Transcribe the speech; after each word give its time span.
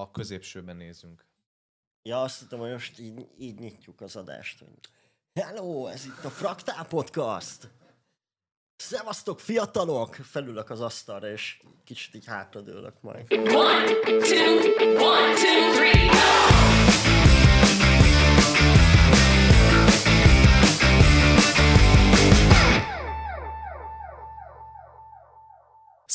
a 0.00 0.10
középsőben 0.10 0.76
nézünk. 0.76 1.26
Ja, 2.02 2.22
azt 2.22 2.40
hittem, 2.40 2.58
hogy 2.58 2.70
most 2.70 2.98
így, 2.98 3.28
így 3.38 3.58
nyitjuk 3.58 4.00
az 4.00 4.16
adást. 4.16 4.58
Hogy... 4.58 4.68
Hello, 5.34 5.86
ez 5.86 6.04
itt 6.04 6.24
a 6.24 6.30
Fraktál 6.30 6.86
Podcast! 6.86 7.68
Szevasztok, 8.76 9.40
fiatalok! 9.40 10.14
Felülök 10.14 10.70
az 10.70 10.80
asztalra, 10.80 11.30
és 11.30 11.62
kicsit 11.84 12.14
így 12.14 12.26
hátradőlök 12.26 13.00
majd. 13.00 13.32
One, 13.32 13.44
two, 13.44 14.56
one, 14.98 15.34
two, 15.34 15.72
three, 15.72 16.06
go! 16.06 17.07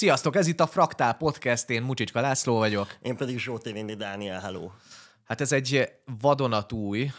Sziasztok, 0.04 0.35
ez 0.35 0.47
itt 0.47 0.59
a 0.59 0.67
Fraktál 0.67 1.13
Podcast, 1.13 1.70
én 1.70 1.81
Mucsicska 1.81 2.21
László 2.21 2.57
vagyok. 2.57 2.97
Én 3.02 3.15
pedig 3.15 3.39
Zsóté 3.39 3.71
Vindi 3.71 3.95
Dániel, 3.95 4.39
hello. 4.39 4.71
Hát 5.23 5.41
ez 5.41 5.52
egy 5.52 5.89
vadonatúj, 6.20 7.11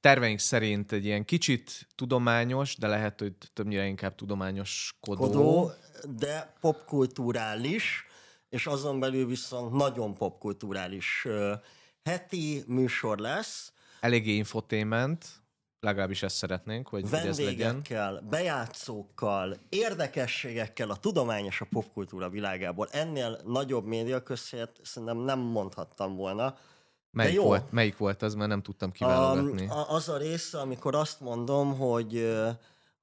terveink 0.00 0.38
szerint 0.38 0.92
egy 0.92 1.04
ilyen 1.04 1.24
kicsit 1.24 1.86
tudományos, 1.94 2.76
de 2.76 2.86
lehet, 2.86 3.20
hogy 3.20 3.32
többnyire 3.52 3.86
inkább 3.86 4.14
tudományoskodó. 4.14 5.20
Kodó, 5.20 5.70
de 6.18 6.54
popkulturális, 6.60 8.06
és 8.48 8.66
azon 8.66 9.00
belül 9.00 9.26
viszont 9.26 9.72
nagyon 9.72 10.14
popkulturális 10.14 11.26
heti 12.04 12.64
műsor 12.66 13.18
lesz, 13.18 13.72
Eléggé 14.00 14.34
infotainment, 14.34 15.26
legalábbis 15.82 16.22
ezt 16.22 16.36
szeretnénk, 16.36 16.88
hogy, 16.88 17.02
hogy 17.10 17.26
ez 17.26 17.40
legyen. 17.40 17.82
bejátszókkal, 18.30 19.56
érdekességekkel 19.68 20.90
a 20.90 20.96
tudomány 20.96 21.44
és 21.44 21.60
a 21.60 21.66
popkultúra 21.70 22.28
világából. 22.28 22.88
Ennél 22.90 23.40
nagyobb 23.44 23.86
média 23.86 24.22
közhelyet 24.22 24.80
szerintem 24.82 25.18
nem 25.18 25.38
mondhattam 25.38 26.16
volna. 26.16 26.56
Melyik 27.10 27.34
jó. 27.34 27.42
volt, 27.42 27.72
melyik 27.72 27.96
volt 27.96 28.22
az, 28.22 28.34
mert 28.34 28.48
nem 28.48 28.62
tudtam 28.62 28.92
kiválogatni. 28.92 29.68
A- 29.68 29.90
az 29.90 30.08
a 30.08 30.16
része, 30.16 30.60
amikor 30.60 30.94
azt 30.94 31.20
mondom, 31.20 31.78
hogy 31.78 32.36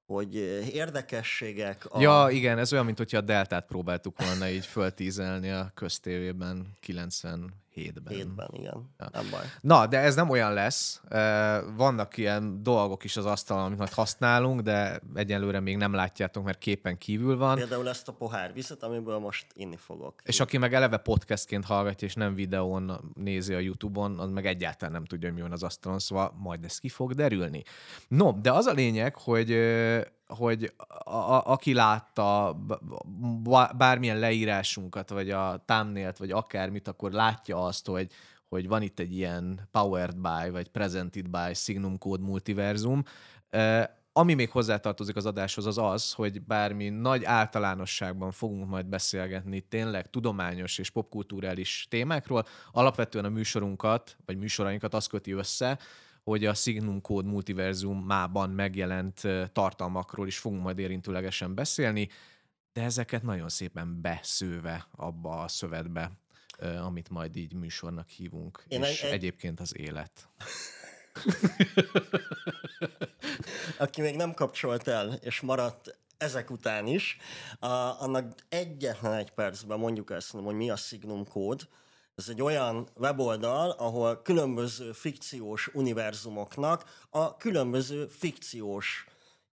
hogy 0.06 0.34
érdekességek 0.74 1.86
a... 1.90 2.00
Ja, 2.00 2.26
igen, 2.30 2.58
ez 2.58 2.72
olyan, 2.72 2.84
mint 2.84 2.98
hogyha 2.98 3.18
a 3.18 3.20
Deltát 3.20 3.66
próbáltuk 3.66 4.22
volna 4.22 4.48
így 4.48 4.66
föltízelni 4.66 5.50
a 5.50 5.70
köztévében 5.74 6.76
97-ben. 6.86 7.52
Hétben, 7.82 8.48
igen. 8.52 8.90
Ja. 8.98 9.08
Nem 9.12 9.26
baj. 9.30 9.44
Na, 9.60 9.86
de 9.86 9.98
ez 9.98 10.14
nem 10.14 10.28
olyan 10.30 10.52
lesz. 10.52 11.00
Vannak 11.76 12.16
ilyen 12.16 12.62
dolgok 12.62 13.04
is 13.04 13.16
az 13.16 13.26
asztalon, 13.26 13.64
amit 13.64 13.78
majd 13.78 13.92
használunk, 13.92 14.60
de 14.60 15.00
egyelőre 15.14 15.60
még 15.60 15.76
nem 15.76 15.92
látjátok, 15.92 16.44
mert 16.44 16.58
képen 16.58 16.98
kívül 16.98 17.36
van. 17.36 17.56
Például 17.56 17.88
ezt 17.88 18.08
a 18.08 18.12
pohár 18.12 18.52
vizet, 18.52 18.82
amiből 18.82 19.18
most 19.18 19.46
inni 19.54 19.76
fogok. 19.76 20.20
És 20.24 20.40
aki 20.40 20.58
meg 20.58 20.74
eleve 20.74 20.96
podcastként 20.96 21.64
hallgatja, 21.64 22.08
és 22.08 22.14
nem 22.14 22.34
videón 22.34 23.12
nézi 23.14 23.54
a 23.54 23.58
YouTube-on, 23.58 24.18
az 24.18 24.30
meg 24.30 24.46
egyáltalán 24.46 24.94
nem 24.94 25.04
tudja, 25.04 25.28
hogy 25.28 25.36
mi 25.36 25.42
van 25.42 25.52
az 25.52 25.62
asztalon, 25.62 25.98
szóval 25.98 26.34
majd 26.38 26.64
ez 26.64 26.78
ki 26.78 26.88
fog 26.88 27.14
derülni. 27.14 27.62
No, 28.08 28.32
de 28.40 28.52
az 28.52 28.66
a 28.66 28.72
lényeg, 28.72 29.14
hogy 29.14 29.48
hogy 30.30 30.72
a, 31.04 31.08
a, 31.08 31.42
aki 31.46 31.74
látta 31.74 32.56
bármilyen 33.76 34.18
leírásunkat, 34.18 35.10
vagy 35.10 35.30
a 35.30 35.62
thumbnail 35.66 36.12
vagy 36.18 36.30
akármit, 36.30 36.88
akkor 36.88 37.12
látja 37.12 37.64
azt, 37.64 37.86
hogy, 37.86 38.12
hogy 38.48 38.68
van 38.68 38.82
itt 38.82 38.98
egy 38.98 39.16
ilyen 39.16 39.68
powered 39.70 40.16
by, 40.16 40.50
vagy 40.50 40.68
presented 40.68 41.28
by 41.28 41.54
Signum 41.54 41.98
Code 41.98 42.22
Multiversum, 42.22 43.02
Ö, 43.50 43.82
ami 44.12 44.34
még 44.34 44.50
hozzátartozik 44.50 45.16
az 45.16 45.26
adáshoz, 45.26 45.66
az 45.66 45.78
az, 45.78 46.12
hogy 46.12 46.42
bármi 46.42 46.88
nagy 46.88 47.24
általánosságban 47.24 48.30
fogunk 48.30 48.68
majd 48.68 48.86
beszélgetni 48.86 49.60
tényleg 49.60 50.10
tudományos 50.10 50.78
és 50.78 50.90
popkulturális 50.90 51.86
témákról, 51.90 52.46
alapvetően 52.72 53.24
a 53.24 53.28
műsorunkat, 53.28 54.16
vagy 54.24 54.38
műsorainkat 54.38 54.94
az 54.94 55.06
köti 55.06 55.32
össze, 55.32 55.78
hogy 56.24 56.44
a 56.44 56.54
Signum 56.54 57.00
Code 57.00 57.28
multiverzumában 57.28 58.50
megjelent 58.50 59.20
tartalmakról 59.52 60.26
is 60.26 60.38
fogunk 60.38 60.62
majd 60.62 60.78
érintőlegesen 60.78 61.54
beszélni, 61.54 62.08
de 62.72 62.82
ezeket 62.82 63.22
nagyon 63.22 63.48
szépen 63.48 64.00
beszőve 64.00 64.86
abba 64.96 65.42
a 65.42 65.48
szövetbe, 65.48 66.10
amit 66.82 67.08
majd 67.10 67.36
így 67.36 67.54
műsornak 67.54 68.08
hívunk, 68.08 68.64
Én 68.68 68.82
és 68.82 69.02
egy- 69.02 69.08
egy- 69.08 69.14
egyébként 69.14 69.60
az 69.60 69.76
élet. 69.78 70.28
Aki 73.78 74.00
még 74.00 74.16
nem 74.16 74.34
kapcsolt 74.34 74.88
el, 74.88 75.12
és 75.12 75.40
maradt 75.40 75.98
ezek 76.18 76.50
után 76.50 76.86
is, 76.86 77.16
a, 77.58 77.66
annak 78.02 78.34
egyetlen 78.48 79.12
egy 79.12 79.30
percben 79.30 79.78
mondjuk 79.78 80.10
ezt, 80.10 80.30
hogy 80.30 80.54
mi 80.54 80.70
a 80.70 80.76
Signum 80.76 81.26
kód. 81.28 81.68
Ez 82.20 82.28
egy 82.28 82.42
olyan 82.42 82.88
weboldal, 82.96 83.70
ahol 83.70 84.22
különböző 84.22 84.92
fikciós 84.92 85.70
univerzumoknak 85.72 86.84
a 87.10 87.36
különböző 87.36 88.06
fikciós 88.06 89.06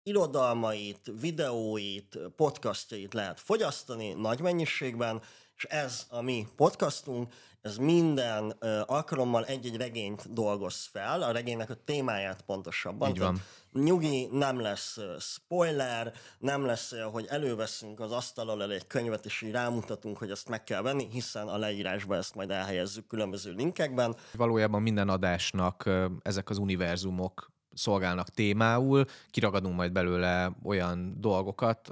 irodalmait, 0.02 1.12
videóit, 1.20 2.18
podcastjait 2.36 3.14
lehet 3.14 3.40
fogyasztani 3.40 4.12
nagy 4.12 4.40
mennyiségben, 4.40 5.22
és 5.56 5.64
ez 5.64 6.06
a 6.10 6.20
mi 6.20 6.46
podcastunk, 6.56 7.32
ez 7.60 7.76
minden 7.76 8.56
ö, 8.58 8.80
alkalommal 8.86 9.44
egy-egy 9.44 9.76
regényt 9.76 10.32
dolgoz 10.32 10.88
fel, 10.92 11.22
a 11.22 11.30
regénynek 11.30 11.70
a 11.70 11.84
témáját 11.84 12.42
pontosabban. 12.42 13.08
Így 13.08 13.18
van. 13.18 13.34
Tehát 13.34 13.48
Nyugi, 13.84 14.28
nem 14.32 14.60
lesz 14.60 14.98
spoiler, 15.18 16.12
nem 16.38 16.64
lesz 16.64 16.94
hogy 17.12 17.26
előveszünk 17.28 18.00
az 18.00 18.12
asztal 18.12 18.48
alól 18.48 18.72
egy 18.72 18.86
könyvet, 18.86 19.24
és 19.24 19.42
így 19.42 19.50
rámutatunk, 19.50 20.16
hogy 20.16 20.30
ezt 20.30 20.48
meg 20.48 20.64
kell 20.64 20.82
venni, 20.82 21.08
hiszen 21.10 21.48
a 21.48 21.56
leírásba 21.56 22.16
ezt 22.16 22.34
majd 22.34 22.50
elhelyezzük 22.50 23.06
különböző 23.06 23.52
linkekben. 23.52 24.16
Valójában 24.32 24.82
minden 24.82 25.08
adásnak 25.08 25.90
ezek 26.22 26.50
az 26.50 26.58
univerzumok 26.58 27.50
szolgálnak 27.74 28.28
témául, 28.28 29.04
kiragadunk 29.30 29.76
majd 29.76 29.92
belőle 29.92 30.52
olyan 30.62 31.20
dolgokat, 31.20 31.88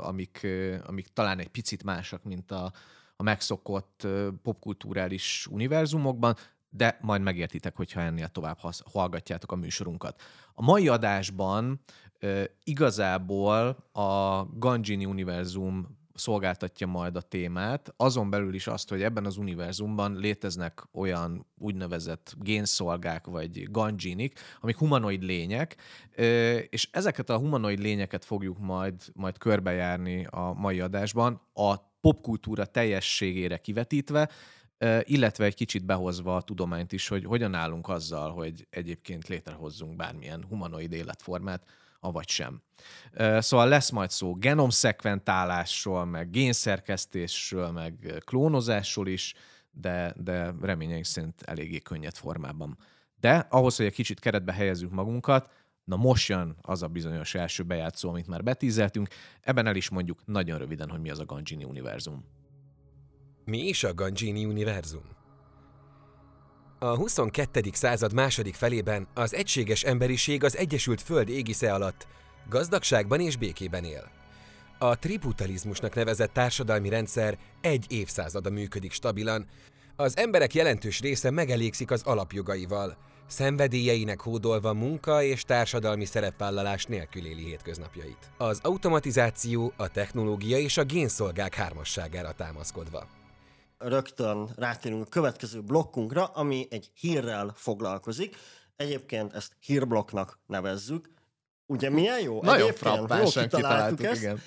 amik, 0.00 0.46
amik 0.86 1.06
talán 1.06 1.38
egy 1.38 1.48
picit 1.48 1.82
másak, 1.82 2.24
mint 2.24 2.50
a, 2.50 2.72
a 3.16 3.22
megszokott 3.22 4.06
popkulturális 4.42 5.46
univerzumokban, 5.50 6.36
de 6.70 6.98
majd 7.00 7.22
megértitek, 7.22 7.76
hogyha 7.76 8.00
ennél 8.00 8.28
tovább 8.28 8.58
hallgatjátok 8.92 9.52
a 9.52 9.56
műsorunkat. 9.56 10.22
A 10.54 10.62
mai 10.62 10.88
adásban 10.88 11.80
igazából 12.64 13.66
a 13.92 14.44
Ganjini 14.44 15.04
univerzum 15.04 15.96
szolgáltatja 16.14 16.86
majd 16.86 17.16
a 17.16 17.20
témát, 17.20 17.94
azon 17.96 18.30
belül 18.30 18.54
is 18.54 18.66
azt, 18.66 18.88
hogy 18.88 19.02
ebben 19.02 19.24
az 19.24 19.36
univerzumban 19.36 20.16
léteznek 20.16 20.82
olyan 20.92 21.46
úgynevezett 21.58 22.34
génszolgák 22.38 23.26
vagy 23.26 23.70
ganjinik, 23.70 24.38
amik 24.60 24.76
humanoid 24.76 25.22
lények, 25.22 25.76
és 26.68 26.88
ezeket 26.92 27.30
a 27.30 27.38
humanoid 27.38 27.78
lényeket 27.78 28.24
fogjuk 28.24 28.58
majd, 28.58 28.94
majd 29.14 29.38
körbejárni 29.38 30.26
a 30.30 30.52
mai 30.52 30.80
adásban, 30.80 31.40
a 31.52 31.76
popkultúra 32.00 32.64
teljességére 32.64 33.56
kivetítve, 33.56 34.28
illetve 35.02 35.44
egy 35.44 35.54
kicsit 35.54 35.84
behozva 35.84 36.36
a 36.36 36.42
tudományt 36.42 36.92
is, 36.92 37.08
hogy 37.08 37.24
hogyan 37.24 37.54
állunk 37.54 37.88
azzal, 37.88 38.32
hogy 38.32 38.66
egyébként 38.70 39.28
létrehozzunk 39.28 39.96
bármilyen 39.96 40.44
humanoid 40.48 40.92
életformát, 40.92 41.66
avagy 42.00 42.28
sem. 42.28 42.62
Szóval 43.38 43.68
lesz 43.68 43.90
majd 43.90 44.10
szó 44.10 44.34
genomszekventálásról, 44.34 46.04
meg 46.04 46.30
génszerkesztésről, 46.30 47.70
meg 47.70 48.22
klónozásról 48.24 49.08
is, 49.08 49.34
de, 49.70 50.14
de 50.16 50.54
reményeink 50.60 51.04
szerint 51.04 51.42
eléggé 51.42 51.78
könnyed 51.78 52.16
formában. 52.16 52.78
De 53.20 53.46
ahhoz, 53.50 53.76
hogy 53.76 53.86
egy 53.86 53.94
kicsit 53.94 54.20
keretbe 54.20 54.52
helyezzük 54.52 54.90
magunkat, 54.90 55.50
na 55.84 55.96
most 55.96 56.28
jön 56.28 56.56
az 56.62 56.82
a 56.82 56.88
bizonyos 56.88 57.34
első 57.34 57.62
bejátszó, 57.62 58.08
amit 58.08 58.26
már 58.26 58.42
betízeltünk, 58.42 59.08
ebben 59.40 59.66
el 59.66 59.76
is 59.76 59.88
mondjuk 59.88 60.26
nagyon 60.26 60.58
röviden, 60.58 60.90
hogy 60.90 61.00
mi 61.00 61.10
az 61.10 61.18
a 61.18 61.24
Ganjini 61.24 61.64
univerzum. 61.64 62.24
Mi 63.48 63.58
is 63.58 63.84
a 63.84 63.94
Ganjini 63.94 64.44
univerzum? 64.44 65.02
A 66.78 66.96
22. 66.96 67.60
század 67.72 68.12
második 68.12 68.54
felében 68.54 69.08
az 69.14 69.34
egységes 69.34 69.82
emberiség 69.82 70.44
az 70.44 70.56
Egyesült 70.56 71.02
Föld 71.02 71.28
égisze 71.28 71.72
alatt 71.72 72.06
gazdagságban 72.48 73.20
és 73.20 73.36
békében 73.36 73.84
él. 73.84 74.10
A 74.78 74.98
tributalizmusnak 74.98 75.94
nevezett 75.94 76.32
társadalmi 76.32 76.88
rendszer 76.88 77.38
egy 77.60 77.84
évszázada 77.88 78.50
működik 78.50 78.92
stabilan, 78.92 79.46
az 79.96 80.16
emberek 80.16 80.54
jelentős 80.54 81.00
része 81.00 81.30
megelégszik 81.30 81.90
az 81.90 82.02
alapjogaival, 82.02 82.96
szenvedélyeinek 83.26 84.20
hódolva 84.20 84.74
munka 84.74 85.22
és 85.22 85.42
társadalmi 85.42 86.04
szerepvállalás 86.04 86.84
nélkül 86.84 87.26
éli 87.26 87.44
hétköznapjait. 87.44 88.30
Az 88.38 88.60
automatizáció, 88.62 89.72
a 89.76 89.88
technológia 89.88 90.58
és 90.58 90.76
a 90.76 90.84
génszolgák 90.84 91.54
hármasságára 91.54 92.32
támaszkodva. 92.32 93.17
Rögtön 93.78 94.48
rátérünk 94.56 95.02
a 95.02 95.08
következő 95.08 95.60
blokkunkra, 95.62 96.24
ami 96.24 96.66
egy 96.70 96.90
hírrel 96.94 97.52
foglalkozik. 97.54 98.36
Egyébként 98.76 99.34
ezt 99.34 99.52
hírblokknak 99.60 100.38
nevezzük. 100.46 101.10
Ugye 101.66 101.90
milyen 101.90 102.20
jó? 102.20 102.42
Nagyon 102.42 102.72
frappánsan 102.72 103.42
jó 103.42 103.48
kitaláltuk 103.48 104.02
ezt. 104.02 104.20
igen. 104.20 104.40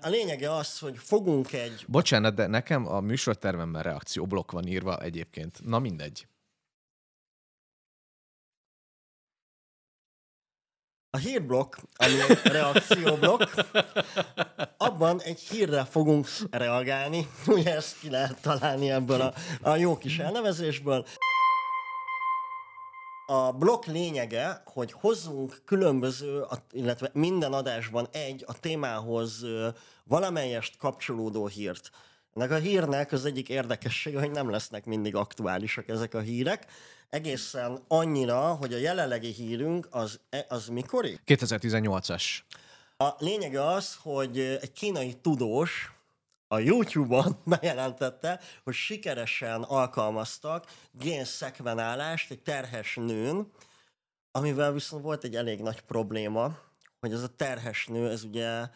A 0.00 0.08
lényege 0.08 0.54
az, 0.54 0.78
hogy 0.78 0.98
fogunk 0.98 1.52
egy 1.52 1.84
Bocsánat, 1.88 2.34
de 2.34 2.46
nekem 2.46 2.86
a 2.86 3.00
műsortervemben 3.00 3.82
reakcióblokk 3.82 4.50
van 4.50 4.66
írva 4.66 4.98
egyébként. 4.98 5.60
Na 5.64 5.78
mindegy. 5.78 6.26
A 11.10 11.16
hírblokk, 11.16 11.76
ami 11.96 12.20
egy 12.28 12.40
reakcióblokk, 12.42 13.42
abban 14.76 15.20
egy 15.20 15.40
hírre 15.40 15.84
fogunk 15.84 16.26
reagálni. 16.50 17.28
Ugye 17.46 17.74
ezt 17.74 17.98
ki 17.98 18.10
lehet 18.10 18.40
találni 18.40 18.90
ebből 18.90 19.20
a, 19.20 19.34
a 19.62 19.76
jó 19.76 19.98
kis 19.98 20.18
elnevezésből. 20.18 21.06
A 23.26 23.52
blokk 23.52 23.84
lényege, 23.84 24.62
hogy 24.64 24.92
hozzunk 24.92 25.62
különböző, 25.64 26.44
illetve 26.72 27.10
minden 27.12 27.52
adásban 27.52 28.08
egy 28.12 28.44
a 28.46 28.60
témához 28.60 29.44
valamelyest 30.04 30.76
kapcsolódó 30.76 31.46
hírt. 31.46 31.90
Ennek 32.34 32.50
a 32.50 32.56
hírnek 32.56 33.12
az 33.12 33.24
egyik 33.24 33.48
érdekessége, 33.48 34.18
hogy 34.18 34.30
nem 34.30 34.50
lesznek 34.50 34.84
mindig 34.84 35.14
aktuálisak 35.14 35.88
ezek 35.88 36.14
a 36.14 36.20
hírek, 36.20 36.66
egészen 37.10 37.84
annyira, 37.88 38.54
hogy 38.54 38.72
a 38.72 38.78
jelenlegi 38.78 39.32
hírünk 39.32 39.88
az, 39.90 40.20
e- 40.30 40.46
az 40.48 40.66
mikori? 40.66 41.20
2018-as. 41.26 42.24
A 42.96 43.08
lényege 43.18 43.66
az, 43.66 43.98
hogy 44.02 44.38
egy 44.38 44.72
kínai 44.72 45.14
tudós 45.14 45.92
a 46.48 46.58
YouTube-on 46.58 47.36
bejelentette, 47.60 48.40
hogy 48.64 48.74
sikeresen 48.74 49.62
alkalmaztak 49.62 50.66
génszekvenálást 50.92 52.30
egy 52.30 52.42
terhes 52.42 52.94
nőn, 52.94 53.52
amivel 54.30 54.72
viszont 54.72 55.02
volt 55.02 55.24
egy 55.24 55.36
elég 55.36 55.60
nagy 55.60 55.80
probléma, 55.80 56.58
hogy 57.00 57.12
ez 57.12 57.22
a 57.22 57.28
terhes 57.36 57.86
nő, 57.86 58.10
ez 58.10 58.24
ugye 58.24 58.68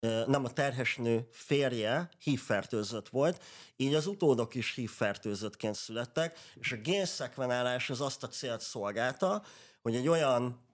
nem 0.00 0.44
a 0.44 0.52
terhes 0.52 0.96
nő 0.96 1.28
férje 1.32 2.08
hívfertőzött 2.18 3.08
volt, 3.08 3.44
így 3.76 3.94
az 3.94 4.06
utódok 4.06 4.54
is 4.54 4.74
hívfertőzöttként 4.74 5.74
születtek, 5.74 6.38
és 6.54 6.72
a 6.72 6.76
génszekvenálás 6.76 7.90
az 7.90 8.00
azt 8.00 8.22
a 8.22 8.28
célt 8.28 8.60
szolgálta, 8.60 9.42
hogy 9.82 9.94
egy 9.94 10.08
olyan 10.08 10.66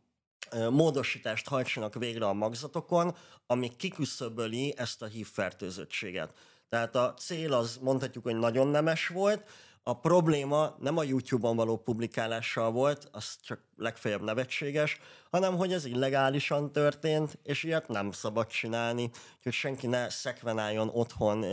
módosítást 0.71 1.49
hajtsanak 1.49 1.95
végre 1.95 2.27
a 2.27 2.33
magzatokon, 2.33 3.17
ami 3.47 3.77
kiküszöböli 3.77 4.75
ezt 4.77 5.03
a 5.03 5.07
hívfertőzöttséget. 5.07 6.33
Tehát 6.69 6.97
a 6.97 7.15
cél 7.15 7.53
az 7.53 7.79
mondhatjuk, 7.81 8.25
hogy 8.25 8.37
nagyon 8.37 8.67
nemes 8.67 9.09
volt, 9.09 9.49
a 9.87 10.01
probléma 10.01 10.77
nem 10.81 10.97
a 10.97 11.03
YouTube-on 11.03 11.57
való 11.57 11.77
publikálással 11.77 12.71
volt, 12.71 13.09
az 13.13 13.37
csak 13.43 13.61
legfeljebb 13.77 14.23
nevetséges, 14.23 14.99
hanem 15.31 15.57
hogy 15.57 15.73
ez 15.73 15.85
illegálisan 15.85 16.73
történt, 16.73 17.39
és 17.43 17.63
ilyet 17.63 17.89
nem 17.89 18.11
szabad 18.11 18.47
csinálni, 18.47 19.11
hogy 19.43 19.53
senki 19.53 19.87
ne 19.87 20.09
szekvenáljon 20.09 20.91
otthon 20.93 21.45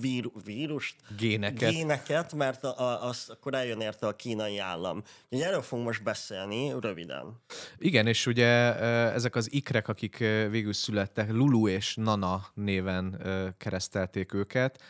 vír, 0.00 0.30
vírust, 0.44 0.96
Géneket. 1.16 1.70
géneket 1.70 2.34
mert 2.34 2.64
a, 2.64 2.80
a, 2.80 3.08
az, 3.08 3.28
akkor 3.28 3.54
eljön 3.54 3.80
érte 3.80 4.06
a 4.06 4.16
kínai 4.16 4.58
állam. 4.58 5.02
Úgyhogy 5.24 5.48
erről 5.48 5.62
fogunk 5.62 5.86
most 5.86 6.02
beszélni 6.02 6.74
röviden. 6.80 7.42
Igen, 7.78 8.06
és 8.06 8.26
ugye 8.26 8.74
ezek 9.12 9.34
az 9.34 9.52
ikrek, 9.52 9.88
akik 9.88 10.18
végül 10.50 10.72
születtek, 10.72 11.30
Lulu 11.30 11.68
és 11.68 11.94
Nana 11.94 12.46
néven 12.54 13.22
keresztelték 13.58 14.32
őket, 14.32 14.82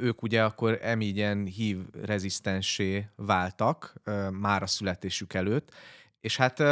ők 0.00 0.22
ugye 0.22 0.44
akkor 0.44 0.78
emígyen 0.82 1.44
hív 1.44 1.78
rezisztensé 2.02 3.08
váltak 3.16 3.94
már 4.30 4.62
a 4.62 4.66
születésük 4.66 5.34
előtt, 5.34 5.72
és 6.20 6.36
hát 6.36 6.62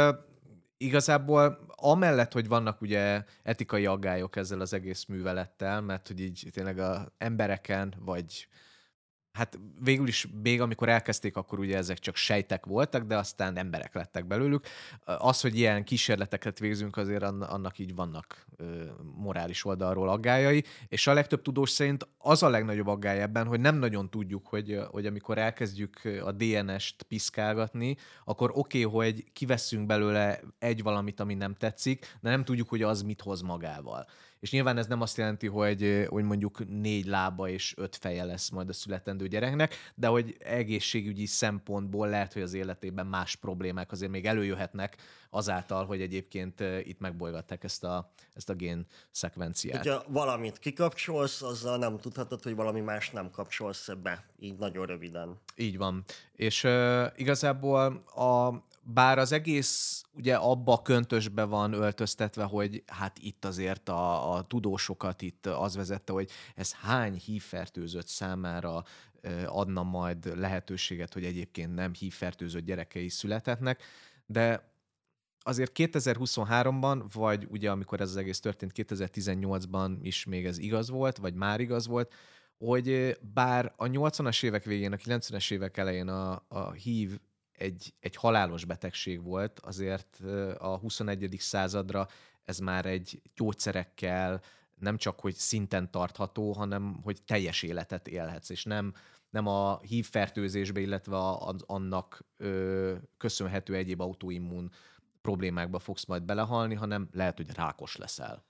igazából 0.77 1.65
amellett, 1.75 2.33
hogy 2.33 2.47
vannak 2.47 2.81
ugye 2.81 3.23
etikai 3.43 3.85
aggályok 3.85 4.35
ezzel 4.35 4.59
az 4.59 4.73
egész 4.73 5.05
művelettel, 5.05 5.81
mert 5.81 6.07
hogy 6.07 6.19
így 6.19 6.47
tényleg 6.51 6.79
a 6.79 7.13
embereken, 7.17 7.93
vagy 7.99 8.47
hát 9.37 9.59
végül 9.83 10.07
is 10.07 10.27
még 10.41 10.61
amikor 10.61 10.89
elkezdték, 10.89 11.35
akkor 11.35 11.59
ugye 11.59 11.77
ezek 11.77 11.99
csak 11.99 12.15
sejtek 12.15 12.65
voltak, 12.65 13.03
de 13.03 13.17
aztán 13.17 13.57
emberek 13.57 13.93
lettek 13.93 14.25
belőlük. 14.25 14.65
Az, 15.03 15.41
hogy 15.41 15.57
ilyen 15.57 15.83
kísérleteket 15.83 16.59
végzünk, 16.59 16.97
azért 16.97 17.23
ann- 17.23 17.43
annak 17.43 17.79
így 17.79 17.95
vannak 17.95 18.45
morális 19.15 19.65
oldalról 19.65 20.09
aggályai, 20.09 20.63
és 20.87 21.07
a 21.07 21.13
legtöbb 21.13 21.41
tudós 21.41 21.69
szerint 21.69 22.07
az 22.17 22.43
a 22.43 22.49
legnagyobb 22.49 22.87
aggály 22.87 23.21
ebben, 23.21 23.47
hogy 23.47 23.59
nem 23.59 23.75
nagyon 23.75 24.09
tudjuk, 24.09 24.47
hogy, 24.47 24.79
hogy 24.91 25.05
amikor 25.05 25.37
elkezdjük 25.37 26.01
a 26.23 26.31
DNS-t 26.31 27.03
piszkálgatni, 27.03 27.97
akkor 28.25 28.51
oké, 28.53 28.83
okay, 28.83 28.99
hogy 28.99 29.31
kiveszünk 29.33 29.85
belőle 29.85 30.39
egy 30.59 30.83
valamit, 30.83 31.19
ami 31.19 31.33
nem 31.33 31.53
tetszik, 31.53 32.17
de 32.21 32.29
nem 32.29 32.43
tudjuk, 32.43 32.69
hogy 32.69 32.81
az 32.81 33.01
mit 33.01 33.21
hoz 33.21 33.41
magával. 33.41 34.05
És 34.39 34.51
nyilván 34.51 34.77
ez 34.77 34.87
nem 34.87 35.01
azt 35.01 35.17
jelenti, 35.17 35.47
hogy, 35.47 36.05
hogy 36.09 36.23
mondjuk 36.23 36.67
négy 36.67 37.05
lába 37.05 37.49
és 37.49 37.73
öt 37.77 37.95
feje 37.95 38.23
lesz 38.23 38.49
majd 38.49 38.69
a 38.69 38.73
születendő 38.73 39.27
gyereknek, 39.27 39.75
de 39.95 40.07
hogy 40.07 40.35
egészségügyi 40.39 41.25
szempontból 41.25 42.09
lehet, 42.09 42.33
hogy 42.33 42.41
az 42.41 42.53
életében 42.53 43.07
más 43.07 43.35
problémák 43.35 43.91
azért 43.91 44.11
még 44.11 44.25
előjöhetnek 44.25 44.97
azáltal, 45.29 45.85
hogy 45.85 46.01
egyébként 46.01 46.59
itt 46.83 46.99
megbolygatták 46.99 47.63
ezt 47.63 47.83
a, 47.83 48.11
ezt 48.33 48.49
a 48.49 48.53
gén 48.53 48.85
szekvenciát. 49.11 49.77
Hogyha 49.77 50.03
valamit 50.07 50.59
kikapcsolsz, 50.59 51.41
azzal 51.41 51.77
nem 51.77 51.97
tudhatod, 51.97 52.43
hogy 52.43 52.55
valami 52.55 52.81
más 52.81 53.09
nem 53.09 53.31
kapcsolsz 53.31 53.89
be. 54.03 54.25
Így 54.39 54.57
nagyon 54.57 54.85
röviden. 54.85 55.39
Így 55.55 55.77
van. 55.77 56.03
És 56.35 56.63
uh, 56.63 57.05
igazából 57.15 58.03
a, 58.15 58.47
bár 58.89 59.17
az 59.17 59.31
egész 59.31 60.03
ugye 60.11 60.35
abba 60.35 60.81
köntösbe 60.81 61.43
van 61.43 61.73
öltöztetve, 61.73 62.43
hogy 62.43 62.83
hát 62.85 63.17
itt 63.19 63.45
azért 63.45 63.89
a, 63.89 64.33
a 64.33 64.41
tudósokat 64.41 65.21
itt 65.21 65.45
az 65.45 65.75
vezette, 65.75 66.13
hogy 66.13 66.29
ez 66.55 66.73
hány 66.73 67.13
hívfertőzött 67.25 68.07
számára 68.07 68.83
adna 69.45 69.83
majd 69.83 70.37
lehetőséget, 70.39 71.13
hogy 71.13 71.25
egyébként 71.25 71.75
nem 71.75 71.93
hívfertőzött 71.93 72.65
gyerekei 72.65 73.09
születhetnek, 73.09 73.83
de 74.25 74.75
azért 75.39 75.71
2023-ban, 75.75 77.03
vagy 77.13 77.47
ugye 77.49 77.71
amikor 77.71 78.01
ez 78.01 78.09
az 78.09 78.15
egész 78.15 78.39
történt, 78.39 78.71
2018-ban 78.75 79.97
is 80.01 80.25
még 80.25 80.45
ez 80.45 80.57
igaz 80.57 80.89
volt, 80.89 81.17
vagy 81.17 81.33
már 81.33 81.59
igaz 81.59 81.87
volt, 81.87 82.13
hogy 82.57 83.17
bár 83.33 83.73
a 83.75 83.85
80-as 83.85 84.43
évek 84.43 84.63
végén, 84.63 84.93
a 84.93 84.95
90-es 84.95 85.51
évek 85.51 85.77
elején 85.77 86.07
a, 86.07 86.43
a 86.47 86.71
HIV 86.71 87.19
egy, 87.57 87.93
egy 87.99 88.15
halálos 88.15 88.65
betegség 88.65 89.23
volt, 89.23 89.59
azért 89.59 90.19
a 90.57 90.77
21. 90.77 91.35
századra 91.39 92.07
ez 92.43 92.59
már 92.59 92.85
egy 92.85 93.21
gyógyszerekkel 93.35 94.41
nem 94.75 94.97
csak, 94.97 95.19
hogy 95.19 95.35
szinten 95.35 95.91
tartható, 95.91 96.53
hanem 96.53 96.99
hogy 97.03 97.23
teljes 97.23 97.63
életet 97.63 98.07
élhetsz, 98.07 98.49
és 98.49 98.63
nem, 98.63 98.93
nem 99.29 99.47
a 99.47 99.79
HIV 99.79 100.05
fertőzésbe, 100.05 100.79
illetve 100.79 101.17
a, 101.17 101.55
annak 101.65 102.25
ö, 102.37 102.95
köszönhető 103.17 103.75
egyéb 103.75 104.01
autoimmun 104.01 104.71
problémákba 105.21 105.79
fogsz 105.79 106.05
majd 106.05 106.23
belehalni, 106.23 106.75
hanem 106.75 107.09
lehet, 107.11 107.37
hogy 107.37 107.51
rákos 107.55 107.95
leszel. 107.95 108.45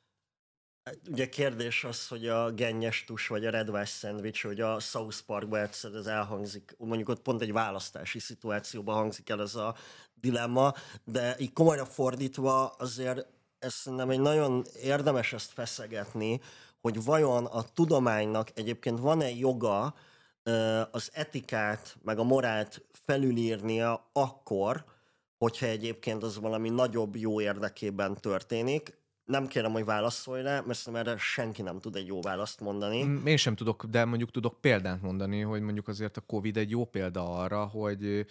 Ugye 1.10 1.29
kérdés 1.29 1.84
az, 1.84 2.08
hogy 2.08 2.27
a 2.27 2.51
gennyes 2.51 3.03
tus 3.03 3.27
vagy 3.27 3.46
a 3.46 3.50
red 3.50 3.70
West 3.70 3.94
szendvics, 3.94 4.44
hogy 4.44 4.62
a 4.62 4.79
South 4.79 5.17
Parkban 5.25 5.60
egyszer 5.60 5.94
ez 5.94 6.06
elhangzik, 6.06 6.75
mondjuk 6.77 7.10
ott 7.10 7.22
pont 7.22 7.41
egy 7.41 7.51
választási 7.51 8.20
szituációban 8.20 8.96
hangzik 8.96 9.29
el 9.29 9.41
ez 9.41 9.56
a 9.56 9.75
dilemma, 10.15 10.74
de 11.03 11.36
így 11.39 11.53
komolyra 11.53 11.86
fordítva 11.86 12.67
azért 12.67 13.25
ez 13.60 13.74
szerintem 13.74 14.10
egy 14.10 14.20
nagyon 14.20 14.65
érdemes 14.82 15.34
ezt 15.34 15.51
feszegetni, 15.51 16.41
hogy 16.82 17.03
vajon 17.03 17.46
a 17.46 17.63
tudománynak 17.63 18.50
egyébként 18.53 19.00
van-e 19.00 19.29
joga 19.29 19.94
az 20.91 21.10
etikát, 21.13 21.98
meg 22.03 22.20
a 22.20 22.24
morált 22.24 22.86
felülírnia 23.06 24.10
akkor, 24.13 24.86
hogyha 25.38 25.65
egyébként 25.65 26.24
az 26.24 26.39
valami 26.39 26.70
nagyobb 26.70 27.15
jó 27.15 27.41
érdekében 27.41 28.15
történik. 28.15 28.97
Nem 29.28 29.48
kérem, 29.48 29.72
hogy 29.72 29.86
válaszolj 29.86 30.42
rá, 30.42 30.62
mert 30.66 30.80
szerintem 30.80 31.08
erre 31.08 31.20
senki 31.20 31.62
nem 31.62 31.80
tud 31.80 31.96
egy 31.96 32.08
jó 32.08 32.22
választ 32.22 32.60
mondani. 32.60 33.04
Mm, 33.04 33.26
Én 33.26 33.38
sem 33.38 33.56
tudok, 33.56 33.86
de 33.86 34.06
mondjuk 34.06 34.32
tudok 34.32 34.62
példát 34.62 35.02
mondani, 35.02 35.42
hogy 35.42 35.62
mondjuk 35.62 35.88
azért 35.88 36.18
a 36.18 36.22
COVID 36.22 36.58
egy 36.58 36.70
jó 36.70 36.86
példa 36.86 37.40
arra, 37.40 37.66
hogy 37.66 38.26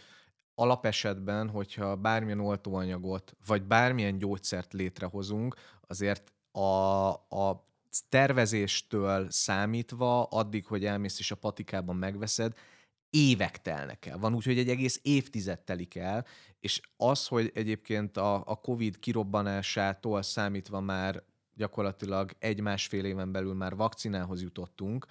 alapesetben, 0.55 1.49
hogyha 1.49 1.97
bármilyen 1.97 2.41
oltóanyagot, 2.41 3.37
vagy 3.47 3.62
bármilyen 3.62 4.19
gyógyszert 4.19 4.73
létrehozunk, 4.73 5.55
azért 5.87 6.33
a, 6.53 7.09
a 7.12 7.67
tervezéstől 8.09 9.31
számítva, 9.31 10.23
addig, 10.25 10.67
hogy 10.67 10.85
elmész 10.85 11.19
és 11.19 11.31
a 11.31 11.35
patikában 11.37 11.97
megveszed, 11.97 12.53
évek 13.11 13.62
telnek 13.62 14.07
el. 14.07 14.19
Van 14.19 14.35
úgy, 14.35 14.45
hogy 14.45 14.59
egy 14.59 14.69
egész 14.69 15.00
évtized 15.03 15.61
telik 15.61 15.95
el, 15.95 16.26
és 16.66 16.80
az, 16.96 17.26
hogy 17.26 17.50
egyébként 17.54 18.16
a, 18.16 18.35
a 18.35 18.54
COVID 18.54 18.99
kirobbanásától 18.99 20.23
számítva 20.23 20.80
már 20.80 21.23
gyakorlatilag 21.54 22.32
egy-másfél 22.38 23.04
éven 23.04 23.32
belül 23.32 23.54
már 23.54 23.76
vakcinához 23.76 24.42
jutottunk, 24.42 25.06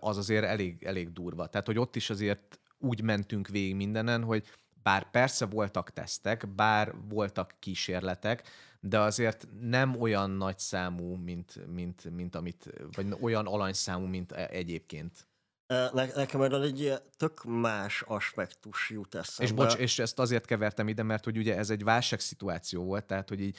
az 0.00 0.16
azért 0.16 0.44
elég, 0.44 0.82
elég 0.82 1.12
durva. 1.12 1.46
Tehát, 1.46 1.66
hogy 1.66 1.78
ott 1.78 1.96
is 1.96 2.10
azért 2.10 2.60
úgy 2.78 3.02
mentünk 3.02 3.48
végig 3.48 3.74
mindenen, 3.74 4.24
hogy 4.24 4.46
bár 4.82 5.10
persze 5.10 5.46
voltak 5.46 5.90
tesztek, 5.90 6.48
bár 6.54 6.94
voltak 7.08 7.54
kísérletek, 7.58 8.48
de 8.80 8.98
azért 9.00 9.48
nem 9.60 10.00
olyan 10.00 10.30
nagy 10.30 10.58
számú, 10.58 11.14
mint, 11.14 11.66
mint, 11.66 12.10
mint 12.10 12.34
amit, 12.34 12.70
vagy 12.96 13.16
olyan 13.20 13.46
alanyszámú, 13.46 14.06
mint 14.06 14.32
e- 14.32 14.48
egyébként. 14.50 15.28
Ne, 15.70 16.06
nekem 16.14 16.42
erről 16.42 16.62
egy 16.62 16.92
tök 17.16 17.44
más 17.44 18.02
aspektus 18.02 18.90
jut 18.90 19.14
eszembe. 19.14 19.52
És, 19.52 19.58
bocs, 19.58 19.74
és 19.74 19.98
ezt 19.98 20.18
azért 20.18 20.44
kevertem 20.44 20.88
ide, 20.88 21.02
mert 21.02 21.24
hogy 21.24 21.38
ugye 21.38 21.56
ez 21.56 21.70
egy 21.70 21.84
válságszituáció 21.84 22.84
volt, 22.84 23.04
tehát 23.04 23.28
hogy 23.28 23.40
így 23.40 23.56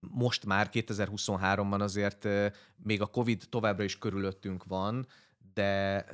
most 0.00 0.46
már 0.46 0.68
2023-ban 0.72 1.80
azért 1.80 2.28
még 2.76 3.02
a 3.02 3.06
Covid 3.06 3.42
továbbra 3.48 3.84
is 3.84 3.98
körülöttünk 3.98 4.64
van, 4.64 5.06
de, 5.54 6.04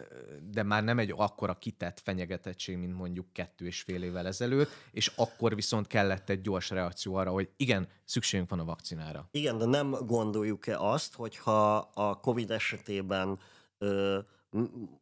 de 0.50 0.62
már 0.62 0.84
nem 0.84 0.98
egy 0.98 1.12
akkora 1.16 1.54
kitett 1.54 2.00
fenyegetettség, 2.00 2.76
mint 2.76 2.96
mondjuk 2.96 3.32
kettő 3.32 3.66
és 3.66 3.80
fél 3.80 4.02
évvel 4.02 4.26
ezelőtt, 4.26 4.70
és 4.90 5.12
akkor 5.16 5.54
viszont 5.54 5.86
kellett 5.86 6.28
egy 6.28 6.40
gyors 6.40 6.70
reakció 6.70 7.14
arra, 7.14 7.30
hogy 7.30 7.50
igen, 7.56 7.88
szükségünk 8.04 8.50
van 8.50 8.58
a 8.60 8.64
vakcinára. 8.64 9.28
Igen, 9.30 9.58
de 9.58 9.64
nem 9.64 9.90
gondoljuk-e 9.90 10.78
azt, 10.78 11.14
hogyha 11.14 11.76
a 11.76 12.20
COVID 12.20 12.50
esetében 12.50 13.38
ö, 13.78 14.18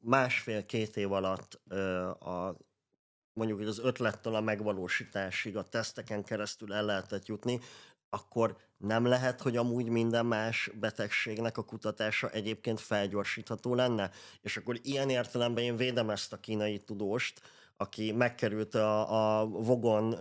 másfél-két 0.00 0.96
év 0.96 1.12
alatt 1.12 1.54
a 2.20 2.56
mondjuk 3.32 3.58
hogy 3.58 3.68
az 3.68 3.78
ötlettől 3.78 4.34
a 4.34 4.40
megvalósításig 4.40 5.56
a 5.56 5.62
teszteken 5.62 6.24
keresztül 6.24 6.74
el 6.74 6.84
lehetett 6.84 7.26
jutni, 7.26 7.60
akkor 8.10 8.56
nem 8.76 9.06
lehet, 9.06 9.40
hogy 9.40 9.56
amúgy 9.56 9.88
minden 9.88 10.26
más 10.26 10.70
betegségnek 10.80 11.58
a 11.58 11.62
kutatása 11.62 12.28
egyébként 12.30 12.80
felgyorsítható 12.80 13.74
lenne? 13.74 14.10
És 14.40 14.56
akkor 14.56 14.78
ilyen 14.82 15.08
értelemben 15.08 15.64
én 15.64 15.76
védem 15.76 16.10
ezt 16.10 16.32
a 16.32 16.40
kínai 16.40 16.78
tudóst, 16.78 17.40
aki 17.76 18.12
megkerült 18.12 18.74
a, 18.74 19.40
a 19.40 19.46
vogon, 19.46 20.12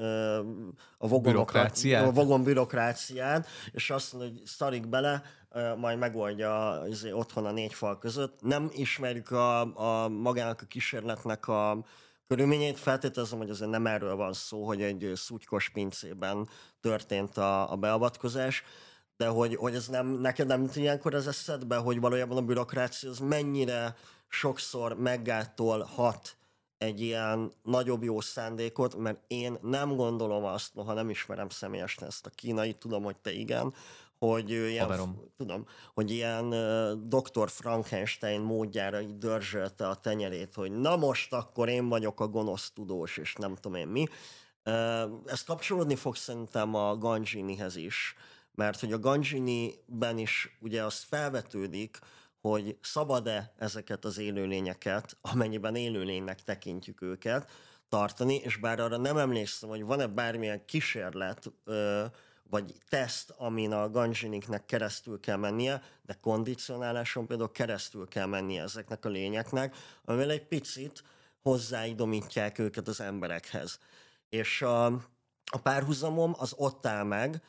a 0.98 1.08
vogonokat- 1.08 1.24
Bürokráciát? 1.24 2.08
a 2.08 2.12
vogon 2.12 2.44
bürokráciát, 2.44 3.48
és 3.72 3.90
azt 3.90 4.14
mondja, 4.14 4.32
hogy 4.32 4.46
szarik 4.46 4.88
bele, 4.88 5.24
majd 5.78 5.98
megoldja 5.98 6.84
izé, 6.88 7.12
otthon 7.12 7.46
a 7.46 7.52
négy 7.52 7.74
fal 7.74 7.98
között. 7.98 8.42
Nem 8.42 8.70
ismerjük 8.72 9.32
a, 9.32 9.60
a 10.04 10.08
magának 10.08 10.62
a 10.62 10.66
kísérletnek 10.66 11.48
a 11.48 11.86
körülményeit, 12.28 12.80
feltételezem, 12.80 13.38
hogy 13.38 13.50
azért 13.50 13.70
nem 13.70 13.88
erről 13.88 14.16
van 14.16 14.34
szó, 14.34 14.66
hogy 14.66 14.82
egy 14.82 15.12
szutykos 15.16 15.70
pincében 15.70 16.50
történt 16.82 17.38
a, 17.38 17.72
a 17.72 17.76
beavatkozás, 17.76 18.64
de 19.18 19.28
hogy, 19.28 19.56
hogy 19.56 19.76
ez 19.76 19.88
nem, 19.88 20.08
neked 20.08 20.48
nem 20.48 20.62
jut 20.62 20.76
ilyenkor 20.76 21.14
az 21.14 21.28
eszedbe, 21.28 21.76
hogy 21.76 22.00
valójában 22.00 22.38
a 22.38 22.42
bürokrácia 22.42 23.10
az 23.10 23.20
mennyire 23.20 23.96
sokszor 24.28 24.98
meggátolhat 24.98 26.38
egy 26.78 27.02
ilyen 27.02 27.54
nagyobb 27.64 28.04
jó 28.04 28.22
szándékot, 28.22 28.96
mert 28.96 29.20
én 29.28 29.58
nem 29.62 29.96
gondolom 29.96 30.44
azt, 30.44 30.74
noha 30.74 30.94
nem 30.94 31.10
ismerem 31.10 31.50
személyesen 31.50 32.08
ezt 32.08 32.26
a 32.26 32.30
kínai, 32.30 32.74
tudom, 32.74 33.04
hogy 33.04 33.18
te 33.18 33.32
igen, 33.32 33.74
hogy 34.20 34.50
ilyen, 34.50 34.84
Haverom. 34.86 35.22
tudom, 35.38 35.66
hogy 35.94 36.12
ilyen 36.12 36.46
uh, 36.46 36.92
Dr. 36.92 37.50
Frankenstein 37.50 38.42
módjára 38.42 39.02
így 39.02 39.18
dörzsölte 39.18 39.88
a 39.88 39.96
tenyerét, 39.96 40.54
hogy 40.54 40.72
na 40.72 40.96
most 40.96 41.34
akkor 41.34 41.70
én 41.70 41.90
vagyok 41.90 42.20
a 42.20 42.28
gonosz 42.28 42.72
tudós, 42.72 43.18
és 43.18 43.36
nem 43.36 43.56
tudom 43.56 43.78
én 43.78 43.88
mi. 43.88 44.08
Uh, 44.66 45.02
ez 45.26 45.44
kapcsolódni 45.44 45.96
fog 45.96 46.16
szerintem 46.16 46.76
a 46.76 46.98
Ganjinihez 46.98 47.76
is, 47.76 48.16
mert 48.56 48.80
hogy 48.80 48.94
a 48.94 49.00
Ganjini-ben 49.00 50.18
is 50.18 50.58
ugye 50.62 50.84
azt 50.84 51.04
felvetődik, 51.04 52.00
hogy 52.42 52.78
szabad-e 52.82 53.54
ezeket 53.58 54.06
az 54.06 54.18
élőlényeket, 54.18 55.18
amennyiben 55.22 55.76
élőlénynek 55.76 56.44
tekintjük 56.44 57.02
őket, 57.02 57.52
tartani, 57.90 58.36
és 58.36 58.58
bár 58.58 58.80
arra 58.80 58.98
nem 58.98 59.18
emlékszem, 59.18 59.70
hogy 59.70 59.84
van-e 59.84 60.08
bármilyen 60.08 60.66
kísérlet, 60.66 61.52
ö, 61.64 62.06
vagy 62.50 62.74
teszt, 62.90 63.34
amin 63.38 63.72
a 63.72 63.90
ganzsiniknek 63.90 64.66
keresztül 64.66 65.20
kell 65.20 65.36
mennie, 65.36 65.82
de 66.02 66.14
kondicionáláson 66.22 67.28
például 67.28 67.52
keresztül 67.52 68.08
kell 68.08 68.26
mennie 68.26 68.62
ezeknek 68.62 69.06
a 69.06 69.10
lényeknek, 69.10 69.76
amivel 70.06 70.30
egy 70.30 70.48
picit 70.48 71.04
hozzáidomítják 71.42 72.60
őket 72.60 72.88
az 72.88 73.02
emberekhez. 73.02 73.80
És 74.30 74.62
a, 74.62 74.86
a 75.46 75.60
párhuzamom 75.64 76.36
az 76.38 76.54
ott 76.58 76.86
áll 76.86 77.04
meg, 77.04 77.42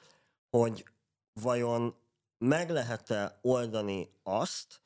hogy 0.50 0.84
vajon 1.32 1.94
meg 2.38 2.70
lehet-e 2.70 3.38
oldani 3.42 4.08
azt, 4.22 4.80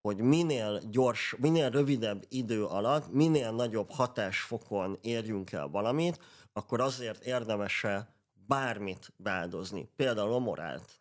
hogy 0.00 0.16
minél 0.16 0.80
gyors, 0.90 1.34
minél 1.38 1.70
rövidebb 1.70 2.24
idő 2.28 2.64
alatt, 2.64 3.12
minél 3.12 3.50
nagyobb 3.50 3.90
hatásfokon 3.90 4.98
érjünk 5.00 5.52
el 5.52 5.68
valamit, 5.68 6.20
akkor 6.52 6.80
azért 6.80 7.24
érdemese 7.24 8.17
bármit 8.48 9.12
beáldozni. 9.16 9.88
Például 9.96 10.32
a 10.32 10.38
morált. 10.38 11.00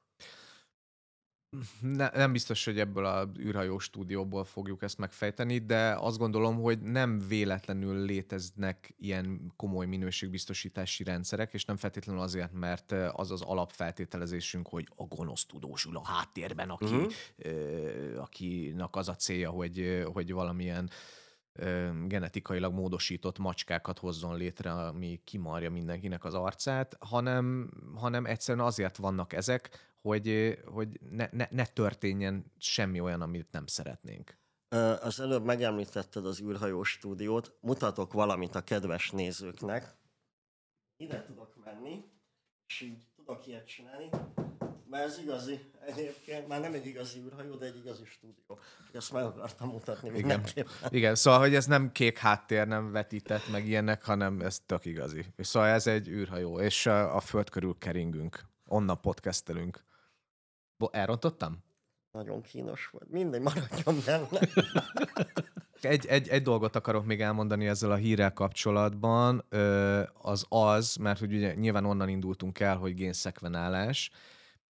Ne, 1.82 2.10
nem 2.10 2.32
biztos, 2.32 2.66
hogy 2.66 2.80
ebből 2.80 3.06
a 3.06 3.30
űrhajó 3.40 3.78
stúdióból 3.80 4.44
fogjuk 4.44 4.82
ezt 4.82 4.98
megfejteni, 4.98 5.58
de 5.58 5.96
azt 6.00 6.18
gondolom, 6.18 6.62
hogy 6.62 6.80
nem 6.82 7.20
véletlenül 7.28 8.06
léteznek 8.06 8.94
ilyen 8.98 9.54
komoly 9.56 9.86
minőségbiztosítási 9.86 11.04
rendszerek, 11.04 11.54
és 11.54 11.66
nem 11.66 11.78
feltétlenül 11.78 12.22
azért, 12.22 12.52
mert 12.54 12.92
az 12.92 13.32
az 13.32 13.42
alapfeltételezésünk, 13.42 14.68
hogy 14.68 14.88
a 14.96 15.04
gonosz 15.04 15.46
tudós 15.46 15.86
ül 15.86 15.98
a 15.98 16.06
háttérben, 16.06 16.70
aki, 16.70 16.86
Mhm. 16.96 17.06
ö, 17.38 18.18
akinek 18.20 18.96
az 18.96 19.10
a 19.10 19.16
célja, 19.16 19.50
hogy, 19.50 20.04
hogy 20.14 20.32
valamilyen 20.32 20.90
ö, 20.90 20.94
genetikailag 22.08 22.74
módosított 22.74 23.38
macskákat 23.38 24.00
hozzon 24.00 24.38
létre, 24.38 24.72
ami 24.72 25.22
kimarja 25.24 25.72
mindenkinek 25.72 26.24
az 26.24 26.34
arcát, 26.34 26.98
hanem, 27.00 27.72
hanem 27.96 28.26
egyszerűen 28.26 28.66
azért 28.66 28.98
vannak 28.98 29.34
ezek, 29.34 29.96
hogy, 30.02 30.58
hogy 30.66 31.00
ne, 31.10 31.28
ne, 31.32 31.48
ne 31.50 31.66
történjen 31.66 32.52
semmi 32.58 33.00
olyan, 33.00 33.22
amit 33.22 33.52
nem 33.52 33.66
szeretnénk. 33.66 34.38
Az 35.02 35.20
előbb 35.20 35.44
megemlítetted 35.44 36.26
az 36.26 36.42
űrhajó 36.42 36.84
stúdiót, 36.84 37.58
mutatok 37.62 38.14
valamit 38.14 38.56
a 38.56 38.62
kedves 38.64 39.12
nézőknek. 39.12 39.96
Ide 40.98 41.24
tudok 41.24 41.64
menni, 41.64 42.04
és 42.68 42.82
így 42.82 43.08
tudok 43.16 43.48
ilyet 43.48 43.68
csinálni, 43.68 44.10
mert 44.90 45.06
ez 45.06 45.20
igazi 45.20 45.60
egyébként, 45.86 46.48
már 46.48 46.60
nem 46.60 46.74
egy 46.74 46.86
igazi 46.86 47.20
űrhajó, 47.20 47.56
de 47.56 47.66
egy 47.66 47.78
igazi 47.78 48.06
stúdió. 48.06 48.60
Csak 48.86 48.96
Ezt 48.96 49.12
meg 49.12 49.24
akartam 49.24 49.70
mutatni 49.70 50.08
Igen. 50.08 50.20
mindenképpen. 50.20 50.90
Igen, 50.90 51.16
szóval, 51.16 51.40
hogy 51.40 51.56
ez 51.56 51.66
nem 51.66 51.92
kék 51.92 52.18
háttér, 52.18 52.68
nem 52.68 52.92
vetített 52.92 53.52
meg 53.52 53.68
ilyenek, 53.68 54.04
hanem 54.04 54.42
ez 54.42 54.60
tök 54.66 54.86
igazi. 54.86 55.26
És 55.36 55.48
szóval 55.48 55.70
ez 55.70 55.88
egy 55.88 56.08
űrhajó, 56.08 56.60
és 56.60 56.86
a, 56.86 57.20
föld 57.20 57.50
körül 57.50 57.76
keringünk. 57.80 58.40
Onnan 58.66 59.02
podcastelünk. 59.02 59.86
Bo- 60.78 60.96
elrontottam? 60.96 61.66
Nagyon 62.12 62.42
kínos 62.42 62.88
volt. 62.88 63.10
Mindegy, 63.10 63.42
maradjon 63.42 63.96
benne. 64.06 64.40
Egy, 65.82 66.06
egy, 66.06 66.28
egy 66.28 66.42
dolgot 66.42 66.76
akarok 66.76 67.06
még 67.06 67.22
elmondani 67.22 67.68
ezzel 67.68 67.92
a 67.92 67.96
hírrel 67.96 68.34
kapcsolatban, 68.34 69.46
az 70.14 70.46
az, 70.50 70.96
mert 70.96 71.20
hogy 71.20 71.34
ugye 71.34 71.54
nyilván 71.54 71.86
onnan 71.86 72.10
indultunk 72.10 72.60
el, 72.60 72.78
hogy 72.78 72.94
génszekvenálás, 72.94 74.12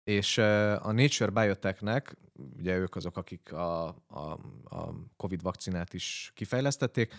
és 0.04 0.38
a 0.38 0.92
Nature 0.92 1.30
Biotechnek, 1.30 2.16
ugye 2.58 2.76
ők 2.76 2.96
azok, 2.96 3.16
akik 3.16 3.52
a, 3.52 3.86
a, 4.06 4.38
a 4.64 4.94
Covid 5.16 5.42
vakcinát 5.42 5.94
is 5.94 6.32
kifejlesztették, 6.34 7.14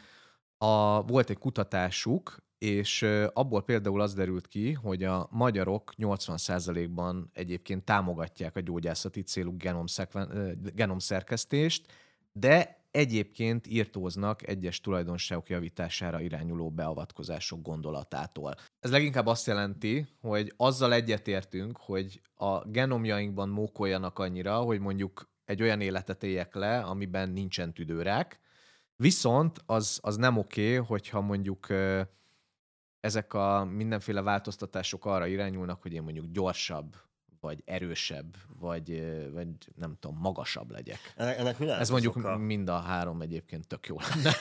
a, 0.57 1.03
volt 1.03 1.29
egy 1.29 1.37
kutatásuk, 1.37 2.43
és 2.57 3.05
abból 3.33 3.63
például 3.63 4.01
az 4.01 4.13
derült 4.13 4.47
ki, 4.47 4.73
hogy 4.73 5.03
a 5.03 5.27
magyarok 5.31 5.93
80%-ban 5.97 7.29
egyébként 7.33 7.83
támogatják 7.83 8.55
a 8.55 8.59
gyógyászati 8.59 9.21
célú 9.21 9.55
genomszerkesztést, 10.73 11.91
de 12.31 12.84
egyébként 12.95 13.67
írtóznak 13.67 14.47
egyes 14.47 14.79
tulajdonságok 14.79 15.49
javítására 15.49 16.19
irányuló 16.19 16.69
beavatkozások 16.69 17.61
gondolatától. 17.61 18.55
Ez 18.79 18.91
leginkább 18.91 19.25
azt 19.25 19.47
jelenti, 19.47 20.07
hogy 20.21 20.53
azzal 20.57 20.93
egyetértünk, 20.93 21.77
hogy 21.77 22.21
a 22.35 22.67
genomjainkban 22.67 23.49
mókoljanak 23.49 24.19
annyira, 24.19 24.57
hogy 24.57 24.79
mondjuk 24.79 25.29
egy 25.45 25.61
olyan 25.61 25.81
életet 25.81 26.23
éljek 26.23 26.55
le, 26.55 26.79
amiben 26.79 27.29
nincsen 27.29 27.73
tüdőrák, 27.73 28.39
viszont 28.95 29.61
az, 29.65 29.99
az 30.01 30.15
nem 30.15 30.37
oké, 30.37 30.75
hogyha 30.75 31.21
mondjuk 31.21 31.67
ezek 32.99 33.33
a 33.33 33.65
mindenféle 33.65 34.21
változtatások 34.21 35.05
arra 35.05 35.27
irányulnak, 35.27 35.81
hogy 35.81 35.93
én 35.93 36.03
mondjuk 36.03 36.25
gyorsabb, 36.31 36.95
vagy 37.45 37.61
erősebb, 37.65 38.35
vagy, 38.59 39.03
vagy 39.33 39.47
nem 39.75 39.95
tudom, 39.99 40.17
magasabb 40.17 40.71
legyek. 40.71 41.13
Ennek, 41.15 41.59
mi 41.59 41.69
Ez 41.69 41.89
mondjuk 41.89 42.15
oka? 42.15 42.37
mind 42.37 42.69
a 42.69 42.79
három 42.79 43.21
egyébként 43.21 43.67
tök 43.67 43.87
jó 43.87 43.97
lenne. 43.99 44.31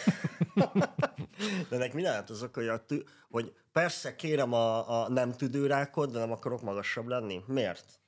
De 1.69 1.77
ennek 1.77 1.93
mi 1.95 2.03
lehet 2.03 2.31
az 2.31 2.43
oka, 2.43 2.61
hogy, 2.61 2.69
a 2.69 2.85
tü- 2.85 3.09
hogy 3.31 3.55
persze 3.73 4.15
kérem 4.15 4.53
a, 4.53 5.03
a 5.03 5.09
nem 5.09 5.33
tüdőrákot, 5.33 6.13
de 6.13 6.19
nem 6.19 6.33
akarok 6.33 6.63
magasabb 6.63 7.07
lenni? 7.07 7.41
Miért? 7.47 8.01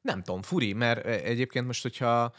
Nem 0.00 0.22
tudom, 0.22 0.42
furi, 0.42 0.72
mert 0.72 1.06
egyébként 1.06 1.66
most, 1.66 1.82
hogyha 1.82 2.32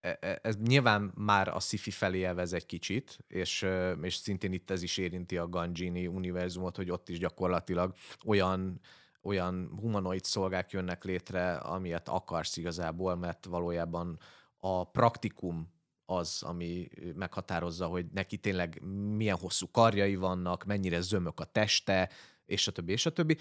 e- 0.00 0.18
e- 0.20 0.38
ez 0.42 0.56
nyilván 0.56 1.12
már 1.14 1.48
a 1.48 1.60
sci 1.60 1.90
felé 1.90 2.24
elvez 2.24 2.52
egy 2.52 2.66
kicsit, 2.66 3.18
és, 3.28 3.66
és 4.02 4.14
szintén 4.14 4.52
itt 4.52 4.70
ez 4.70 4.82
is 4.82 4.96
érinti 4.96 5.36
a 5.36 5.48
Gangini 5.48 6.06
univerzumot, 6.06 6.76
hogy 6.76 6.90
ott 6.90 7.08
is 7.08 7.18
gyakorlatilag 7.18 7.94
olyan 8.24 8.80
olyan 9.22 9.72
humanoid 9.80 10.24
szolgák 10.24 10.70
jönnek 10.70 11.04
létre, 11.04 11.52
amilyet 11.52 12.08
akarsz 12.08 12.56
igazából, 12.56 13.16
mert 13.16 13.44
valójában 13.44 14.18
a 14.56 14.84
praktikum 14.84 15.72
az, 16.04 16.42
ami 16.42 16.88
meghatározza, 17.14 17.86
hogy 17.86 18.06
neki 18.12 18.36
tényleg 18.36 18.82
milyen 19.16 19.36
hosszú 19.36 19.70
karjai 19.70 20.16
vannak, 20.16 20.64
mennyire 20.64 21.00
zömök 21.00 21.40
a 21.40 21.44
teste, 21.44 22.10
és 22.46 22.66
a 22.66 22.72
többi, 22.72 22.92
és 22.92 23.06
a 23.06 23.12
többi. 23.12 23.38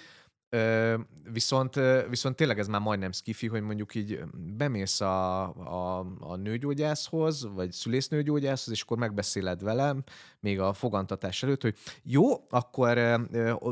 Viszont, 1.31 1.79
viszont 2.09 2.35
tényleg 2.35 2.59
ez 2.59 2.67
már 2.67 2.81
majdnem 2.81 3.11
skifi, 3.11 3.47
hogy 3.47 3.61
mondjuk 3.61 3.95
így 3.95 4.19
bemész 4.57 5.01
a, 5.01 5.41
a, 5.47 6.05
a 6.19 6.35
nőgyógyászhoz, 6.35 7.47
vagy 7.53 7.71
szülésznőgyógyászhoz, 7.71 8.73
és 8.73 8.81
akkor 8.81 8.97
megbeszéled 8.97 9.63
velem, 9.63 10.03
még 10.39 10.59
a 10.59 10.73
fogantatás 10.73 11.43
előtt, 11.43 11.61
hogy 11.61 11.75
jó, 12.03 12.45
akkor 12.49 13.21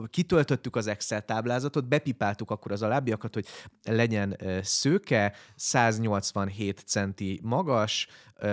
kitöltöttük 0.10 0.76
az 0.76 0.88
Excel 0.88 1.26
táblázatot, 1.26 1.88
bepipáltuk 1.88 2.52
akkor 2.52 2.72
az 2.72 2.82
alábbiakat, 2.82 3.34
hogy 3.34 3.46
legyen 3.84 4.38
szőke, 4.62 5.34
187 5.56 6.80
centi 6.86 7.40
magas, 7.44 8.08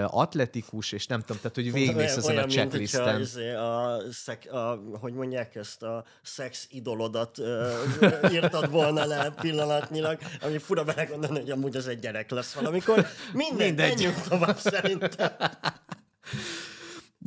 atletikus, 0.07 0.93
és 0.93 1.07
nem 1.07 1.21
tudom, 1.21 1.37
tehát 1.37 1.55
hogy 1.55 1.73
végigmész 1.73 2.17
ezen 2.17 2.37
a 2.37 2.41
mint 2.41 2.53
checklisten. 2.53 3.21
izé 3.21 3.53
a, 3.53 4.00
szek, 4.12 4.49
a, 4.53 4.81
hogy 5.00 5.12
mondják 5.12 5.55
ezt, 5.55 5.83
a 5.83 6.05
szex 6.23 6.67
idolodat 6.71 7.38
ö, 7.38 7.73
írtad 8.33 8.71
volna 8.71 9.05
le 9.05 9.31
pillanatnyilag, 9.41 10.19
ami 10.41 10.59
fura 10.59 10.85
belegondolni, 10.85 11.41
hogy 11.41 11.50
amúgy 11.50 11.76
az 11.76 11.88
egy 11.88 11.99
gyerek 11.99 12.31
lesz 12.31 12.53
valamikor. 12.53 13.07
Mindegy, 13.33 13.67
Mindegy. 13.67 13.88
menjünk 13.88 14.21
tovább 14.21 14.59
szerintem. 14.59 15.33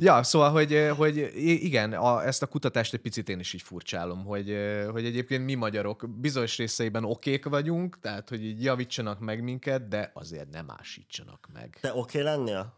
Ja, 0.00 0.22
szóval, 0.22 0.50
hogy, 0.50 0.90
hogy 0.96 1.30
igen, 1.42 1.92
a, 1.92 2.26
ezt 2.26 2.42
a 2.42 2.46
kutatást 2.46 2.94
egy 2.94 3.00
picit 3.00 3.28
én 3.28 3.38
is 3.38 3.52
így 3.52 3.62
furcsálom, 3.62 4.24
hogy, 4.24 4.56
hogy 4.90 5.04
egyébként 5.04 5.44
mi 5.44 5.54
magyarok 5.54 6.08
bizonyos 6.08 6.56
részeiben 6.56 7.04
okék 7.04 7.44
vagyunk, 7.44 8.00
tehát 8.00 8.28
hogy 8.28 8.44
így 8.44 8.62
javítsanak 8.62 9.18
meg 9.18 9.42
minket, 9.42 9.88
de 9.88 10.10
azért 10.14 10.50
nem 10.50 10.70
ásítsanak 10.78 11.48
meg. 11.52 11.78
Te 11.80 11.88
oké 11.88 11.98
okay 11.98 12.22
lennél? 12.22 12.74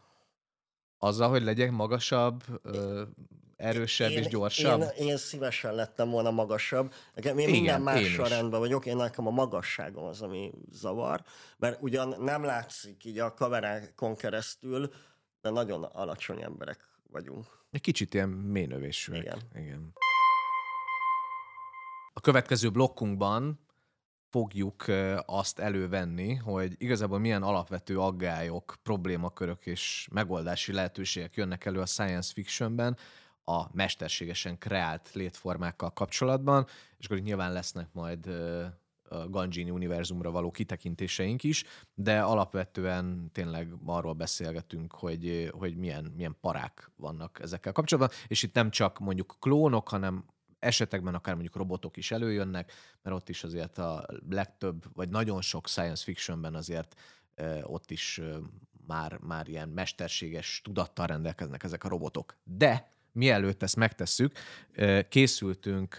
Azzal, 0.98 1.28
hogy 1.28 1.42
legyek 1.42 1.70
magasabb, 1.70 2.42
ö, 2.62 3.02
erősebb 3.56 4.10
és 4.10 4.26
gyorsabb. 4.26 4.80
Én, 4.80 5.06
én 5.06 5.16
szívesen 5.16 5.74
lettem 5.74 6.10
volna 6.10 6.30
magasabb. 6.30 6.92
Nekem 7.14 7.38
én 7.38 7.48
Igen, 7.48 7.60
minden 7.60 7.78
én 7.78 7.82
mással 7.82 8.26
is. 8.26 8.32
rendben 8.32 8.60
vagyok, 8.60 8.86
én 8.86 8.96
nekem 8.96 9.26
a 9.26 9.30
magasságom 9.30 10.04
az, 10.04 10.22
ami 10.22 10.52
zavar, 10.70 11.22
mert 11.58 11.82
ugyan 11.82 12.14
nem 12.18 12.44
látszik 12.44 13.04
így 13.04 13.18
a 13.18 13.34
kamerákon 13.34 14.16
keresztül, 14.16 14.90
de 15.40 15.50
nagyon 15.50 15.82
alacsony 15.82 16.42
emberek 16.42 16.88
vagyunk. 17.10 17.46
Egy 17.70 17.80
kicsit 17.80 18.14
ilyen 18.14 18.28
mélynövésűek. 18.28 19.20
Igen. 19.22 19.38
Igen. 19.54 19.92
A 22.12 22.20
következő 22.20 22.70
blokkunkban 22.70 23.60
fogjuk 24.30 24.84
azt 25.26 25.58
elővenni, 25.58 26.34
hogy 26.34 26.74
igazából 26.78 27.18
milyen 27.18 27.42
alapvető 27.42 28.00
aggályok, 28.00 28.76
problémakörök 28.82 29.66
és 29.66 30.08
megoldási 30.12 30.72
lehetőségek 30.72 31.34
jönnek 31.34 31.64
elő 31.64 31.80
a 31.80 31.86
science 31.86 32.32
fictionben 32.32 32.96
a 33.44 33.64
mesterségesen 33.72 34.58
kreált 34.58 35.12
létformákkal 35.12 35.92
kapcsolatban, 35.92 36.66
és 36.98 37.06
akkor 37.06 37.18
nyilván 37.18 37.52
lesznek 37.52 37.92
majd 37.92 38.26
Gangini 39.28 39.70
univerzumra 39.70 40.30
való 40.30 40.50
kitekintéseink 40.50 41.42
is, 41.42 41.64
de 41.94 42.20
alapvetően 42.20 43.30
tényleg 43.32 43.74
arról 43.84 44.12
beszélgetünk, 44.12 44.92
hogy, 44.92 45.50
hogy 45.58 45.76
milyen, 45.76 46.12
milyen 46.16 46.36
parák 46.40 46.90
vannak 46.96 47.38
ezekkel 47.42 47.72
kapcsolatban, 47.72 48.16
és 48.26 48.42
itt 48.42 48.54
nem 48.54 48.70
csak 48.70 48.98
mondjuk 48.98 49.36
klónok, 49.40 49.88
hanem 49.88 50.24
esetekben 50.58 51.14
akár 51.14 51.34
mondjuk 51.34 51.56
robotok 51.56 51.96
is 51.96 52.10
előjönnek, 52.10 52.72
mert 53.02 53.16
ott 53.16 53.28
is 53.28 53.44
azért 53.44 53.78
a 53.78 54.06
legtöbb, 54.28 54.84
vagy 54.94 55.08
nagyon 55.08 55.40
sok 55.40 55.68
science 55.68 56.04
fictionben 56.04 56.54
azért 56.54 57.00
ott 57.62 57.90
is 57.90 58.20
már, 58.86 59.18
már 59.18 59.48
ilyen 59.48 59.68
mesterséges 59.68 60.60
tudattal 60.64 61.06
rendelkeznek 61.06 61.62
ezek 61.62 61.84
a 61.84 61.88
robotok. 61.88 62.36
De 62.44 62.92
mielőtt 63.12 63.62
ezt 63.62 63.76
megtesszük, 63.76 64.32
készültünk 65.08 65.98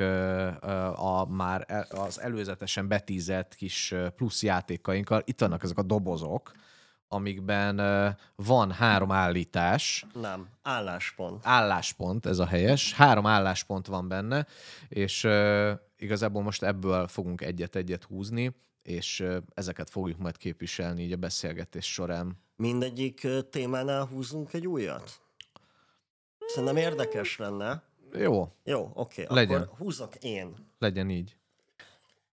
a 0.96 1.26
már 1.30 1.66
e- 1.68 1.88
az 1.90 2.20
előzetesen 2.20 2.88
betízett 2.88 3.56
kis 3.56 3.94
plusz 4.16 4.44
játékainkkal. 4.44 5.22
Itt 5.26 5.40
vannak 5.40 5.64
ezek 5.64 5.78
a 5.78 5.84
dobozok, 5.84 6.52
amikben 7.08 7.76
van 8.36 8.72
három 8.72 9.12
állítás, 9.12 10.06
Nem, 10.14 10.48
álláspont. 10.62 11.46
álláspont, 11.46 12.26
ez 12.26 12.40
a 12.40 12.46
helyes. 12.46 12.94
Három 12.94 13.26
álláspont 13.26 13.88
van 13.88 14.08
benne, 14.08 14.46
és 14.88 15.28
igazából 15.98 16.42
most 16.42 16.64
ebből 16.64 17.08
fogunk 17.08 17.42
egyet-egyet 17.42 18.04
húzni, 18.04 18.56
és 18.84 19.24
ezeket 19.54 19.90
fogjuk 19.90 20.18
majd 20.18 20.38
képviselni 20.38 21.04
így 21.04 21.12
a 21.12 21.18
beszélgetés 21.18 21.94
során. 21.94 22.38
Mindegyik 22.56 23.28
témánál 23.50 24.06
húzunk 24.06 24.54
egy 24.54 24.68
újat? 24.68 25.22
Szerintem 26.54 26.78
érdekes 26.78 27.38
lenne. 27.38 27.84
Jó, 28.14 28.48
Jó, 28.64 28.92
oké, 28.94 29.26
Legyen. 29.30 29.62
akkor 29.62 29.78
húzok 29.78 30.16
én. 30.16 30.56
legyen 30.80 31.10
így. 31.10 31.36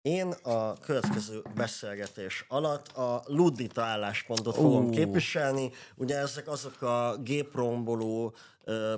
Én 0.03 0.31
a 0.43 0.73
következő 0.73 1.43
beszélgetés 1.55 2.45
alatt 2.49 2.89
a 2.89 3.23
Ludita 3.27 3.83
álláspontot 3.83 4.55
fogom 4.55 4.87
Ó. 4.87 4.91
képviselni. 4.91 5.71
Ugye 5.97 6.19
ezek 6.19 6.49
azok 6.49 6.83
a 6.83 7.17
gépromboló, 7.23 8.35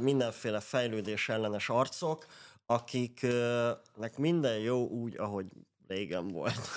mindenféle 0.01 0.61
fejlődés 0.61 1.29
ellenes 1.29 1.69
arcok, 1.69 2.27
akiknek 2.67 4.17
minden 4.19 4.59
jó 4.59 4.89
úgy, 4.89 5.17
ahogy 5.19 5.47
régen 5.89 6.29
volt. 6.29 6.69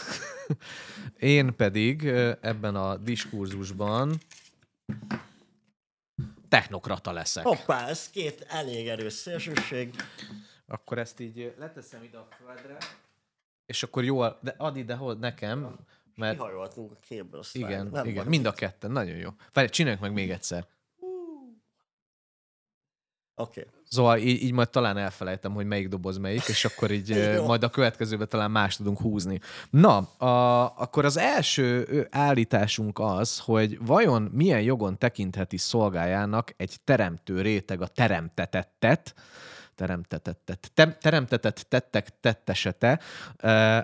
Én 1.20 1.56
pedig 1.56 2.06
ebben 2.42 2.76
a 2.76 2.98
diskurzusban 2.98 4.18
technokrata 6.54 7.12
leszek. 7.12 7.44
Hoppá, 7.44 7.88
ez 7.88 8.10
két 8.10 8.46
elég 8.50 8.88
erős 8.88 9.14
szélsőség. 9.14 9.96
Akkor 10.68 10.98
ezt 10.98 11.20
így 11.20 11.54
leteszem 11.58 12.04
ide 12.04 12.18
a 12.18 12.28
földre, 12.38 12.78
és 13.66 13.84
akkor 13.84 14.04
jól, 14.04 14.40
de 14.42 14.56
add 14.58 14.76
ide 14.76 14.96
hol 14.96 15.14
nekem, 15.14 15.80
mert 16.16 16.38
Kihajoltunk 16.38 16.92
a 16.92 16.96
képből. 17.00 17.40
azt 17.40 17.56
igen. 17.56 17.88
Nem 17.88 18.06
igen, 18.06 18.26
mind 18.28 18.46
a 18.46 18.52
ketten, 18.52 18.92
nagyon 18.92 19.16
jó. 19.16 19.30
Várj, 19.54 19.68
csináljuk 19.68 20.02
meg 20.02 20.14
még 20.14 20.32
egyszer. 20.32 20.68
Oké. 23.36 23.60
Okay. 23.60 23.72
Szóval 23.90 24.18
így, 24.18 24.44
így 24.44 24.52
majd 24.52 24.70
talán 24.70 24.98
elfelejtem, 24.98 25.54
hogy 25.54 25.66
melyik 25.66 25.88
doboz 25.88 26.18
melyik, 26.18 26.48
és 26.48 26.66
akkor 26.66 26.92
így 26.92 27.16
majd 27.48 27.64
a 27.64 27.70
következőben 27.70 28.30
talán 28.30 28.52
más 28.52 28.76
tudunk 28.76 29.00
húzni. 29.00 29.40
Na, 29.70 29.98
a, 29.98 30.64
akkor 30.78 31.06
az 31.06 31.18
első 31.18 32.08
állításunk 32.12 33.00
az, 33.00 33.40
hogy 33.40 33.86
vajon 33.86 34.22
milyen 34.22 34.62
jogon 34.62 34.98
tekintheti 34.98 35.58
szolgájának 35.58 36.54
egy 36.58 36.78
teremtő 36.84 37.42
réteg 37.42 37.82
a 37.82 37.88
teremtetettet, 37.88 39.14
teremtetettet, 39.76 40.72
tem, 40.74 40.96
teremtetett 41.02 41.66
tettek 41.70 42.20
tettesete, 42.20 43.00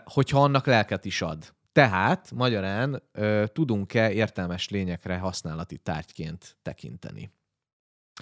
hogyha 0.04 0.44
annak 0.44 0.66
lelket 0.66 1.06
is 1.06 1.22
ad. 1.22 1.54
Tehát, 1.72 2.32
magyarán 2.36 3.04
tudunk-e 3.46 4.12
értelmes 4.12 4.70
lényekre 4.70 5.18
használati 5.18 5.78
tárgyként 5.78 6.58
tekinteni? 6.62 7.32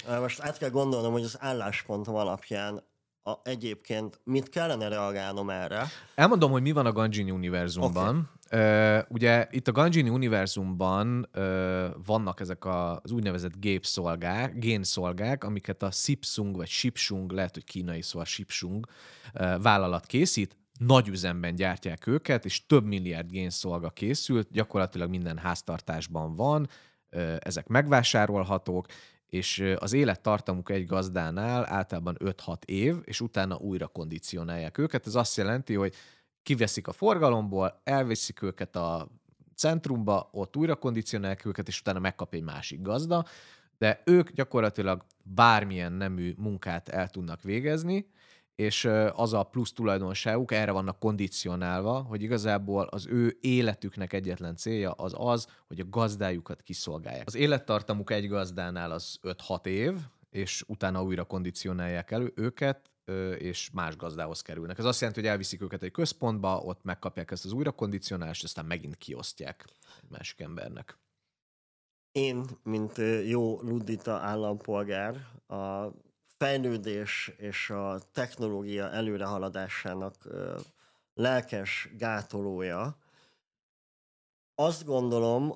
Most 0.05 0.41
át 0.41 0.57
kell 0.57 0.69
gondolnom, 0.69 1.12
hogy 1.12 1.23
az 1.23 1.38
álláspontom 1.39 2.15
alapján 2.15 2.83
a, 3.23 3.39
egyébként 3.43 4.19
mit 4.23 4.49
kellene 4.49 4.88
reagálnom 4.88 5.49
erre. 5.49 5.86
Elmondom, 6.15 6.51
hogy 6.51 6.62
mi 6.62 6.71
van 6.71 6.86
a 6.86 6.91
Gangini 6.91 7.31
univerzumban. 7.31 8.29
Okay. 8.45 8.99
ugye 9.10 9.47
itt 9.51 9.67
a 9.67 9.71
Gangini 9.71 10.10
univerzumban 10.10 11.29
ö, 11.31 11.88
vannak 12.05 12.39
ezek 12.39 12.65
a, 12.65 12.99
az 13.03 13.12
úgynevezett 13.12 13.60
gépszolgák, 13.60 14.57
génszolgák, 14.57 15.43
amiket 15.43 15.83
a 15.83 15.91
Sipsung 15.91 16.55
vagy 16.55 16.67
Sipsung, 16.67 17.31
lehet, 17.31 17.53
hogy 17.53 17.63
kínai 17.63 18.01
szó 18.01 18.19
a 18.19 18.25
Sipsung 18.25 18.86
ö, 19.33 19.55
vállalat 19.62 20.05
készít, 20.05 20.57
nagy 20.79 21.07
üzemben 21.07 21.55
gyártják 21.55 22.07
őket, 22.07 22.45
és 22.45 22.65
több 22.65 22.86
milliárd 22.86 23.29
génszolga 23.29 23.89
készült, 23.89 24.47
gyakorlatilag 24.51 25.10
minden 25.10 25.38
háztartásban 25.38 26.36
van, 26.36 26.69
ezek 27.39 27.67
megvásárolhatók, 27.67 28.86
és 29.29 29.73
az 29.77 29.93
élettartamuk 29.93 30.69
egy 30.69 30.85
gazdánál 30.85 31.65
általában 31.65 32.17
5-6 32.19 32.63
év, 32.65 32.95
és 33.03 33.21
utána 33.21 33.55
újra 33.55 33.87
kondicionálják 33.87 34.77
őket. 34.77 35.07
Ez 35.07 35.15
azt 35.15 35.37
jelenti, 35.37 35.73
hogy 35.73 35.93
kiveszik 36.43 36.87
a 36.87 36.91
forgalomból, 36.91 37.81
elviszik 37.83 38.41
őket 38.41 38.75
a 38.75 39.07
centrumba, 39.55 40.29
ott 40.31 40.55
újra 40.57 40.75
kondicionálják 40.75 41.45
őket, 41.45 41.67
és 41.67 41.79
utána 41.79 41.99
megkap 41.99 42.33
egy 42.33 42.43
másik 42.43 42.81
gazda, 42.81 43.25
de 43.77 44.01
ők 44.05 44.31
gyakorlatilag 44.31 45.05
bármilyen 45.23 45.91
nemű 45.91 46.33
munkát 46.37 46.89
el 46.89 47.09
tudnak 47.09 47.41
végezni, 47.41 48.09
és 48.57 48.89
az 49.13 49.33
a 49.33 49.43
plusz 49.43 49.73
tulajdonságuk, 49.73 50.51
erre 50.51 50.71
vannak 50.71 50.99
kondicionálva, 50.99 52.01
hogy 52.01 52.21
igazából 52.21 52.83
az 52.83 53.07
ő 53.07 53.37
életüknek 53.41 54.13
egyetlen 54.13 54.55
célja 54.55 54.91
az 54.91 55.13
az, 55.17 55.47
hogy 55.67 55.79
a 55.79 55.89
gazdájukat 55.89 56.61
kiszolgálják. 56.61 57.27
Az 57.27 57.35
élettartamuk 57.35 58.11
egy 58.11 58.27
gazdánál 58.27 58.91
az 58.91 59.19
5-6 59.23 59.65
év, 59.65 59.93
és 60.29 60.63
utána 60.67 61.03
újra 61.03 61.23
kondicionálják 61.23 62.11
elő 62.11 62.31
őket, 62.35 62.91
és 63.37 63.69
más 63.73 63.95
gazdához 63.95 64.41
kerülnek. 64.41 64.77
Ez 64.77 64.85
azt 64.85 64.99
jelenti, 64.99 65.21
hogy 65.21 65.29
elviszik 65.29 65.61
őket 65.61 65.83
egy 65.83 65.91
központba, 65.91 66.59
ott 66.59 66.83
megkapják 66.83 67.31
ezt 67.31 67.45
az 67.45 67.51
újrakondicionálást, 67.51 68.43
aztán 68.43 68.65
megint 68.65 68.95
kiosztják 68.95 69.65
egy 70.03 70.09
másik 70.09 70.39
embernek. 70.39 70.97
Én, 72.11 72.45
mint 72.63 72.97
jó 73.25 73.61
ludita 73.61 74.13
állampolgár, 74.13 75.27
a 75.47 75.91
fejlődés 76.38 77.32
és 77.38 77.69
a 77.69 78.00
technológia 78.12 78.91
előrehaladásának 78.91 80.28
lelkes 81.13 81.89
gátolója, 81.97 82.97
azt 84.56 84.86
gondolom, 84.86 85.54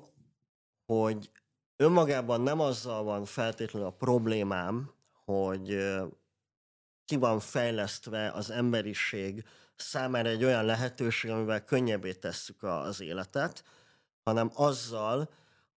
hogy 0.86 1.30
önmagában 1.76 2.40
nem 2.40 2.60
azzal 2.60 3.02
van 3.02 3.24
feltétlenül 3.24 3.88
a 3.88 3.92
problémám, 3.92 4.92
hogy 5.24 5.92
ki 7.04 7.16
van 7.16 7.40
fejlesztve 7.40 8.30
az 8.30 8.50
emberiség 8.50 9.44
számára 9.76 10.28
egy 10.28 10.44
olyan 10.44 10.64
lehetőség, 10.64 11.30
amivel 11.30 11.64
könnyebbé 11.64 12.12
tesszük 12.12 12.62
az 12.62 13.00
életet, 13.00 13.64
hanem 14.24 14.50
azzal, 14.54 15.30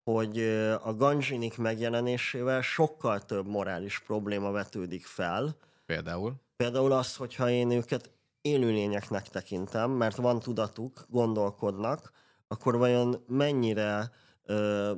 hogy 0.06 0.40
a 0.84 0.94
ganzsinik 0.94 1.58
megjelenésével 1.58 2.62
sokkal 2.62 3.26
több 3.26 3.48
morális 3.48 4.00
probléma 4.00 4.52
vetődik 4.52 5.06
fel. 5.06 5.58
Például. 5.86 6.34
Például 6.56 6.92
az, 6.92 7.16
hogyha 7.16 7.50
én 7.50 7.72
őket 7.72 8.10
élőlényeknek 8.42 9.28
tekintem, 9.28 9.92
mert 9.92 10.16
van 10.16 10.40
tudatuk, 10.40 11.06
gondolkodnak, 11.10 12.12
akkor 12.48 12.78
vajon 12.78 13.24
mennyire, 13.28 14.12
ö, 14.44 14.92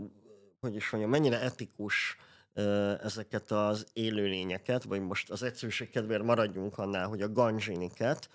hogy 0.59 0.75
is 0.75 0.89
mondjam, 0.89 1.11
mennyire 1.11 1.41
etikus 1.41 2.17
ö, 2.53 2.93
ezeket 3.03 3.51
az 3.51 3.87
élőlényeket, 3.93 4.83
vagy 4.83 5.01
most 5.01 5.29
az 5.29 5.43
egyszerűség 5.43 5.89
kedvéért 5.89 6.23
maradjunk 6.23 6.77
annál, 6.77 7.07
hogy 7.07 7.21
a 7.21 7.31
ganzsiniket 7.31 8.29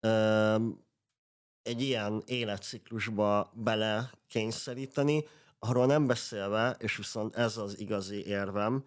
ö, 0.00 0.56
egy 1.62 1.82
ilyen 1.82 2.22
életciklusba 2.26 3.52
bele 3.54 4.10
kényszeríteni, 4.28 5.24
arról 5.68 5.86
nem 5.86 6.06
beszélve, 6.06 6.76
és 6.78 6.96
viszont 6.96 7.36
ez 7.36 7.56
az 7.56 7.78
igazi 7.80 8.26
érvem, 8.26 8.84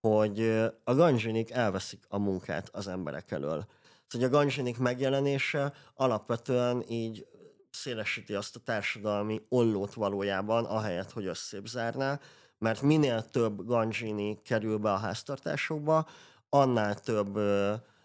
hogy 0.00 0.40
a 0.84 0.94
ganzsinik 0.94 1.50
elveszik 1.50 2.04
a 2.08 2.18
munkát 2.18 2.68
az 2.72 2.86
emberek 2.86 3.30
elől. 3.30 3.66
Szóval 4.06 4.28
a 4.28 4.30
ganzsinik 4.30 4.78
megjelenése 4.78 5.72
alapvetően 5.94 6.84
így 6.88 7.26
szélesíti 7.70 8.34
azt 8.34 8.56
a 8.56 8.60
társadalmi 8.64 9.42
ollót 9.48 9.94
valójában, 9.94 10.64
ahelyett, 10.64 11.12
hogy 11.12 11.26
összébb 11.26 11.66
zárná, 11.66 12.20
mert 12.58 12.82
minél 12.82 13.30
több 13.30 13.66
ganzsini 13.66 14.42
kerül 14.42 14.78
be 14.78 14.92
a 14.92 14.96
háztartásokba, 14.96 16.06
annál 16.48 16.94
több, 16.94 17.36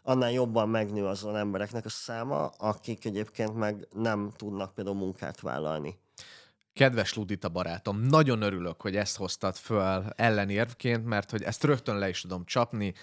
annál 0.03 0.32
jobban 0.32 0.69
megnő 0.69 1.06
azon 1.06 1.36
embereknek 1.36 1.86
a 1.86 1.89
száma, 1.89 2.45
akik 2.45 3.06
egyébként 3.06 3.56
meg 3.56 3.88
nem 3.93 4.32
tudnak 4.36 4.73
például 4.73 4.95
munkát 4.95 5.41
vállalni. 5.41 5.99
Kedves 6.78 7.13
Ludita 7.13 7.50
barátom, 7.50 8.00
nagyon 8.00 8.42
örülök, 8.42 8.82
hogy 8.82 8.96
ezt 8.96 9.18
hoztad 9.18 9.56
föl 9.56 10.06
ellenérvként, 10.16 11.06
mert 11.06 11.32
hogy 11.32 11.44
ezt 11.44 11.63
rögtön 11.63 11.98
le 11.98 12.10
is 12.10 12.22
tudom 12.22 12.46
csapni. 12.46 12.94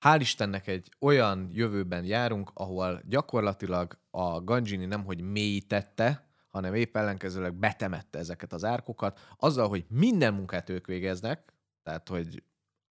Hál' 0.00 0.16
Istennek 0.20 0.66
egy 0.66 0.88
olyan 1.00 1.48
jövőben 1.52 2.04
járunk, 2.04 2.50
ahol 2.54 3.02
gyakorlatilag 3.08 3.98
a 4.10 4.40
Ganjini 4.40 4.84
nemhogy 4.84 5.20
mélyítette, 5.20 6.28
hanem 6.48 6.74
épp 6.74 6.96
ellenkezőleg 6.96 7.54
betemette 7.54 8.18
ezeket 8.18 8.52
az 8.52 8.64
árkokat, 8.64 9.20
azzal, 9.36 9.68
hogy 9.68 9.84
minden 9.88 10.34
munkát 10.34 10.70
ők 10.70 10.86
végeznek, 10.86 11.52
tehát, 11.82 12.08
hogy 12.08 12.42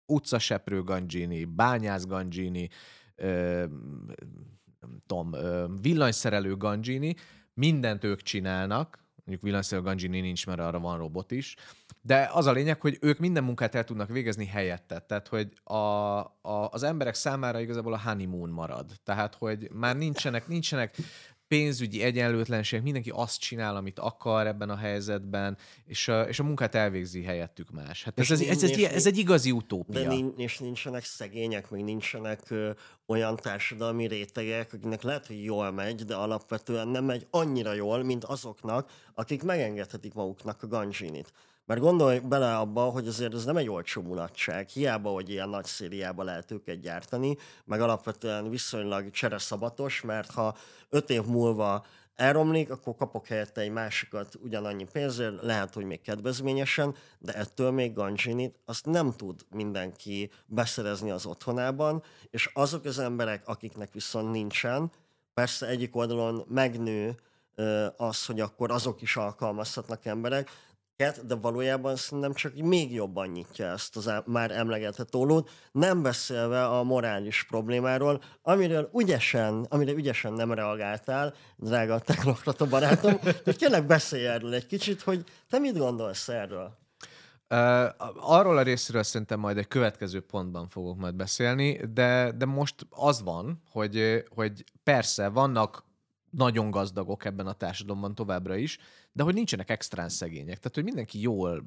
utcaseprő 0.06 0.84
Ganjini, 0.84 1.46
bányász 1.46 2.06
Ganjini, 2.06 2.70
ö, 3.16 3.66
nem 4.80 5.00
tudom, 5.06 5.36
villanyszerelő 5.82 6.56
Ganjini, 6.56 7.16
mindent 7.54 8.04
ők 8.04 8.22
csinálnak, 8.22 9.06
mondjuk 9.28 9.42
villanyszerelő 9.42 9.88
Ganjini 9.88 10.20
nincs, 10.20 10.46
mert 10.46 10.60
arra 10.60 10.80
van 10.80 10.98
robot 10.98 11.32
is, 11.32 11.56
de 12.02 12.30
az 12.34 12.46
a 12.46 12.52
lényeg, 12.52 12.82
hogy 12.82 12.98
ők 13.02 13.20
minden 13.20 13.44
munkát 13.44 13.76
el 13.76 13.84
tudnak 13.84 14.10
végezni 14.10 14.46
helyette. 14.46 15.00
Tehát, 15.00 15.28
hogy 15.28 15.54
a, 15.64 15.76
a, 15.76 16.70
az 16.72 16.84
emberek 16.84 17.14
számára 17.14 17.60
igazából 17.60 17.94
a 17.94 18.02
honeymoon 18.04 18.50
marad. 18.50 18.92
Tehát, 19.04 19.36
hogy 19.36 19.70
már 19.72 19.98
nincsenek, 19.98 20.48
nincsenek 20.48 20.96
pénzügyi 21.48 22.02
egyenlőtlenségek, 22.02 22.84
mindenki 22.84 23.12
azt 23.14 23.40
csinál, 23.40 23.76
amit 23.76 24.00
akar 24.00 24.48
ebben 24.48 24.70
a 24.70 24.76
helyzetben, 24.76 25.58
és 25.86 26.08
a, 26.08 26.22
és 26.22 26.40
a 26.40 26.44
munkát 26.44 26.76
elvégzi 26.76 27.24
helyettük 27.24 27.72
más. 27.72 28.04
Hát 28.04 28.20
ez, 28.20 28.32
ez, 28.32 28.42
ez, 28.42 28.64
és 28.64 28.84
ez 28.84 29.06
egy 29.06 29.18
igazi 29.18 29.52
utópia. 29.52 30.02
De 30.02 30.08
nin- 30.08 30.40
és 30.40 30.58
nincsenek 30.60 31.04
szegények, 31.04 31.70
meg 31.70 31.84
nincsenek 31.84 32.50
ö, 32.50 32.72
olyan 33.06 33.36
társadalmi 33.36 34.08
rétegek, 34.08 34.74
akiknek 34.74 35.02
lehet, 35.02 35.28
hogy 35.28 35.44
jól 35.44 35.72
megy, 35.72 36.06
de 36.06 36.16
alapvetően 36.16 36.88
nem 36.88 37.04
megy 37.04 37.28
annyira 37.30 37.74
jól, 37.74 38.04
mint 38.04 38.24
azoknak, 38.24 38.92
akik 39.14 39.44
megengedhetik 39.44 40.14
maguknak 40.14 40.64
a 40.64 40.68
ganzsinit. 40.68 41.32
Mert 41.68 41.80
gondolj 41.80 42.20
bele 42.20 42.58
abba, 42.58 42.82
hogy 42.82 43.08
azért 43.08 43.34
ez 43.34 43.46
nem 43.46 43.58
egy 43.58 43.70
olcsó 43.70 44.02
mulatság. 44.02 44.68
Hiába, 44.68 45.10
hogy 45.10 45.30
ilyen 45.30 45.50
nagy 45.50 45.66
szériába 45.66 46.24
lehet 46.24 46.52
őket 46.52 46.80
gyártani, 46.80 47.38
meg 47.66 47.82
alapvetően 47.82 48.50
viszonylag 48.50 49.12
csereszabatos, 49.12 50.02
mert 50.02 50.32
ha 50.32 50.56
öt 50.90 51.10
év 51.10 51.24
múlva 51.26 51.86
elromlik, 52.16 52.72
akkor 52.72 52.96
kapok 52.96 53.28
helyette 53.28 53.62
egy 53.62 53.72
másikat 53.72 54.36
ugyanannyi 54.36 54.86
pénzért, 54.92 55.42
lehet, 55.42 55.74
hogy 55.74 55.86
még 55.86 56.02
kedvezményesen, 56.02 56.96
de 57.20 57.34
ettől 57.34 57.72
még 57.72 57.94
ganzsinit 57.94 58.60
azt 58.66 58.86
nem 58.86 59.12
tud 59.12 59.42
mindenki 59.50 60.32
beszerezni 60.46 61.12
az 61.12 61.26
otthonában, 61.26 62.04
és 62.30 62.50
azok 62.54 62.86
az 62.86 63.00
emberek, 63.00 63.48
akiknek 63.48 63.94
viszont 63.94 64.32
nincsen, 64.32 64.92
persze 65.34 65.68
egyik 65.68 65.96
oldalon 65.96 66.46
megnő 66.50 67.16
az, 67.98 68.26
hogy 68.26 68.40
akkor 68.40 68.72
azok 68.72 69.02
is 69.02 69.16
alkalmazhatnak 69.16 70.06
emberek, 70.06 70.50
de 70.98 71.36
valójában 71.42 71.96
szerintem 71.96 72.34
csak 72.34 72.56
még 72.56 72.94
jobban 72.94 73.28
nyitja 73.28 73.66
ezt 73.66 73.98
az 73.98 74.12
már 74.26 74.52
emlegetett 74.52 75.16
ollót, 75.16 75.50
nem 75.72 76.02
beszélve 76.02 76.66
a 76.66 76.84
morális 76.84 77.44
problémáról, 77.44 78.22
amiről 78.42 78.90
ügyesen, 78.94 79.66
amire 79.70 79.92
ügyesen 79.92 80.34
nem 80.34 80.52
reagáltál, 80.52 81.34
drága 81.56 82.00
technokrata 82.00 82.68
barátom, 82.68 83.20
hogy 83.44 83.56
kérlek 83.56 83.86
beszélj 83.86 84.28
erről 84.28 84.54
egy 84.54 84.66
kicsit, 84.66 85.02
hogy 85.02 85.24
te 85.50 85.60
mit 85.60 85.78
gondolsz 85.78 86.28
erről? 86.30 86.78
Uh, 87.50 87.90
arról 88.30 88.58
a 88.58 88.62
részről 88.62 89.04
szerintem 89.04 89.40
majd 89.40 89.58
egy 89.58 89.68
következő 89.68 90.22
pontban 90.22 90.70
fogok 90.70 90.98
majd 90.98 91.16
beszélni, 91.16 91.80
de, 91.94 92.32
de 92.32 92.46
most 92.46 92.76
az 92.90 93.24
van, 93.24 93.62
hogy, 93.72 94.24
hogy 94.30 94.64
persze 94.84 95.28
vannak 95.28 95.86
nagyon 96.30 96.72
gazdagok 96.72 97.26
ebben 97.26 97.48
a 97.48 97.54
társadalomban 97.54 98.16
továbbra 98.16 98.56
is, 98.56 98.78
de 99.18 99.24
hogy 99.24 99.34
nincsenek 99.34 99.70
extrán 99.70 100.10
szegények. 100.10 100.58
Tehát, 100.58 100.72
hogy 100.74 100.84
mindenki 100.84 101.22
jól 101.22 101.64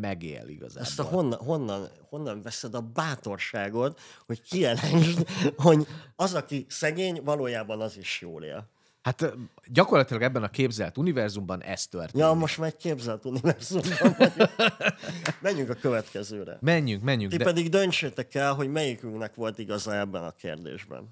megél 0.00 0.48
igazából. 0.48 0.82
Ezt 0.82 0.98
a 0.98 1.02
honnan, 1.02 1.38
honnan, 1.38 1.88
honnan 2.08 2.42
veszed 2.42 2.74
a 2.74 2.80
bátorságot, 2.80 4.00
hogy 4.26 4.42
kijelentsd, 4.42 5.26
hogy 5.56 5.86
az, 6.16 6.34
aki 6.34 6.66
szegény, 6.68 7.20
valójában 7.24 7.80
az 7.80 7.96
is 7.96 8.20
jól 8.20 8.44
él. 8.44 8.68
Hát 9.02 9.34
gyakorlatilag 9.66 10.22
ebben 10.22 10.42
a 10.42 10.48
képzelt 10.48 10.98
univerzumban 10.98 11.62
ez 11.62 11.86
történik. 11.86 12.26
Ja, 12.26 12.32
most 12.32 12.58
már 12.58 12.68
egy 12.68 12.76
képzelt 12.76 13.24
univerzumban 13.24 14.14
vagyunk. 14.18 14.50
Menjünk 15.40 15.70
a 15.70 15.74
következőre. 15.74 16.58
Menjünk, 16.60 17.02
menjünk. 17.02 17.32
Ti 17.32 17.36
De 17.38 17.44
pedig 17.44 17.68
döntsétek 17.68 18.34
el, 18.34 18.54
hogy 18.54 18.68
melyikünknek 18.68 19.34
volt 19.34 19.58
igaza 19.58 19.96
ebben 19.96 20.22
a 20.22 20.30
kérdésben. 20.30 21.08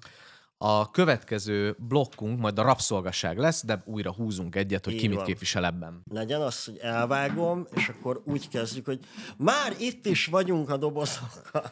A 0.57 0.91
következő 0.91 1.75
blokkunk 1.79 2.39
majd 2.39 2.59
a 2.59 2.61
rabszolgaság 2.61 3.37
lesz, 3.37 3.65
de 3.65 3.83
újra 3.85 4.13
húzunk 4.13 4.55
egyet, 4.55 4.85
hogy 4.85 4.95
ki 4.95 5.03
Így 5.03 5.07
mit 5.07 5.17
van. 5.17 5.25
képvisel 5.25 5.65
ebben. 5.65 6.01
Legyen 6.11 6.41
az, 6.41 6.65
hogy 6.65 6.77
elvágom, 6.77 7.67
és 7.75 7.87
akkor 7.87 8.21
úgy 8.25 8.49
kezdjük, 8.49 8.85
hogy 8.85 8.99
már 9.37 9.75
itt 9.79 10.05
is 10.05 10.25
vagyunk 10.25 10.69
a 10.69 10.77
dobozokkal. 10.77 11.71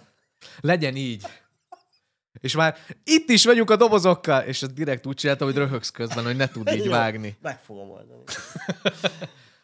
Legyen 0.59 0.95
így. 0.95 1.25
És 2.39 2.55
már 2.55 2.77
itt 3.03 3.29
is 3.29 3.45
vagyunk 3.45 3.69
a 3.69 3.75
dobozokkal, 3.75 4.43
és 4.43 4.61
ezt 4.61 4.73
direkt 4.73 5.05
úgy 5.05 5.15
csináltam, 5.15 5.47
hogy 5.47 5.57
röhögsz 5.57 5.89
közben, 5.89 6.23
hogy 6.23 6.35
ne 6.35 6.47
tud 6.47 6.71
így 6.71 6.87
vágni. 6.87 7.37
Meg 7.41 7.59
fogom 7.59 7.89
oldani. 7.89 8.23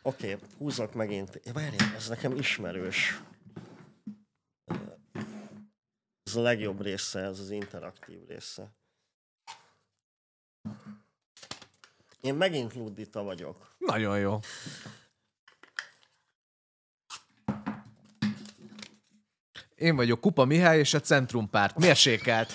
Oké, 0.03 0.34
okay, 0.34 0.47
húzok 0.57 0.93
megint. 0.93 1.41
Várjál, 1.53 1.95
ez 1.95 2.07
nekem 2.10 2.36
ismerős. 2.38 3.21
Ez 6.23 6.36
a 6.36 6.41
legjobb 6.41 6.81
része, 6.81 7.19
ez 7.19 7.39
az 7.39 7.49
interaktív 7.49 8.17
része. 8.27 8.71
Én 12.21 12.36
megint 12.36 12.74
Ludita 12.74 13.24
vagyok. 13.24 13.76
Nagyon 13.78 14.19
jó. 14.19 14.39
Én 19.76 19.95
vagyok 19.95 20.21
Kupa 20.21 20.45
Mihály 20.45 20.80
és 20.80 20.93
a 20.93 21.00
Centrumpárt. 21.00 21.78
Mérsékelt. 21.78 22.52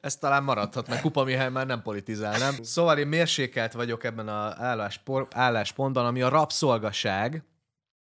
Ez 0.00 0.16
talán 0.16 0.42
maradhat, 0.42 0.88
mert 0.88 1.00
Kupa 1.00 1.24
Mihály 1.24 1.50
már 1.50 1.66
nem 1.66 1.82
politizál, 1.82 2.38
nem? 2.38 2.62
Szóval 2.62 2.98
én 2.98 3.06
mérsékelt 3.06 3.72
vagyok 3.72 4.04
ebben 4.04 4.28
az 4.28 4.54
álláspontban, 5.30 6.06
ami 6.06 6.22
a 6.22 6.28
rabszolgaság, 6.28 7.44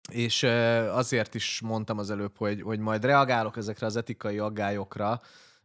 és 0.10 0.44
azért 0.92 1.36
is 1.36 1.62
mondtam 1.62 1.98
az 1.98 2.10
előbb, 2.10 2.38
hogy, 2.38 2.62
hogy 2.62 2.80
majd 2.80 3.06
reagálok 3.06 3.58
ezekre 3.58 3.86
az 3.86 3.96
etikai 3.96 4.40
aggályokra, 4.40 5.22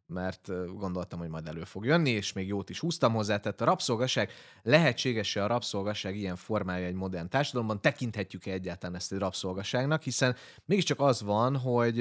mert 0.06 0.50
gondoltam, 0.76 1.18
hogy 1.18 1.28
majd 1.28 1.48
elő 1.48 1.64
fog 1.64 1.84
jönni, 1.84 2.10
és 2.10 2.32
még 2.32 2.46
jót 2.46 2.70
is 2.70 2.78
húztam 2.80 3.12
hozzá. 3.12 3.36
Tehát 3.36 3.60
a 3.60 3.64
rabszolgaság, 3.64 4.30
lehetséges-e 4.62 5.44
a 5.44 5.46
rabszolgaság 5.46 6.16
ilyen 6.16 6.36
formája 6.36 6.86
egy 6.86 6.94
modern 6.94 7.28
társadalomban? 7.28 7.80
Tekinthetjük-e 7.80 8.52
egyáltalán 8.52 8.96
ezt 8.96 9.12
egy 9.12 9.18
rabszolgaságnak? 9.18 10.02
Hiszen 10.02 10.36
mégiscsak 10.64 11.00
az 11.00 11.22
van, 11.22 11.56
hogy, 11.56 11.96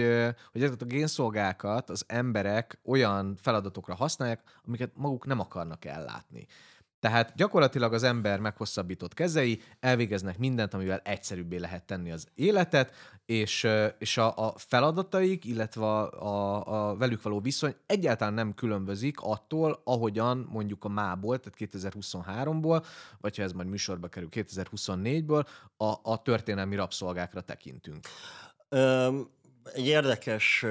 hogy 0.51 0.61
ezeket 0.61 0.81
a 0.81 0.85
génszolgákat 0.85 1.89
az 1.89 2.03
emberek 2.07 2.79
olyan 2.85 3.37
feladatokra 3.41 3.95
használják, 3.95 4.41
amiket 4.67 4.91
maguk 4.95 5.25
nem 5.25 5.39
akarnak 5.39 5.85
ellátni. 5.85 6.47
Tehát 7.03 7.33
gyakorlatilag 7.35 7.93
az 7.93 8.03
ember 8.03 8.39
meghosszabbított 8.39 9.13
kezei 9.13 9.61
elvégeznek 9.79 10.37
mindent, 10.37 10.73
amivel 10.73 11.01
egyszerűbbé 11.03 11.57
lehet 11.57 11.83
tenni 11.83 12.11
az 12.11 12.27
életet, 12.35 12.93
és, 13.25 13.67
és 13.97 14.17
a, 14.17 14.37
a 14.37 14.53
feladataik, 14.57 15.45
illetve 15.45 15.85
a, 15.85 16.89
a, 16.89 16.95
velük 16.95 17.21
való 17.21 17.39
viszony 17.39 17.75
egyáltalán 17.85 18.33
nem 18.33 18.53
különbözik 18.53 19.19
attól, 19.19 19.81
ahogyan 19.83 20.47
mondjuk 20.51 20.83
a 20.83 20.89
mából, 20.89 21.39
tehát 21.39 21.73
2023-ból, 21.73 22.85
vagy 23.21 23.37
ha 23.37 23.43
ez 23.43 23.51
majd 23.51 23.67
műsorba 23.67 24.07
kerül 24.07 24.29
2024-ből, 24.31 25.45
a, 25.77 25.93
a 26.03 26.21
történelmi 26.21 26.75
rabszolgákra 26.75 27.41
tekintünk. 27.41 28.07
Öm, 28.69 29.27
egy 29.73 29.85
érdekes 29.85 30.65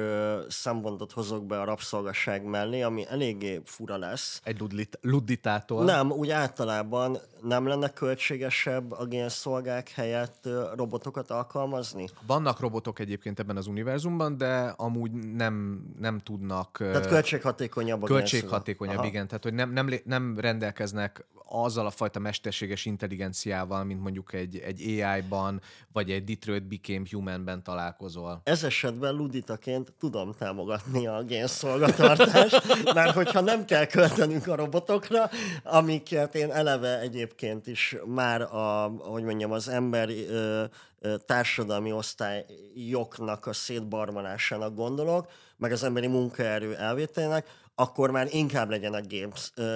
szempontot 0.48 1.12
hozok 1.12 1.46
be 1.46 1.60
a 1.60 1.64
rabszolgaság 1.64 2.44
mellé, 2.44 2.82
ami 2.82 3.06
eléggé 3.08 3.60
fura 3.64 3.96
lesz. 3.96 4.40
Egy 4.44 4.60
ludlit, 4.60 4.98
ludditától. 5.00 5.84
Nem, 5.84 6.10
úgy 6.10 6.30
általában 6.30 7.18
nem 7.42 7.66
lenne 7.66 7.88
költségesebb 7.88 8.92
a 8.92 9.04
génszolgák 9.04 9.90
helyett 9.90 10.48
robotokat 10.74 11.30
alkalmazni? 11.30 12.08
Vannak 12.26 12.60
robotok 12.60 12.98
egyébként 12.98 13.38
ebben 13.38 13.56
az 13.56 13.66
univerzumban, 13.66 14.36
de 14.36 14.74
amúgy 14.76 15.12
nem, 15.12 15.84
nem 15.98 16.18
tudnak... 16.18 16.76
Tehát 16.78 17.06
költséghatékonyabb 17.06 18.02
a 18.02 18.06
Költséghatékonyabb, 18.06 19.04
igen. 19.04 19.26
Tehát, 19.26 19.42
hogy 19.42 19.54
nem, 19.54 19.72
nem, 19.72 19.88
nem 20.04 20.38
rendelkeznek 20.38 21.24
azzal 21.52 21.86
a 21.86 21.90
fajta 21.90 22.18
mesterséges 22.18 22.84
intelligenciával, 22.84 23.84
mint 23.84 24.00
mondjuk 24.00 24.32
egy, 24.32 24.58
egy 24.58 24.80
AI-ban, 24.80 25.60
vagy 25.92 26.10
egy 26.10 26.24
Detroit 26.24 26.66
Became 26.66 27.06
Human-ben 27.10 27.62
találkozol. 27.62 28.40
Ez 28.44 28.64
esetben 28.64 29.14
luditaként 29.14 29.92
tudom 29.98 30.32
támogatni 30.32 31.06
a 31.06 31.22
génszolgatartást, 31.22 32.62
mert 32.94 33.14
hogyha 33.14 33.40
nem 33.40 33.64
kell 33.64 33.86
költenünk 33.86 34.46
a 34.46 34.54
robotokra, 34.54 35.30
amiket 35.62 36.34
én 36.34 36.50
eleve 36.50 37.00
egyébként 37.00 37.66
is 37.66 37.96
már 38.06 38.42
a, 38.42 38.88
hogy 38.98 39.22
mondjam, 39.22 39.52
az 39.52 39.68
ember 39.68 40.08
ö, 40.08 40.64
ö, 41.00 41.16
társadalmi 41.16 41.92
osztályoknak 41.92 43.46
a 43.46 43.52
szétbarmalásának 43.52 44.74
gondolok, 44.74 45.26
meg 45.56 45.72
az 45.72 45.84
emberi 45.84 46.06
munkaerő 46.06 46.76
elvételének, 46.76 47.46
akkor 47.74 48.10
már 48.10 48.28
inkább 48.30 48.70
legyenek 48.70 49.04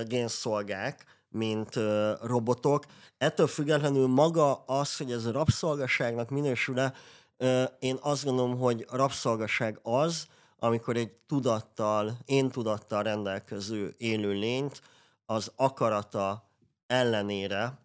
génszolgák, 0.06 1.04
mint 1.36 1.74
robotok. 2.22 2.84
Ettől 3.18 3.46
függetlenül 3.46 4.06
maga 4.06 4.54
az, 4.54 4.96
hogy 4.96 5.12
ez 5.12 5.24
a 5.24 5.32
rabszolgaságnak 5.32 6.30
minősül-e, 6.30 6.92
én 7.78 7.98
azt 8.00 8.24
gondolom, 8.24 8.58
hogy 8.58 8.86
a 8.88 8.96
rabszolgaság 8.96 9.78
az, 9.82 10.26
amikor 10.58 10.96
egy 10.96 11.12
tudattal, 11.26 12.16
én 12.24 12.48
tudattal 12.48 13.02
rendelkező 13.02 13.94
élő 13.98 14.32
lényt 14.32 14.80
az 15.26 15.52
akarata 15.56 16.50
ellenére 16.86 17.78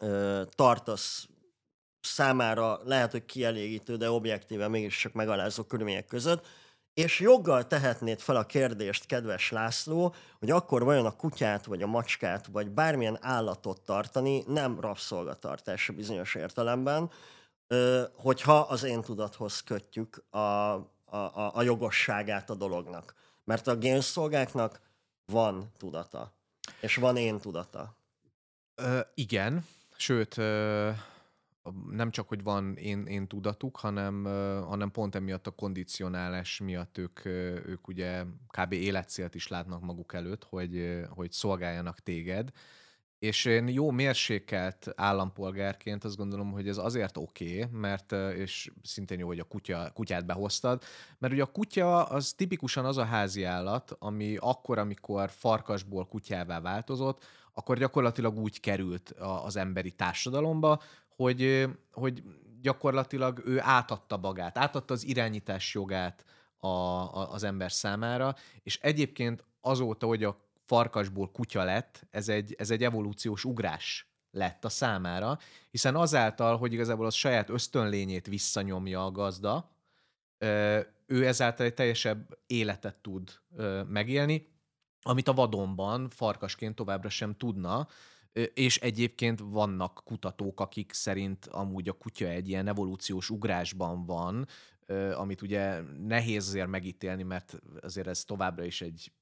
ö, 0.00 0.42
tartasz 0.54 1.28
számára 2.00 2.80
lehet, 2.84 3.10
hogy 3.10 3.24
kielégítő, 3.24 3.96
de 3.96 4.10
objektíven 4.10 4.70
mégiscsak 4.70 5.12
megalázó 5.12 5.62
körülmények 5.62 6.06
között, 6.06 6.46
és 6.96 7.20
joggal 7.20 7.66
tehetnéd 7.66 8.20
fel 8.20 8.36
a 8.36 8.46
kérdést, 8.46 9.06
kedves 9.06 9.50
László, 9.50 10.14
hogy 10.38 10.50
akkor 10.50 10.84
vajon 10.84 11.06
a 11.06 11.16
kutyát, 11.16 11.64
vagy 11.64 11.82
a 11.82 11.86
macskát, 11.86 12.46
vagy 12.46 12.70
bármilyen 12.70 13.18
állatot 13.20 13.80
tartani 13.80 14.42
nem 14.46 14.80
rabszolgatartás 14.80 15.90
bizonyos 15.90 16.34
értelemben, 16.34 17.10
hogyha 18.14 18.58
az 18.58 18.82
én 18.82 19.00
tudathoz 19.00 19.62
kötjük 19.62 20.24
a, 20.30 20.38
a, 20.38 21.50
a 21.54 21.62
jogosságát 21.62 22.50
a 22.50 22.54
dolognak. 22.54 23.14
Mert 23.44 23.66
a 23.66 23.76
génszolgáknak 23.76 24.80
van 25.24 25.72
tudata, 25.78 26.32
és 26.80 26.96
van 26.96 27.16
én 27.16 27.38
tudata. 27.38 27.96
Ö, 28.74 29.00
igen, 29.14 29.66
sőt, 29.96 30.36
ö, 30.36 30.90
nem 31.90 32.10
csak, 32.10 32.28
hogy 32.28 32.42
van 32.42 32.76
én, 32.76 33.06
én 33.06 33.26
tudatuk, 33.26 33.76
hanem, 33.76 34.24
hanem 34.64 34.90
pont 34.90 35.14
emiatt 35.14 35.46
a 35.46 35.50
kondicionálás 35.50 36.60
miatt 36.60 36.98
ők, 36.98 37.24
ők 37.66 37.88
ugye 37.88 38.24
kb. 38.48 38.72
életcélt 38.72 39.34
is 39.34 39.48
látnak 39.48 39.80
maguk 39.80 40.14
előtt, 40.14 40.44
hogy, 40.44 41.02
hogy 41.08 41.32
szolgáljanak 41.32 42.00
téged. 42.00 42.50
És 43.18 43.44
én 43.44 43.68
jó 43.68 43.90
mérsékelt 43.90 44.92
állampolgárként 44.94 46.04
azt 46.04 46.16
gondolom, 46.16 46.50
hogy 46.52 46.68
ez 46.68 46.76
azért 46.76 47.16
oké, 47.16 47.62
okay, 47.62 47.78
mert, 47.80 48.12
és 48.12 48.70
szintén 48.82 49.18
jó, 49.18 49.26
hogy 49.26 49.38
a 49.38 49.44
kutya, 49.44 49.90
kutyát 49.94 50.26
behoztad, 50.26 50.82
mert 51.18 51.32
ugye 51.32 51.42
a 51.42 51.52
kutya 51.52 52.04
az 52.04 52.32
tipikusan 52.32 52.84
az 52.84 52.96
a 52.96 53.04
házi 53.04 53.44
állat, 53.44 53.96
ami 53.98 54.36
akkor, 54.40 54.78
amikor 54.78 55.30
farkasból 55.30 56.06
kutyává 56.06 56.60
változott, 56.60 57.24
akkor 57.58 57.78
gyakorlatilag 57.78 58.38
úgy 58.38 58.60
került 58.60 59.10
a- 59.10 59.44
az 59.44 59.56
emberi 59.56 59.90
társadalomba, 59.90 60.82
hogy, 61.08 61.68
hogy 61.92 62.22
gyakorlatilag 62.60 63.42
ő 63.44 63.60
átadta 63.60 64.16
magát, 64.16 64.58
átadta 64.58 64.94
az 64.94 65.04
irányítás 65.04 65.74
jogát 65.74 66.24
a, 66.56 66.66
a, 66.66 67.32
az 67.32 67.42
ember 67.42 67.72
számára, 67.72 68.34
és 68.62 68.78
egyébként 68.82 69.44
azóta, 69.60 70.06
hogy 70.06 70.24
a 70.24 70.40
farkasból 70.64 71.30
kutya 71.30 71.64
lett, 71.64 72.06
ez 72.10 72.28
egy, 72.28 72.54
ez 72.58 72.70
egy 72.70 72.84
evolúciós 72.84 73.44
ugrás 73.44 74.06
lett 74.30 74.64
a 74.64 74.68
számára, 74.68 75.38
hiszen 75.70 75.96
azáltal, 75.96 76.56
hogy 76.56 76.72
igazából 76.72 77.06
az 77.06 77.14
saját 77.14 77.50
ösztönlényét 77.50 78.26
visszanyomja 78.26 79.04
a 79.04 79.10
gazda, 79.10 79.70
ő 81.06 81.26
ezáltal 81.26 81.66
egy 81.66 81.74
teljesebb 81.74 82.38
életet 82.46 82.96
tud 82.96 83.30
megélni, 83.88 84.55
amit 85.06 85.28
a 85.28 85.32
vadonban 85.32 86.08
farkasként 86.10 86.74
továbbra 86.74 87.08
sem 87.08 87.34
tudna, 87.34 87.88
és 88.54 88.78
egyébként 88.78 89.40
vannak 89.44 90.02
kutatók, 90.04 90.60
akik 90.60 90.92
szerint 90.92 91.46
amúgy 91.46 91.88
a 91.88 91.92
kutya 91.92 92.26
egy 92.26 92.48
ilyen 92.48 92.66
evolúciós 92.66 93.30
ugrásban 93.30 94.04
van, 94.06 94.46
amit 95.14 95.42
ugye 95.42 95.80
nehéz 96.06 96.48
azért 96.48 96.68
megítélni, 96.68 97.22
mert 97.22 97.58
azért 97.80 98.06
ez 98.06 98.24
továbbra 98.24 98.64
is 98.64 98.80
egy 98.80 99.12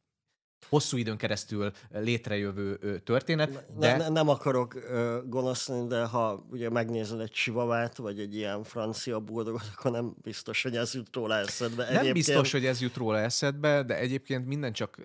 hosszú 0.68 0.96
időn 0.96 1.16
keresztül 1.16 1.72
létrejövő 1.90 2.98
történet, 3.04 3.50
De... 3.52 3.62
de 3.78 3.96
Ne, 3.96 4.08
nem 4.08 4.28
akarok 4.28 4.74
ö, 4.74 5.18
gonosz 5.26 5.68
lenni, 5.68 5.86
de 5.86 6.04
ha 6.04 6.46
ugye 6.50 6.70
megnézed 6.70 7.20
egy 7.20 7.30
csivavát, 7.30 7.96
vagy 7.96 8.18
egy 8.18 8.34
ilyen 8.34 8.62
francia 8.64 9.20
buldogot, 9.20 9.62
akkor 9.76 9.90
nem 9.90 10.14
biztos, 10.22 10.62
hogy 10.62 10.76
ez 10.76 10.94
jut 10.94 11.14
róla 11.14 11.34
eszedbe. 11.34 11.92
Nem 11.92 12.12
biztos, 12.12 12.52
hogy 12.52 12.66
ez 12.66 12.80
jut 12.80 12.96
róla 12.96 13.18
eszedbe, 13.18 13.82
de 13.82 13.98
egyébként 13.98 14.46
minden 14.46 14.72
csak 14.72 14.98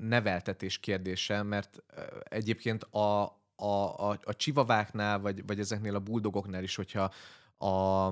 neveltetés 0.00 0.78
kérdése, 0.78 1.42
mert 1.42 1.82
egyébként 2.24 2.82
a, 2.82 3.22
a, 3.56 3.66
a, 4.10 4.18
a 4.22 4.36
csivaváknál, 4.36 5.20
vagy, 5.20 5.46
vagy 5.46 5.58
ezeknél 5.58 5.94
a 5.94 6.00
buldogoknál 6.00 6.62
is, 6.62 6.74
hogyha 6.74 7.12
a, 7.58 8.06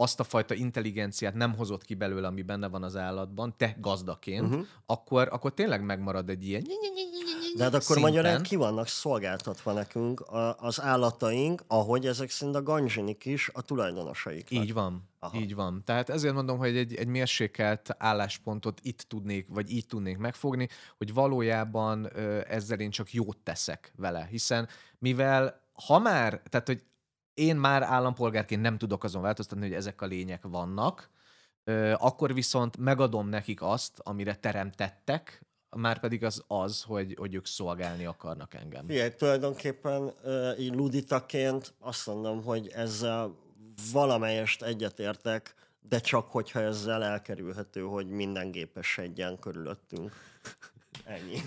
azt 0.00 0.20
a 0.20 0.24
fajta 0.24 0.54
intelligenciát 0.54 1.34
nem 1.34 1.54
hozott 1.54 1.84
ki 1.84 1.94
belőle, 1.94 2.26
ami 2.26 2.42
benne 2.42 2.68
van 2.68 2.82
az 2.82 2.96
állatban, 2.96 3.54
te 3.56 3.76
gazdaként, 3.80 4.46
uh-huh. 4.46 4.66
akkor, 4.86 5.28
akkor 5.30 5.54
tényleg 5.54 5.84
megmarad 5.84 6.28
egy 6.28 6.46
ilyen 6.46 6.62
De 7.56 7.62
hát 7.62 7.74
akkor 7.74 7.82
szinten. 7.82 8.02
magyarán 8.02 8.42
ki 8.42 8.56
vannak 8.56 8.86
szolgáltatva 8.86 9.72
nekünk 9.72 10.20
a, 10.20 10.56
az 10.56 10.80
állataink, 10.80 11.62
ahogy 11.66 12.06
ezek 12.06 12.30
szerint 12.30 12.56
a 12.56 12.62
ganzsinik 12.62 13.24
is 13.24 13.50
a 13.52 13.62
tulajdonosaiknak. 13.62 14.64
Így 14.64 14.72
van, 14.72 15.08
Aha. 15.18 15.38
Így 15.38 15.54
van. 15.54 15.82
Tehát 15.84 16.10
ezért 16.10 16.34
mondom, 16.34 16.58
hogy 16.58 16.76
egy, 16.76 16.94
egy 16.94 17.06
mérsékelt 17.06 17.94
álláspontot 17.98 18.80
itt 18.82 19.00
tudnék, 19.08 19.46
vagy 19.48 19.70
így 19.70 19.86
tudnék 19.86 20.18
megfogni, 20.18 20.68
hogy 20.98 21.14
valójában 21.14 22.10
ezzel 22.48 22.78
én 22.78 22.90
csak 22.90 23.12
jót 23.12 23.36
teszek 23.36 23.92
vele. 23.96 24.26
Hiszen 24.30 24.68
mivel 24.98 25.68
ha 25.86 25.98
már, 25.98 26.42
tehát 26.48 26.66
hogy 26.66 26.82
én 27.40 27.56
már 27.56 27.82
állampolgárként 27.82 28.62
nem 28.62 28.78
tudok 28.78 29.04
azon 29.04 29.22
változtatni, 29.22 29.66
hogy 29.66 29.74
ezek 29.74 30.00
a 30.00 30.06
lények 30.06 30.42
vannak, 30.42 31.10
akkor 31.94 32.34
viszont 32.34 32.76
megadom 32.76 33.28
nekik 33.28 33.62
azt, 33.62 33.98
amire 33.98 34.34
teremtettek, 34.34 35.44
már 35.76 36.00
pedig 36.00 36.24
az 36.24 36.44
az, 36.46 36.82
hogy, 36.82 37.14
hogy 37.18 37.34
ők 37.34 37.46
szolgálni 37.46 38.04
akarnak 38.04 38.54
engem. 38.54 38.86
Figyelj, 38.86 39.10
tulajdonképpen 39.10 40.12
így 40.58 40.74
luditaként 40.74 41.74
azt 41.78 42.06
mondom, 42.06 42.42
hogy 42.42 42.68
ezzel 42.68 43.34
valamelyest 43.92 44.62
egyetértek, 44.62 45.54
de 45.80 46.00
csak 46.00 46.28
hogyha 46.28 46.60
ezzel 46.60 47.04
elkerülhető, 47.04 47.80
hogy 47.80 48.08
minden 48.08 48.50
gépesedjen 48.50 49.38
körülöttünk. 49.38 50.12
Ennyi. 51.04 51.38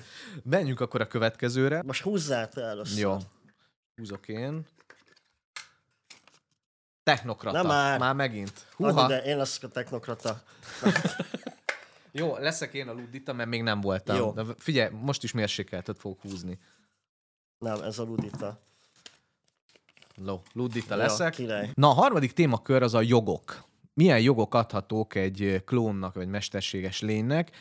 Menjünk 0.43 0.79
akkor 0.79 1.01
a 1.01 1.07
következőre. 1.07 1.81
Most 1.85 2.01
húzzál 2.01 2.49
te 2.49 2.61
először. 2.61 2.99
Jó. 2.99 3.17
Húzok 3.95 4.27
én. 4.27 4.65
Technokrata. 7.03 7.57
Nem 7.57 7.67
már. 7.67 7.99
Már 7.99 8.15
megint. 8.15 8.67
Húha. 8.75 9.07
De 9.07 9.23
én 9.23 9.37
leszek 9.37 9.63
a 9.63 9.67
technokrata. 9.67 10.41
Jó, 12.11 12.37
leszek 12.37 12.73
én 12.73 12.87
a 12.87 12.93
Ludita, 12.93 13.33
mert 13.33 13.49
még 13.49 13.63
nem 13.63 13.81
voltam. 13.81 14.15
Jó. 14.15 14.31
De 14.31 14.43
figyelj, 14.57 14.93
most 15.01 15.23
is 15.23 15.31
mérsékeltet 15.31 15.97
fogok 15.97 16.21
húzni. 16.21 16.59
Nem, 17.57 17.81
ez 17.81 17.99
a 17.99 18.03
ludita. 18.03 18.59
Ló, 20.15 20.41
Ludita 20.53 20.95
Jó, 20.95 21.01
leszek. 21.01 21.33
király. 21.33 21.69
Na, 21.73 21.89
a 21.89 21.93
harmadik 21.93 22.31
témakör 22.31 22.83
az 22.83 22.93
a 22.93 23.01
jogok. 23.01 23.63
Milyen 23.93 24.21
jogok 24.21 24.53
adhatók 24.53 25.15
egy 25.15 25.61
klónnak 25.65 26.15
vagy 26.15 26.27
mesterséges 26.27 27.01
lénynek? 27.01 27.51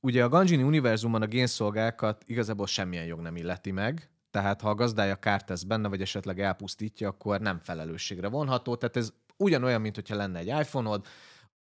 Ugye 0.00 0.24
a 0.24 0.28
Ganjini 0.28 0.62
univerzumban 0.62 1.22
a 1.22 1.26
génszolgákat 1.26 2.22
igazából 2.26 2.66
semmilyen 2.66 3.04
jog 3.04 3.20
nem 3.20 3.36
illeti 3.36 3.70
meg, 3.70 4.10
tehát 4.36 4.60
ha 4.60 4.68
a 4.68 4.74
gazdája 4.74 5.16
kárt 5.16 5.46
tesz 5.46 5.62
benne, 5.62 5.88
vagy 5.88 6.00
esetleg 6.00 6.40
elpusztítja, 6.40 7.08
akkor 7.08 7.40
nem 7.40 7.58
felelősségre 7.58 8.28
vonható. 8.28 8.76
Tehát 8.76 8.96
ez 8.96 9.12
ugyanolyan, 9.36 9.80
mint 9.80 9.94
hogyha 9.94 10.16
lenne 10.16 10.38
egy 10.38 10.46
iPhone-od, 10.46 11.06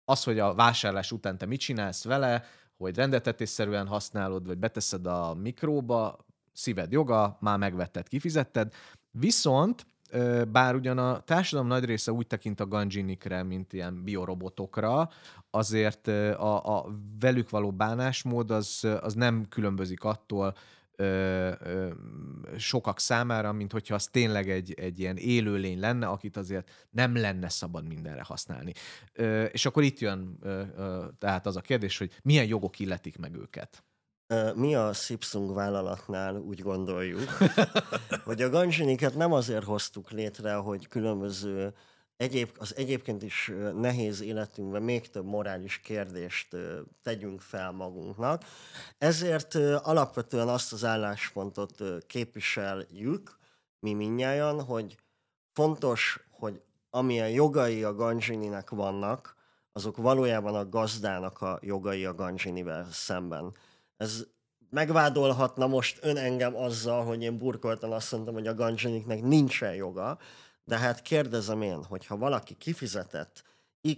az, 0.05 0.23
hogy 0.23 0.39
a 0.39 0.53
vásárlás 0.53 1.11
után 1.11 1.37
te 1.37 1.45
mit 1.45 1.59
csinálsz 1.59 2.03
vele, 2.03 2.43
hogy 2.77 2.95
rendeltetésszerűen 2.95 3.87
használod, 3.87 4.45
vagy 4.45 4.57
beteszed 4.57 5.05
a 5.05 5.33
mikróba, 5.33 6.25
szíved 6.53 6.91
joga, 6.91 7.37
már 7.39 7.57
megvetted, 7.57 8.07
kifizetted. 8.07 8.73
Viszont, 9.11 9.85
bár 10.51 10.75
ugyan 10.75 10.97
a 10.97 11.19
társadalom 11.19 11.69
nagy 11.69 11.85
része 11.85 12.11
úgy 12.11 12.27
tekint 12.27 12.59
a 12.59 12.67
ganjinikre, 12.67 13.43
mint 13.43 13.73
ilyen 13.73 14.03
biorobotokra, 14.03 15.09
azért 15.49 16.07
a, 16.07 16.77
a 16.77 16.85
velük 17.19 17.49
való 17.49 17.71
bánásmód 17.71 18.51
az, 18.51 18.87
az 19.01 19.13
nem 19.13 19.45
különbözik 19.49 20.03
attól, 20.03 20.55
ö, 20.95 21.51
ö, 21.59 21.91
sokak 22.57 22.99
számára, 22.99 23.51
mint 23.51 23.71
hogyha 23.71 23.95
az 23.95 24.07
tényleg 24.07 24.49
egy, 24.49 24.73
egy 24.73 24.99
ilyen 24.99 25.17
élőlény 25.17 25.79
lenne, 25.79 26.07
akit 26.07 26.37
azért 26.37 26.87
nem 26.89 27.15
lenne 27.15 27.49
szabad 27.49 27.87
mindenre 27.87 28.23
használni. 28.23 28.73
Ö, 29.13 29.43
és 29.43 29.65
akkor 29.65 29.83
itt 29.83 29.99
jön 29.99 30.37
ö, 30.41 30.61
ö, 30.75 31.05
tehát 31.19 31.45
az 31.45 31.55
a 31.55 31.61
kérdés, 31.61 31.97
hogy 31.97 32.11
milyen 32.23 32.45
jogok 32.45 32.79
illetik 32.79 33.17
meg 33.17 33.35
őket. 33.35 33.83
Mi 34.55 34.75
a 34.75 34.93
Samsung 34.93 35.53
vállalatnál 35.53 36.35
úgy 36.35 36.61
gondoljuk, 36.61 37.29
hogy 38.25 38.41
a 38.41 38.49
ganzsiniket 38.49 39.15
nem 39.15 39.31
azért 39.31 39.63
hoztuk 39.63 40.11
létre, 40.11 40.53
hogy 40.53 40.87
különböző 40.87 41.73
egyéb, 42.17 42.49
az 42.57 42.75
egyébként 42.75 43.23
is 43.23 43.51
nehéz 43.75 44.21
életünkben 44.21 44.81
még 44.81 45.09
több 45.09 45.25
morális 45.25 45.79
kérdést 45.79 46.55
tegyünk 47.03 47.41
fel 47.41 47.71
magunknak. 47.71 48.43
Ezért 48.97 49.55
alapvetően 49.81 50.47
azt 50.47 50.73
az 50.73 50.85
álláspontot 50.85 51.83
képviseljük, 52.07 53.37
mi 53.79 53.93
minnyáján, 53.93 54.63
hogy 54.63 54.97
fontos, 55.53 56.27
hogy 56.31 56.61
amilyen 56.89 57.29
jogai 57.29 57.83
a 57.83 57.95
ganzsininek 57.95 58.69
vannak, 58.69 59.35
azok 59.71 59.97
valójában 59.97 60.55
a 60.55 60.69
gazdának 60.69 61.41
a 61.41 61.59
jogai 61.61 62.05
a 62.05 62.13
ganzsinivel 62.13 62.87
szemben. 62.91 63.53
Ez 63.97 64.25
megvádolhatna 64.69 65.67
most 65.67 65.99
ön 66.01 66.17
engem 66.17 66.55
azzal, 66.55 67.05
hogy 67.05 67.21
én 67.21 67.37
burkoltan 67.37 67.91
azt 67.91 68.11
mondtam, 68.11 68.33
hogy 68.33 68.47
a 68.47 68.53
ganzsiniknek 68.53 69.21
nincsen 69.21 69.73
joga, 69.73 70.17
de 70.65 70.77
hát 70.77 71.01
kérdezem 71.01 71.61
én, 71.61 71.83
hogyha 71.83 72.17
valaki 72.17 72.55
kifizetett 72.55 73.43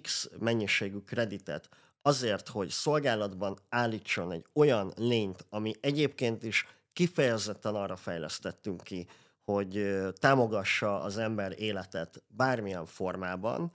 X 0.02 0.30
mennyiségű 0.40 0.98
kreditet 0.98 1.70
azért, 2.02 2.48
hogy 2.48 2.70
szolgálatban 2.70 3.58
állítson 3.70 4.32
egy 4.32 4.46
olyan 4.54 4.94
lényt, 4.96 5.46
ami 5.50 5.76
egyébként 5.80 6.44
is 6.44 6.66
kifejezetten 6.94 7.76
arra 7.76 7.96
fejlesztettünk 7.96 8.84
ki, 8.84 9.08
hogy 9.44 9.98
támogassa 10.14 11.02
az 11.02 11.18
ember 11.18 11.60
életet 11.60 12.24
bármilyen 12.28 12.86
formában, 12.86 13.72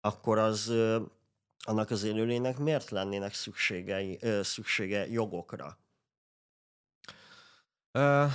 akkor 0.00 0.38
az 0.38 0.72
annak 1.64 1.90
az 1.90 2.02
élőlénynek 2.02 2.58
miért 2.58 2.90
lennének 2.90 3.34
szükségei, 3.34 4.18
szüksége 4.42 5.06
jogokra? 5.08 5.78
Ö, 7.92 8.26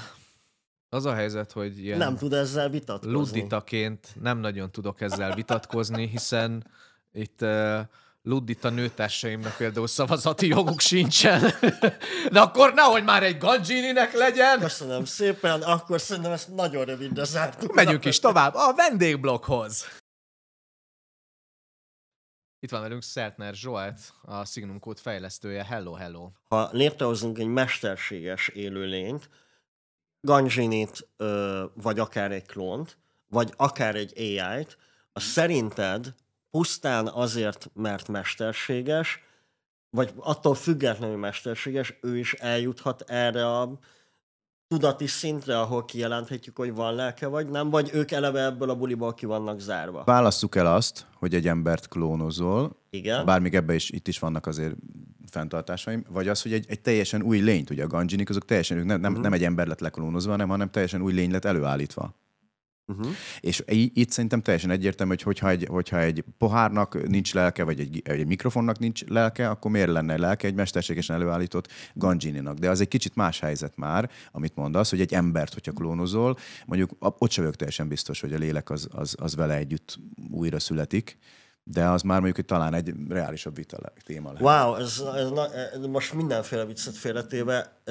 az 0.89 1.06
a 1.06 1.13
helyzet, 1.13 1.52
hogy 1.52 1.80
ilyen 1.80 1.97
Nem 1.97 2.17
tud 2.17 2.34
ezzel 2.34 2.69
vitatkozni. 2.69 3.13
ludditaként 3.13 4.08
nem 4.21 4.38
nagyon 4.38 4.71
tudok 4.71 5.02
ezzel 5.02 5.36
vitatkozni, 5.36 6.08
hiszen 6.08 6.71
itt 7.13 7.41
uh, 7.41 7.80
luddita 8.21 8.69
nőtársaimnak 8.69 9.58
például 9.58 9.88
szavazati 9.88 10.47
joguk 10.47 10.80
sincsen. 10.80 11.41
De 12.32 12.39
akkor 12.39 12.73
nehogy 12.73 13.04
már 13.04 13.23
egy 13.23 13.38
Ganjininek 13.38 14.13
legyen! 14.13 14.60
Köszönöm 14.60 15.06
szépen, 15.06 15.62
akkor 15.62 16.02
szerintem 16.02 16.32
ezt 16.32 16.56
nagyon 16.56 16.86
rövidre 16.86 17.23
zártuk. 17.23 17.73
Megyünk 17.73 18.06
is 18.06 18.19
tovább 18.19 18.54
a 18.54 18.73
vendégblokkhoz. 18.76 19.86
Itt 22.60 22.69
van 22.71 22.82
velünk 22.82 23.04
Szertner 23.04 23.54
Zsolt, 23.54 24.13
a 24.21 24.45
Signum 24.45 24.80
Code 24.80 25.02
fejlesztője. 25.02 25.63
Hello, 25.63 25.93
hello. 25.93 26.32
Ha 26.50 26.69
létrehozunk 26.71 27.38
egy 27.38 27.47
mesterséges 27.47 28.47
élőlényt, 28.47 29.30
Ganjinit, 30.21 31.08
ö, 31.17 31.63
vagy 31.73 31.99
akár 31.99 32.32
egy 32.32 32.45
klónt, 32.45 32.97
vagy 33.30 33.53
akár 33.58 33.95
egy 33.95 34.13
AI-t, 34.17 34.77
az 35.13 35.23
szerinted 35.23 36.13
pusztán 36.51 37.08
azért, 37.08 37.69
mert 37.73 38.08
mesterséges, 38.08 39.23
vagy 39.89 40.13
attól 40.15 40.56
függetlenül 40.56 41.17
mesterséges, 41.17 41.97
ő 42.01 42.17
is 42.17 42.34
eljuthat 42.34 43.01
erre 43.01 43.47
a 43.60 43.80
tudati 44.67 45.08
szintre, 45.08 45.60
ahol 45.60 45.86
kijelenthetjük, 45.86 46.58
hogy 46.58 46.73
van 46.73 46.95
lelke, 46.95 47.27
vagy 47.27 47.49
nem, 47.49 47.69
vagy 47.69 47.89
ők 47.93 48.12
eleve 48.12 48.45
ebből 48.45 48.69
a 48.69 48.75
buliból 48.75 49.13
ki 49.13 49.25
vannak 49.25 49.60
zárva. 49.60 50.03
Válasszuk 50.06 50.56
el 50.56 50.73
azt, 50.73 51.06
hogy 51.13 51.34
egy 51.34 51.47
embert 51.47 51.88
klónozol, 51.88 52.75
Igen. 52.89 53.25
bár 53.25 53.39
még 53.39 53.56
ebbe 53.56 53.73
is, 53.73 53.89
itt 53.89 54.08
is 54.08 54.19
vannak 54.19 54.45
azért 54.45 54.75
fenntartásaim, 55.30 56.06
vagy 56.10 56.27
az, 56.27 56.41
hogy 56.41 56.53
egy, 56.53 56.65
egy 56.67 56.82
teljesen 56.82 57.21
új 57.21 57.39
lényt, 57.39 57.69
ugye 57.69 57.84
a 57.84 57.88
ganjinik, 57.88 58.30
azok 58.30 58.45
teljesen, 58.45 58.77
ők 58.77 58.86
nem, 58.86 58.99
nem, 58.99 59.13
nem 59.13 59.34
egy 59.34 59.43
ember 59.43 59.67
lett 59.67 59.80
leklónozva, 59.80 60.32
hanem, 60.32 60.49
hanem 60.49 60.69
teljesen 60.69 61.01
új 61.01 61.13
lény 61.13 61.32
lett 61.32 61.45
előállítva. 61.45 62.15
Uh-huh. 62.88 63.08
És 63.39 63.63
itt 63.93 64.10
szerintem 64.10 64.41
teljesen 64.41 64.69
egyértelmű, 64.69 65.13
hogy 65.13 65.21
hogyha 65.21 65.50
egy, 65.50 65.67
hogyha 65.69 66.00
egy 66.00 66.23
pohárnak 66.38 67.08
nincs 67.08 67.34
lelke, 67.34 67.63
vagy 67.63 67.80
egy, 67.80 68.02
egy 68.06 68.28
mikrofonnak 68.28 68.80
nincs 68.80 69.06
lelke, 69.06 69.50
akkor 69.50 69.71
miért 69.71 69.89
lenne 69.89 70.17
lelke 70.17 70.47
egy 70.47 70.54
mesterségesen 70.54 71.15
előállított 71.15 71.67
ganjininak? 71.93 72.58
De 72.58 72.69
az 72.69 72.82
egy 72.82 72.88
kicsit 72.88 73.15
más 73.15 73.39
helyzet 73.39 73.76
már, 73.76 74.10
amit 74.32 74.56
mondasz, 74.56 74.89
hogy 74.89 75.02
egy 75.02 75.13
embert, 75.13 75.54
hogyha 75.54 75.71
klónozol, 75.71 76.38
mondjuk 76.65 76.91
ott 77.00 77.32
sem 77.32 77.43
vagyok 77.43 77.58
teljesen 77.58 77.88
biztos, 77.88 78.21
hogy 78.21 78.34
a 78.34 78.38
lélek 78.38 78.69
az, 78.69 78.88
az, 78.91 79.15
az 79.19 79.36
vele 79.36 79.56
együtt 79.56 80.00
újra 80.32 80.60
születik, 80.60 81.17
de 81.63 81.89
az 81.89 82.02
már 82.02 82.15
mondjuk, 82.15 82.36
hogy 82.36 82.45
talán 82.45 82.73
egy 82.73 82.93
reálisabb 83.10 83.56
vita 83.56 83.78
téma 84.06 84.32
lehet. 84.32 84.65
Wow, 84.65 84.76
ez, 84.76 85.04
ez, 85.15 85.30
na- 85.30 85.88
most 85.89 86.13
mindenféle 86.13 86.65
viccet 86.65 86.95
félretéve, 86.97 87.82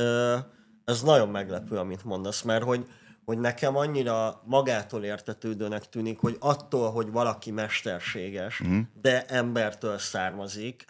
ez 0.85 1.03
nagyon 1.03 1.29
meglepő, 1.29 1.77
amit 1.77 2.05
mondasz, 2.05 2.43
mert 2.43 2.65
hogy, 2.65 2.87
hogy 3.27 3.39
nekem 3.39 3.77
annyira 3.77 4.43
magától 4.45 5.05
értetődőnek 5.05 5.89
tűnik, 5.89 6.19
hogy 6.19 6.37
attól, 6.41 6.91
hogy 6.91 7.11
valaki 7.11 7.51
mesterséges, 7.51 8.59
Mhm. 8.61 8.73
mm. 8.73 8.81
de 9.01 9.25
embertől 9.27 9.99
származik, 9.99 10.85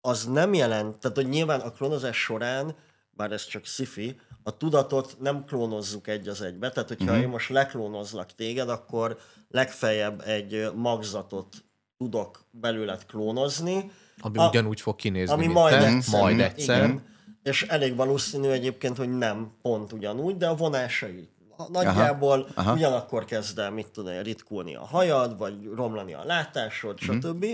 az 0.00 0.24
nem 0.26 0.54
jelent, 0.54 0.98
tehát 0.98 1.16
hogy 1.16 1.28
nyilván 1.28 1.60
a 1.60 1.70
klónozás 1.70 2.16
során, 2.16 2.74
bár 3.10 3.32
ez 3.32 3.46
csak 3.46 3.64
sci 3.64 4.16
a 4.42 4.56
tudatot 4.56 5.16
nem 5.20 5.44
klónozzuk 5.44 6.08
egy 6.08 6.28
az 6.28 6.40
egybe, 6.42 6.70
tehát 6.70 6.88
hogyha 6.88 7.10
Mhm. 7.10 7.18
mm. 7.18 7.22
én 7.22 7.28
most 7.28 7.48
leklónozlak 7.50 8.34
téged, 8.34 8.68
akkor 8.68 9.18
legfeljebb 9.48 10.22
egy 10.26 10.70
magzatot 10.74 11.64
tudok 11.98 12.44
belőled 12.50 13.06
klónozni, 13.06 13.90
Ami 14.20 14.38
A- 14.38 14.48
ugyanúgy 14.48 14.80
fog 14.80 14.96
kinézni, 14.96 15.34
ami 15.34 15.46
majd 15.46 15.78
te. 15.78 15.86
egyszer. 15.86 16.20
Majd 16.20 16.40
egyszer. 16.40 16.76
Igen. 16.84 17.02
És 17.42 17.62
elég 17.62 17.96
valószínű 17.96 18.48
egyébként, 18.48 18.96
hogy 18.96 19.08
nem 19.18 19.52
pont 19.62 19.92
ugyanúgy, 19.92 20.36
de 20.36 20.48
a 20.48 20.54
vonásai 20.54 21.28
nagyjából 21.70 22.40
Aha, 22.40 22.60
aha. 22.60 22.72
ugyanakkor 22.72 23.24
kezd 23.24 23.58
el, 23.58 23.70
mit 23.70 23.86
tudom, 23.86 24.22
ritkulni 24.22 24.74
a 24.74 24.84
hajad, 24.86 25.38
vagy 25.38 25.68
romlani 25.74 26.14
a 26.14 26.24
látásod, 26.24 26.98
Mhm. 27.06 27.12
stb. 27.18 27.46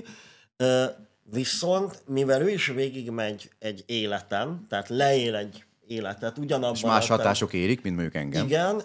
Ö, 0.57 0.85
Viszont, 1.31 2.03
mivel 2.07 2.43
ő 2.43 2.49
is 2.51 2.67
végigmegy 2.67 3.51
egy 3.59 3.83
életen, 3.87 4.67
tehát 4.69 4.89
leél 4.89 5.35
egy 5.37 5.65
életet, 5.87 6.39
ugyanabban 6.39 6.75
És 6.75 6.83
más 6.83 7.09
hatások 7.09 7.53
érik, 7.53 7.83
mint 7.83 7.95
mondjuk 7.97 8.17
engem. 8.17 8.45
igen, 8.47 8.83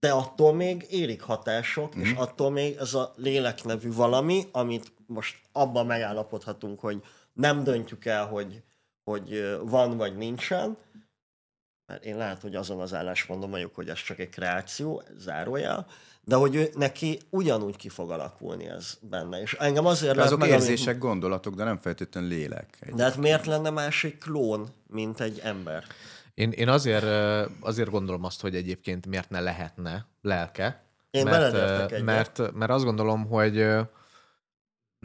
de 0.00 0.10
attól 0.10 0.54
még 0.54 0.86
érik 0.90 1.20
hatások, 1.20 1.94
Mhm. 1.94 1.98
mm. 1.98 2.02
és 2.04 2.12
attól 2.16 2.50
még 2.50 2.76
ez 2.76 2.94
a 2.94 3.12
lélek 3.16 3.64
nevű 3.64 3.92
valami, 3.92 4.44
amit 4.52 4.92
most 5.06 5.36
abban 5.52 5.86
megállapodhatunk, 5.86 6.80
hogy 6.80 7.02
nem 7.32 7.64
döntjük 7.64 8.04
el, 8.04 8.26
hogy, 8.26 8.62
hogy 9.04 9.56
van 9.62 9.96
vagy 9.96 10.16
nincsen, 10.16 10.76
mert 11.88 12.04
én 12.04 12.16
lehet, 12.16 12.40
hogy 12.42 12.54
azon 12.54 12.80
az 12.80 12.94
állásponton 12.94 13.50
vagyok, 13.50 13.74
hogy 13.74 13.88
ez 13.88 14.02
csak 14.02 14.18
egy 14.18 14.28
kreáció, 14.28 15.02
zárójel, 15.16 15.86
de 16.24 16.34
hogy 16.36 16.54
ő, 16.54 16.68
neki 16.74 17.20
ugyanúgy 17.30 17.76
ki 17.76 17.88
fog 17.88 18.10
alakulni 18.10 18.66
ez 18.68 18.98
benne. 19.00 19.40
És 19.40 19.52
engem 19.54 19.86
azért 19.86 20.16
Azok 20.18 20.38
meg, 20.38 20.50
amit- 20.50 20.60
érzések, 20.62 20.98
gondolatok, 20.98 21.54
de 21.54 21.64
nem 21.64 21.78
feltétlenül 21.78 22.28
lélek. 22.28 22.76
Egy- 22.80 22.94
De 22.94 23.02
hát 23.02 23.16
miért 23.16 23.46
lenne 23.46 23.70
másik 23.70 24.18
klón, 24.18 24.68
mint 24.86 25.20
egy 25.20 25.38
ember? 25.42 25.84
Én, 26.34 26.50
én 26.50 26.68
azért, 26.68 27.04
azért 27.60 27.90
gondolom 27.90 28.24
azt, 28.24 28.40
hogy 28.40 28.54
egyébként 28.54 29.06
miért 29.06 29.30
ne 29.30 29.40
lehetne 29.40 30.06
lelke. 30.22 30.82
Én 31.10 31.24
mert, 31.24 32.02
mert, 32.02 32.52
mert 32.52 32.70
azt 32.70 32.84
gondolom, 32.84 33.26
hogy 33.26 33.66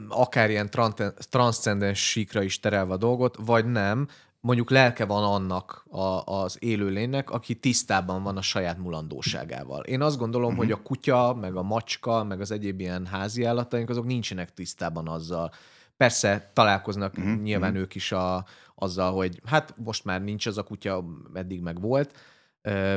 akár 0.09 0.49
ilyen 0.49 0.69
tran- 0.69 1.13
transzcendens 1.29 2.07
síkra 2.09 2.41
is 2.41 2.59
terelve 2.59 2.93
a 2.93 2.97
dolgot, 2.97 3.37
vagy 3.39 3.65
nem, 3.65 4.07
mondjuk 4.43 4.69
lelke 4.69 5.05
van 5.05 5.23
annak 5.23 5.85
a, 5.89 6.23
az 6.25 6.57
élőlénynek, 6.59 7.29
aki 7.29 7.55
tisztában 7.55 8.23
van 8.23 8.37
a 8.37 8.41
saját 8.41 8.77
mulandóságával. 8.77 9.83
Én 9.83 10.01
azt 10.01 10.17
gondolom, 10.17 10.47
uh-huh. 10.47 10.63
hogy 10.63 10.71
a 10.71 10.81
kutya, 10.81 11.33
meg 11.33 11.55
a 11.55 11.61
macska, 11.61 12.23
meg 12.23 12.41
az 12.41 12.51
egyéb 12.51 12.79
ilyen 12.79 13.05
házi 13.05 13.43
állataink, 13.43 13.89
azok 13.89 14.05
nincsenek 14.05 14.53
tisztában 14.53 15.07
azzal. 15.07 15.51
Persze 15.97 16.51
találkoznak 16.53 17.17
uh-huh. 17.17 17.41
nyilván 17.41 17.75
ők 17.75 17.95
is 17.95 18.11
a, 18.11 18.45
azzal, 18.75 19.13
hogy 19.13 19.41
hát 19.45 19.73
most 19.77 20.05
már 20.05 20.23
nincs 20.23 20.45
az 20.45 20.57
a 20.57 20.63
kutya, 20.63 21.03
eddig 21.33 21.61
meg 21.61 21.81
volt, 21.81 22.13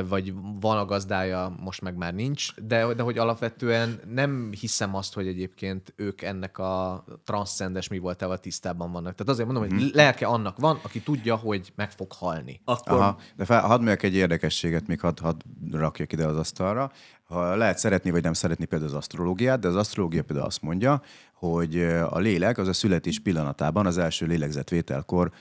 vagy 0.07 0.33
van 0.59 0.77
a 0.77 0.85
gazdája, 0.85 1.55
most 1.59 1.81
meg 1.81 1.95
már 1.95 2.13
nincs, 2.13 2.55
de, 2.55 2.93
de 2.93 3.03
hogy 3.03 3.17
alapvetően 3.17 3.99
nem 4.13 4.49
hiszem 4.59 4.95
azt, 4.95 5.13
hogy 5.13 5.27
egyébként 5.27 5.93
ők 5.95 6.21
ennek 6.21 6.57
a 6.57 7.03
transzcendes 7.23 7.87
mi 7.87 7.97
voltával 7.97 8.37
tisztában 8.37 8.91
vannak. 8.91 9.15
Tehát 9.15 9.33
azért 9.33 9.49
mondom, 9.51 9.69
hogy 9.69 9.89
lelke 9.93 10.25
annak 10.25 10.57
van, 10.57 10.79
aki 10.81 10.99
tudja, 10.99 11.35
hogy 11.35 11.73
meg 11.75 11.91
fog 11.91 12.11
halni. 12.11 12.61
Akkor 12.65 12.99
Aha, 12.99 13.17
de 13.35 13.45
fel, 13.45 13.61
hadd 13.61 13.77
mondjak 13.77 14.03
egy 14.03 14.15
érdekességet, 14.15 14.87
még 14.87 14.99
hadd, 14.99 15.21
hadd 15.21 15.39
rakjak 15.71 16.13
ide 16.13 16.25
az 16.25 16.37
asztalra. 16.37 16.91
Ha 17.23 17.55
lehet 17.55 17.77
szeretni 17.77 18.11
vagy 18.11 18.23
nem 18.23 18.33
szeretni 18.33 18.65
például 18.65 18.91
az 18.91 18.97
asztrológiát, 18.97 19.59
de 19.59 19.67
az 19.67 19.75
asztrológia 19.75 20.23
például 20.23 20.47
azt 20.47 20.61
mondja, 20.61 21.01
hogy 21.33 21.81
a 22.09 22.19
lélek 22.19 22.57
az 22.57 22.67
a 22.67 22.73
születés 22.73 23.19
pillanatában, 23.19 23.85
az 23.85 23.97
első 23.97 24.25
lélegzetvételkor 24.25 25.31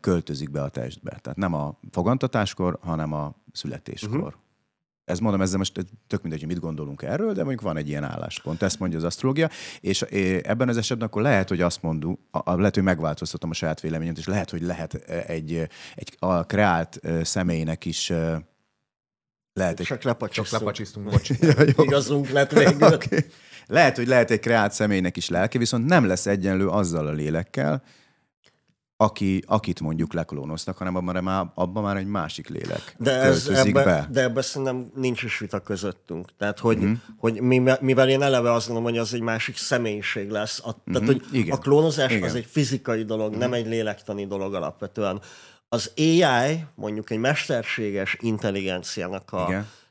költözik 0.00 0.50
be 0.50 0.62
a 0.62 0.68
testbe. 0.68 1.18
Tehát 1.22 1.38
nem 1.38 1.54
a 1.54 1.78
fogantatáskor, 1.90 2.78
hanem 2.82 3.12
a 3.12 3.34
születéskor. 3.52 4.18
Uh-huh. 4.18 4.32
Ez 5.04 5.18
mondom, 5.18 5.40
ezzel 5.40 5.58
most 5.58 5.86
tök 6.06 6.22
mindegy, 6.22 6.40
hogy 6.40 6.48
mit 6.48 6.60
gondolunk 6.60 7.02
erről, 7.02 7.32
de 7.32 7.40
mondjuk 7.40 7.60
van 7.60 7.76
egy 7.76 7.88
ilyen 7.88 8.04
álláspont, 8.04 8.62
ezt 8.62 8.78
mondja 8.78 8.98
az 8.98 9.04
asztrológia, 9.04 9.50
és 9.80 10.02
ebben 10.42 10.68
az 10.68 10.76
esetben 10.76 11.06
akkor 11.06 11.22
lehet, 11.22 11.48
hogy 11.48 11.60
azt 11.60 11.80
a- 12.30 12.54
lehet, 12.56 12.74
hogy 12.74 12.82
megváltoztatom 12.84 13.50
a 13.50 13.54
saját 13.54 13.80
véleményemet, 13.80 14.18
és 14.18 14.26
lehet, 14.26 14.50
hogy 14.50 14.62
lehet 14.62 14.94
eh, 14.94 15.24
egy, 15.26 15.68
egy 15.94 16.16
a 16.18 16.44
kreált 16.44 17.00
személynek 17.22 17.84
is 17.84 18.10
eh, 18.10 18.38
lehet 19.52 19.80
egy 19.80 19.86
csak 19.86 20.02
lepacsisztunk. 20.02 20.48
Csak 20.48 20.60
lepacsisztunk, 20.60 21.10
bocs. 21.10 21.30
Igazunk 21.86 22.28
lett 22.28 22.52
végül. 22.52 22.92
Oké. 22.94 23.26
Lehet, 23.66 23.96
hogy 23.96 24.06
lehet 24.06 24.30
egy 24.30 24.40
kreált 24.40 24.72
személynek 24.72 25.16
is 25.16 25.28
lelke, 25.28 25.58
viszont 25.58 25.86
nem 25.86 26.06
lesz 26.06 26.26
egyenlő 26.26 26.68
azzal 26.68 27.06
a 27.06 27.12
lélekkel, 27.12 27.82
aki, 29.02 29.42
akit 29.46 29.80
mondjuk 29.80 30.12
leklónoztak, 30.12 30.76
hanem 30.76 30.96
abban 30.96 31.22
már, 31.24 31.46
abban 31.54 31.82
már 31.82 31.96
egy 31.96 32.06
másik 32.06 32.48
lélek 32.48 32.94
De, 32.98 33.20
ez, 33.20 33.48
ebbe, 33.48 33.84
be. 33.84 34.08
de 34.10 34.22
ebben 34.22 34.42
szerintem 34.42 34.90
nincs 34.94 35.22
is 35.22 35.38
vita 35.38 35.60
közöttünk. 35.60 36.28
Tehát, 36.38 36.58
hogy, 36.58 36.78
mm-hmm. 36.78 36.92
hogy 37.16 37.40
mivel, 37.40 37.78
mivel 37.80 38.08
én 38.08 38.22
eleve 38.22 38.52
azt 38.52 38.66
gondolom, 38.66 38.92
hogy 38.92 39.00
az 39.00 39.14
egy 39.14 39.20
másik 39.20 39.56
személyiség 39.56 40.30
lesz. 40.30 40.60
A, 40.64 40.68
mm-hmm. 40.68 40.92
Tehát, 40.92 41.08
hogy 41.08 41.38
Igen. 41.38 41.56
a 41.56 41.58
klónozás 41.58 42.12
Igen. 42.12 42.28
az 42.28 42.34
egy 42.34 42.46
fizikai 42.50 43.04
dolog, 43.04 43.30
mm-hmm. 43.30 43.38
nem 43.38 43.52
egy 43.52 43.66
lélektani 43.66 44.26
dolog 44.26 44.54
alapvetően. 44.54 45.20
Az 45.68 45.92
AI, 45.96 46.64
mondjuk 46.74 47.10
egy 47.10 47.18
mesterséges 47.18 48.16
intelligenciának 48.20 49.32
a, 49.32 49.46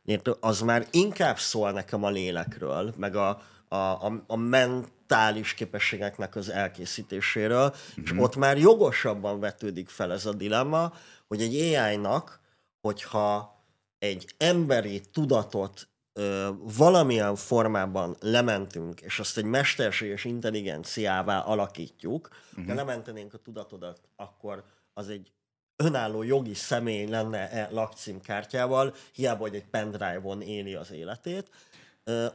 Igen. 0.05 0.21
az 0.39 0.61
már 0.61 0.87
inkább 0.91 1.39
szól 1.39 1.71
nekem 1.71 2.03
a 2.03 2.09
lélekről, 2.09 2.93
meg 2.97 3.15
a, 3.15 3.41
a, 3.71 3.75
a, 3.75 4.23
a 4.27 4.35
mentális 4.35 5.53
képességeknek 5.53 6.35
az 6.35 6.49
elkészítéséről, 6.49 7.63
mm-hmm. 7.65 8.03
és 8.03 8.13
ott 8.17 8.35
már 8.35 8.57
jogosabban 8.57 9.39
vetődik 9.39 9.89
fel 9.89 10.11
ez 10.11 10.25
a 10.25 10.33
dilemma, 10.33 10.93
hogy 11.27 11.41
egy 11.41 11.55
AI-nak, 11.55 12.39
hogyha 12.81 13.59
egy 13.99 14.33
emberi 14.37 15.01
tudatot 15.11 15.87
ö, 16.13 16.49
valamilyen 16.77 17.35
formában 17.35 18.15
lementünk, 18.19 19.01
és 19.01 19.19
azt 19.19 19.37
egy 19.37 19.43
mesterséges 19.43 20.25
intelligenciává 20.25 21.39
alakítjuk, 21.39 22.29
uh-huh. 22.51 22.65
de 22.65 22.73
lementenénk 22.73 23.33
a 23.33 23.37
tudatodat, 23.37 24.01
akkor 24.15 24.63
az 24.93 25.09
egy 25.09 25.31
önálló 25.75 26.23
jogi 26.23 26.53
személy 26.53 27.05
lenne 27.05 27.49
e 27.49 27.67
lakcímkártyával, 27.71 28.93
hiába, 29.13 29.41
hogy 29.41 29.55
egy 29.55 29.65
pendrive-on 29.65 30.41
éli 30.41 30.73
az 30.73 30.91
életét, 30.91 31.49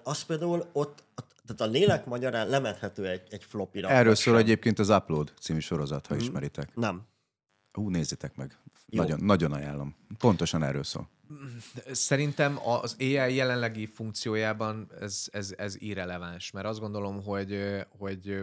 az 0.02 0.22
például 0.22 0.68
ott, 0.72 1.04
tehát 1.46 1.60
a 1.60 1.66
lélek 1.76 2.06
magyarán 2.06 2.48
lementhető 2.48 3.08
egy, 3.08 3.26
egy 3.30 3.44
flopira. 3.44 3.88
Erről 3.88 4.14
szól 4.14 4.38
egyébként 4.38 4.78
az 4.78 4.88
Upload 4.88 5.32
című 5.40 5.58
sorozat, 5.58 6.06
ha 6.06 6.14
Mhm. 6.14 6.22
ismeritek. 6.22 6.74
Nem. 6.74 7.02
Hú, 7.72 7.88
nézzétek 7.88 8.36
meg. 8.36 8.58
Jó. 8.86 9.02
Nagyon, 9.02 9.20
nagyon 9.20 9.52
ajánlom. 9.52 9.96
Pontosan 10.18 10.62
erről 10.62 10.82
szól. 10.84 11.08
Szerintem 11.92 12.58
az 12.68 12.96
AI 12.98 13.34
jelenlegi 13.34 13.86
funkciójában 13.86 14.90
ez, 15.00 15.28
ez, 15.32 15.54
ez 15.56 15.76
irreleváns, 15.80 16.50
mert 16.50 16.66
azt 16.66 16.80
gondolom, 16.80 17.22
hogy, 17.22 17.80
hogy 17.98 18.42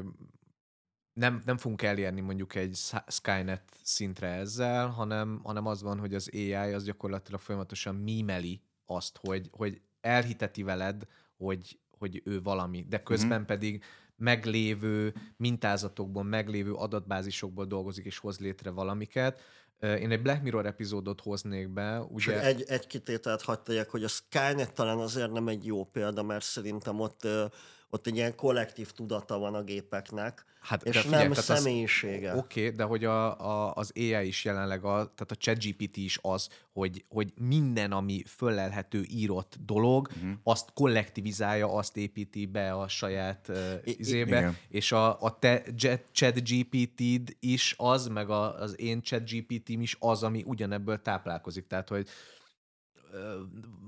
nem, 1.14 1.42
nem 1.46 1.58
fogunk 1.58 1.82
elérni 1.82 2.22
mondjuk 2.22 2.56
egy 2.56 2.80
Skynet 3.08 3.64
szintre 3.84 4.28
ezzel, 4.28 4.88
hanem, 4.88 5.40
hanem 5.44 5.66
az 5.66 5.82
van, 5.82 6.00
hogy 6.00 6.14
az 6.14 6.30
AI 6.34 6.54
az 6.74 6.84
gyakorlatilag 6.84 7.40
folyamatosan 7.40 7.96
mímeli 7.96 8.62
azt, 8.86 9.18
hogy, 9.22 9.50
hogy 9.52 9.82
elhiteti 10.04 10.64
veled, 10.64 11.04
hogy, 11.38 11.80
hogy 11.98 12.22
ő 12.26 12.42
valami, 12.42 12.86
de 12.90 13.04
közben 13.04 13.42
mm. 13.42 13.46
pedig 13.46 13.84
meglévő 14.16 15.14
mintázatokból, 15.38 16.24
meglévő 16.24 16.74
adatbázisokból 16.74 17.66
dolgozik 17.66 18.06
és 18.06 18.18
hoz 18.18 18.40
létre 18.40 18.70
valamiket. 18.70 19.42
Én 19.80 20.12
egy 20.12 20.22
Black 20.22 20.44
Mirror 20.44 20.66
epizódot 20.66 21.22
hoznék 21.22 21.70
be, 21.70 21.96
Csak 21.96 22.10
ugye... 22.10 22.44
egy, 22.44 22.64
egy 22.68 22.88
kitételt 22.88 23.42
hagyd 23.42 23.62
tegyek, 23.62 23.90
hogy 23.90 24.04
a 24.04 24.08
Skynet 24.08 24.74
talán 24.74 24.98
azért 24.98 25.32
nem 25.32 25.48
egy 25.48 25.66
jó 25.66 25.84
példa, 25.84 26.24
mert 26.24 26.44
szerintem 26.44 27.00
ott, 27.00 27.28
ott 27.94 28.08
egy 28.08 28.16
ilyen 28.16 28.36
kollektív 28.36 28.92
tudata 28.92 29.38
van 29.38 29.54
a 29.54 29.64
gépeknek, 29.64 30.46
Hát, 30.64 30.84
és 30.84 31.00
figyelj, 31.00 31.24
nem 31.24 31.34
személyisége. 31.34 32.36
Oké, 32.36 32.64
okay, 32.66 32.76
de 32.76 32.84
hogy 32.84 33.06
a, 33.06 33.40
a, 33.40 33.74
az 33.74 33.92
AI 33.96 34.28
is 34.28 34.46
jelenleg, 34.46 34.84
a, 34.84 34.90
tehát 34.90 35.32
a 35.32 35.36
ChatGPT 35.36 35.98
is 35.98 36.20
az, 36.22 36.50
hogy, 36.74 37.06
hogy 37.10 37.34
minden, 37.42 37.92
ami 37.92 38.24
föllelhető 38.28 39.06
írott 39.10 39.56
dolog, 39.66 40.08
uh-huh. 40.16 40.32
azt 40.44 40.70
kollektivizálja, 40.74 41.74
azt 41.74 41.98
építi 41.98 42.46
be 42.46 42.74
a 42.74 42.88
saját 42.88 43.48
uh, 43.50 43.58
I- 43.84 43.96
izébe, 44.00 44.38
igen. 44.38 44.58
és 44.70 44.92
a, 44.92 45.22
a 45.22 45.40
te 45.40 45.64
ChatGPT-d 46.12 47.36
is 47.40 47.76
az, 47.78 48.08
meg 48.08 48.30
a, 48.30 48.60
az 48.60 48.80
én 48.80 49.02
ChatGPT-m 49.02 49.82
is 49.82 49.98
az, 50.00 50.24
ami 50.24 50.44
ugyanebből 50.46 51.02
táplálkozik. 51.02 51.68
Tehát, 51.68 51.90
hogy 51.90 52.08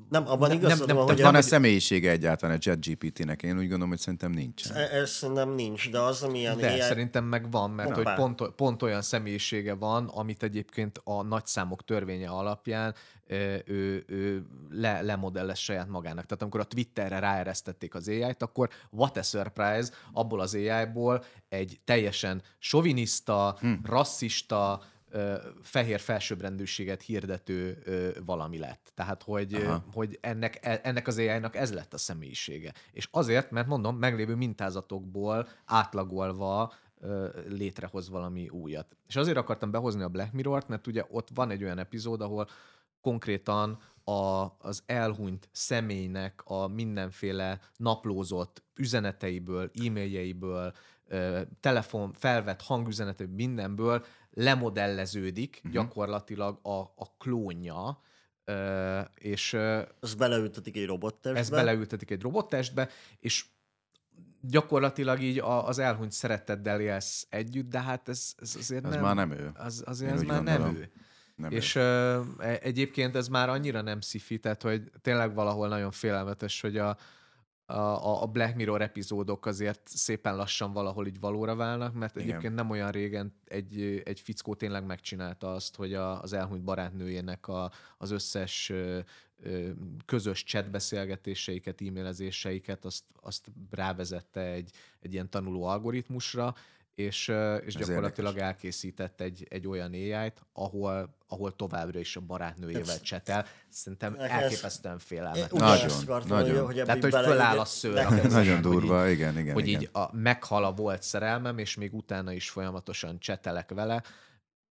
Nem, 0.10 0.28
abban 0.28 0.48
nem- 0.50 0.58
igazad 0.58 0.88
nem- 0.88 0.96
van, 0.96 1.06
nem- 1.06 1.16
hogy 1.16 1.24
Van-e 1.24 1.38
a, 1.38 1.42
személyisége 1.42 2.10
egyáltalán 2.10 2.56
a 2.56 2.60
ChatGPT-nek? 2.60 3.44
Én 3.44 3.54
úgy 3.58 3.60
gondolom, 3.60 3.90
hogy 3.90 4.00
szerintem 4.00 4.32
nincsen. 4.32 4.76
e- 4.76 4.96
ez 4.98 5.10
szerintem 5.10 5.50
nincs, 5.50 5.90
de 5.90 6.00
az, 6.00 6.24
amilyen 6.24 6.58
De 6.58 6.72
AI... 6.72 6.80
szerintem 6.80 7.24
meg 7.24 7.52
van, 7.52 7.72
mert 7.72 7.96
Hoppá. 7.96 8.16
hogy 8.16 8.36
pont, 8.36 8.56
pont 8.56 8.82
olyan 8.82 9.02
személyisége 9.02 9.74
van, 9.74 10.08
amit 10.08 10.44
egyébként 10.44 11.02
a 11.04 11.22
nagyszámok 11.24 11.84
törvénye 11.84 12.30
alapján 12.30 12.96
ö, 13.28 13.56
ő, 13.66 14.04
ő 14.08 14.46
le, 14.70 15.02
lemodellez 15.02 15.58
saját 15.58 15.88
magának. 15.88 16.26
Tehát 16.26 16.42
amikor 16.42 16.60
a 16.60 16.64
Twitterre 16.64 17.20
ráeresztették 17.20 17.96
az 17.96 18.08
AI-t, 18.08 18.42
akkor 18.42 18.70
what 18.90 19.18
a 19.18 19.22
surprise, 19.22 19.92
abból 20.14 20.40
az 20.40 20.56
AI-ból 20.56 21.24
egy 21.50 21.80
teljesen 21.84 22.42
soviniszta, 22.60 23.58
hm. 23.60 23.74
rasszista, 23.84 24.82
ö, 25.16 25.36
fehér 25.62 26.00
felsőbbrendűséget 26.00 27.02
hirdető 27.02 27.82
ö, 27.84 28.10
valami 28.26 28.58
lett. 28.58 28.92
Tehát, 28.96 29.24
hogy, 29.24 29.54
ö, 29.54 29.76
hogy 29.94 30.18
ennek, 30.22 30.66
e- 30.66 30.80
ennek 30.84 31.08
az 31.08 31.18
AI-nak 31.18 31.56
ez 31.56 31.74
lett 31.74 31.94
a 31.94 31.98
személyisége. 31.98 32.74
És 32.92 33.08
azért, 33.12 33.52
mert 33.52 33.68
mondom, 33.68 33.98
meglévő 33.98 34.36
mintázatokból 34.36 35.48
átlagolva 35.66 36.74
létrehoz 37.48 38.10
valami 38.10 38.50
újat. 38.50 38.98
És 39.08 39.16
azért 39.16 39.38
akartam 39.38 39.72
behozni 39.72 40.02
a 40.02 40.10
Black 40.10 40.32
Mirror-t, 40.32 40.68
mert 40.68 40.88
ugye 40.88 41.04
ott 41.10 41.28
van 41.34 41.50
egy 41.50 41.64
olyan 41.64 41.78
epizód, 41.78 42.22
ahol 42.22 42.48
konkrétan 43.02 43.78
a, 44.04 44.46
az 44.60 44.84
elhunyt 44.86 45.50
személynek 45.52 46.42
a 46.44 46.68
mindenféle 46.68 47.60
naplózott 47.78 48.64
üzeneteiből, 48.76 49.72
e-mailjeiből, 49.86 50.74
telefon, 51.60 52.14
felvett 52.14 52.62
hangüzeneteiből, 52.62 53.36
mindenből 53.36 54.06
lemodelleződik 54.36 55.56
uh-huh. 55.58 55.72
gyakorlatilag 55.72 56.60
a, 56.62 56.80
a 56.80 57.16
klónja, 57.18 58.02
ö, 58.46 59.00
és 59.16 59.54
ö, 59.54 59.82
Az 60.00 60.14
beleültetik 60.16 60.78
egy 60.78 60.86
robottestbe. 60.86 61.40
ezt 61.40 61.52
beleültetik 61.52 62.12
egy 62.12 62.22
robottestbe, 62.22 62.90
és 63.20 63.46
gyakorlatilag 64.42 65.22
így 65.22 65.40
a, 65.40 65.68
az 65.68 65.80
elhunyt 65.80 66.12
szereteddel 66.12 66.80
élsz 66.80 67.28
együtt, 67.30 67.70
de 67.70 67.82
hát 67.82 68.10
ez, 68.10 68.34
ez 68.38 68.56
azért 68.60 68.86
Ez 68.86 68.92
nem... 68.92 69.02
már 69.02 69.16
nem 69.16 69.32
ő. 69.32 69.52
Az, 69.56 69.84
azért 69.86 70.12
Én 70.12 70.18
ez 70.18 70.24
már 70.24 70.44
nem 70.44 70.58
gondolom. 70.58 70.76
ő. 70.82 70.92
Nem 71.36 71.52
és 71.52 71.76
ö, 71.76 72.22
e- 72.40 72.60
egyébként 72.62 73.16
ez 73.16 73.28
már 73.28 73.50
annyira 73.50 73.82
nem 73.82 74.02
szifi, 74.02 74.40
tehát 74.40 74.62
hogy 74.62 74.92
tényleg 75.02 75.34
valahol 75.34 75.68
nagyon 75.68 75.92
félelmetes, 75.92 76.62
hogy 76.62 76.78
a, 76.78 76.98
a, 77.66 78.22
a 78.22 78.26
Black 78.26 78.56
Mirror 78.56 78.82
epizódok 78.82 79.46
azért 79.46 79.82
szépen 79.88 80.36
lassan 80.36 80.74
valahol 80.74 81.08
így 81.08 81.20
valóra 81.20 81.56
válnak, 81.56 81.94
mert 81.94 82.16
Igen. 82.16 82.28
egyébként 82.28 82.56
nem 82.56 82.70
olyan 82.70 82.92
régen 82.92 83.34
egy, 83.46 84.02
egy 84.06 84.20
fickó 84.20 84.56
tényleg 84.56 84.86
megcsinálta 84.86 85.54
azt, 85.54 85.76
hogy 85.76 85.94
a, 85.94 86.22
az 86.22 86.34
elhunyt 86.34 86.64
barátnőjének 86.64 87.48
a, 87.48 87.72
az 87.98 88.12
összes 88.12 88.70
ö, 88.70 89.00
ö, 89.44 89.70
közös 90.06 90.44
chatbeszélgetéseiket, 90.44 91.82
e-mailezéseiket, 91.82 92.86
azt, 92.86 93.04
azt 93.22 93.52
rávezette 93.70 94.42
egy, 94.42 94.72
egy 95.00 95.14
ilyen 95.14 95.30
tanuló 95.30 95.64
algoritmusra, 95.64 96.56
és, 96.96 97.28
és 97.66 97.76
Ez 97.76 97.88
gyakorlatilag 97.88 98.38
elkészített 98.38 99.22
egy, 99.22 99.48
egy 99.50 99.68
olyan 99.68 99.92
AI-t, 99.92 100.42
ahol, 100.54 101.16
ahol 101.28 101.56
továbbra 101.56 102.00
is 102.00 102.16
a 102.16 102.20
barátnőjével 102.22 103.02
csetel. 103.02 103.46
Szerintem 103.70 104.16
Ez- 104.20 104.30
elképesztően 104.30 105.00
félelmetes. 105.00 105.60
Nagyon, 105.60 105.90
akartam, 106.04 106.38
nagyon. 106.38 106.66
hogy, 106.66 106.76
hogy 106.76 106.86
Tehát, 106.86 107.02
hogy 107.02 107.12
föláll 107.12 107.60
a 107.60 107.66
szőr 107.66 107.98
a. 107.98 108.10
Nagyon 108.10 108.54
hogy 108.54 108.60
durva, 108.60 109.08
igen, 109.08 109.38
igen. 109.38 109.54
hogy 109.54 109.68
igen. 109.68 109.82
így 109.82 109.90
a 109.94 110.16
meghala 110.16 110.74
volt 110.74 111.04
szerelmem, 111.04 111.58
és 111.58 111.76
még 111.76 111.94
utána 111.94 112.32
is 112.32 112.50
folyamatosan 112.50 113.20
csetelek 113.20 113.72
vele, 113.72 114.04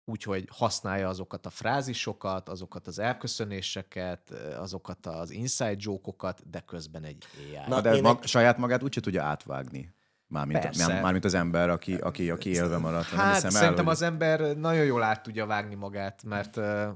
úgyhogy 0.05 0.47
használja 0.51 1.07
azokat 1.07 1.45
a 1.45 1.49
frázisokat, 1.49 2.49
azokat 2.49 2.88
az 2.88 2.99
elköszönéseket, 2.99 4.30
azokat 4.59 5.05
az 5.05 5.32
inside 5.32 5.76
joke-okat, 5.78 6.49
de 6.49 6.59
közben 6.59 7.03
egy 7.03 7.24
AI. 7.38 7.67
Na, 7.67 7.82
de 7.82 8.01
mag, 8.01 8.19
egy- 8.21 8.28
saját 8.28 8.57
magát 8.57 8.84
úgyse 8.84 9.01
tudja 9.01 9.24
átvágni. 9.24 9.93
Mármint, 10.34 10.60
Persze. 10.60 10.88
már, 10.88 11.02
mármint 11.02 11.26
az 11.26 11.34
ember, 11.34 11.70
aki, 11.70 11.96
aki, 11.96 12.30
aki 12.30 12.50
élve 12.50 12.78
maradt. 12.78 13.12
Nem 13.12 13.20
hát 13.20 13.34
hiszem 13.34 13.50
el, 13.50 13.60
szerintem 13.62 13.86
hogy 13.86 13.94
az 13.94 14.02
ember 14.02 14.58
nagyon 14.58 14.86
jól 14.86 15.04
át 15.04 15.24
tudja 15.24 15.46
vágni 15.46 15.76
magát, 15.76 16.24
mert 16.24 16.58
ö, 16.58 16.88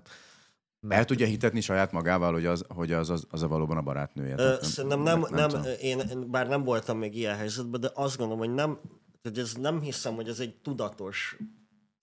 El 0.90 1.06
tudja 1.06 1.26
hitetni 1.26 1.62
saját 1.62 1.92
magával, 1.92 2.34
hogy 2.34 2.46
az, 2.46 2.64
hogy 2.68 2.92
az, 2.92 3.10
az, 3.10 3.26
az 3.30 3.42
a 3.42 3.48
valóban 3.48 3.78
a 3.78 3.82
barátnője. 3.82 4.34
Ö, 4.34 4.36
Tehát 4.36 4.64
Szerintem 4.64 5.02
nem, 5.02 5.26
nem, 5.30 5.50
tudom. 5.50 5.66
én, 5.82 6.00
én 6.00 6.32
bár 6.32 6.48
nem 6.48 6.64
voltam 6.64 6.98
még 6.98 7.16
ilyen 7.16 7.36
helyzetben, 7.36 7.82
de 7.82 7.90
azt 7.94 8.18
gondolom, 8.18 8.46
hogy 8.46 8.54
nem, 8.54 8.80
hogy 9.22 9.40
ez 9.40 9.54
nem 9.54 9.82
hiszem, 9.82 10.16
hogy 10.16 10.28
ez 10.28 10.40
egy 10.40 10.56
tudatos 10.56 11.38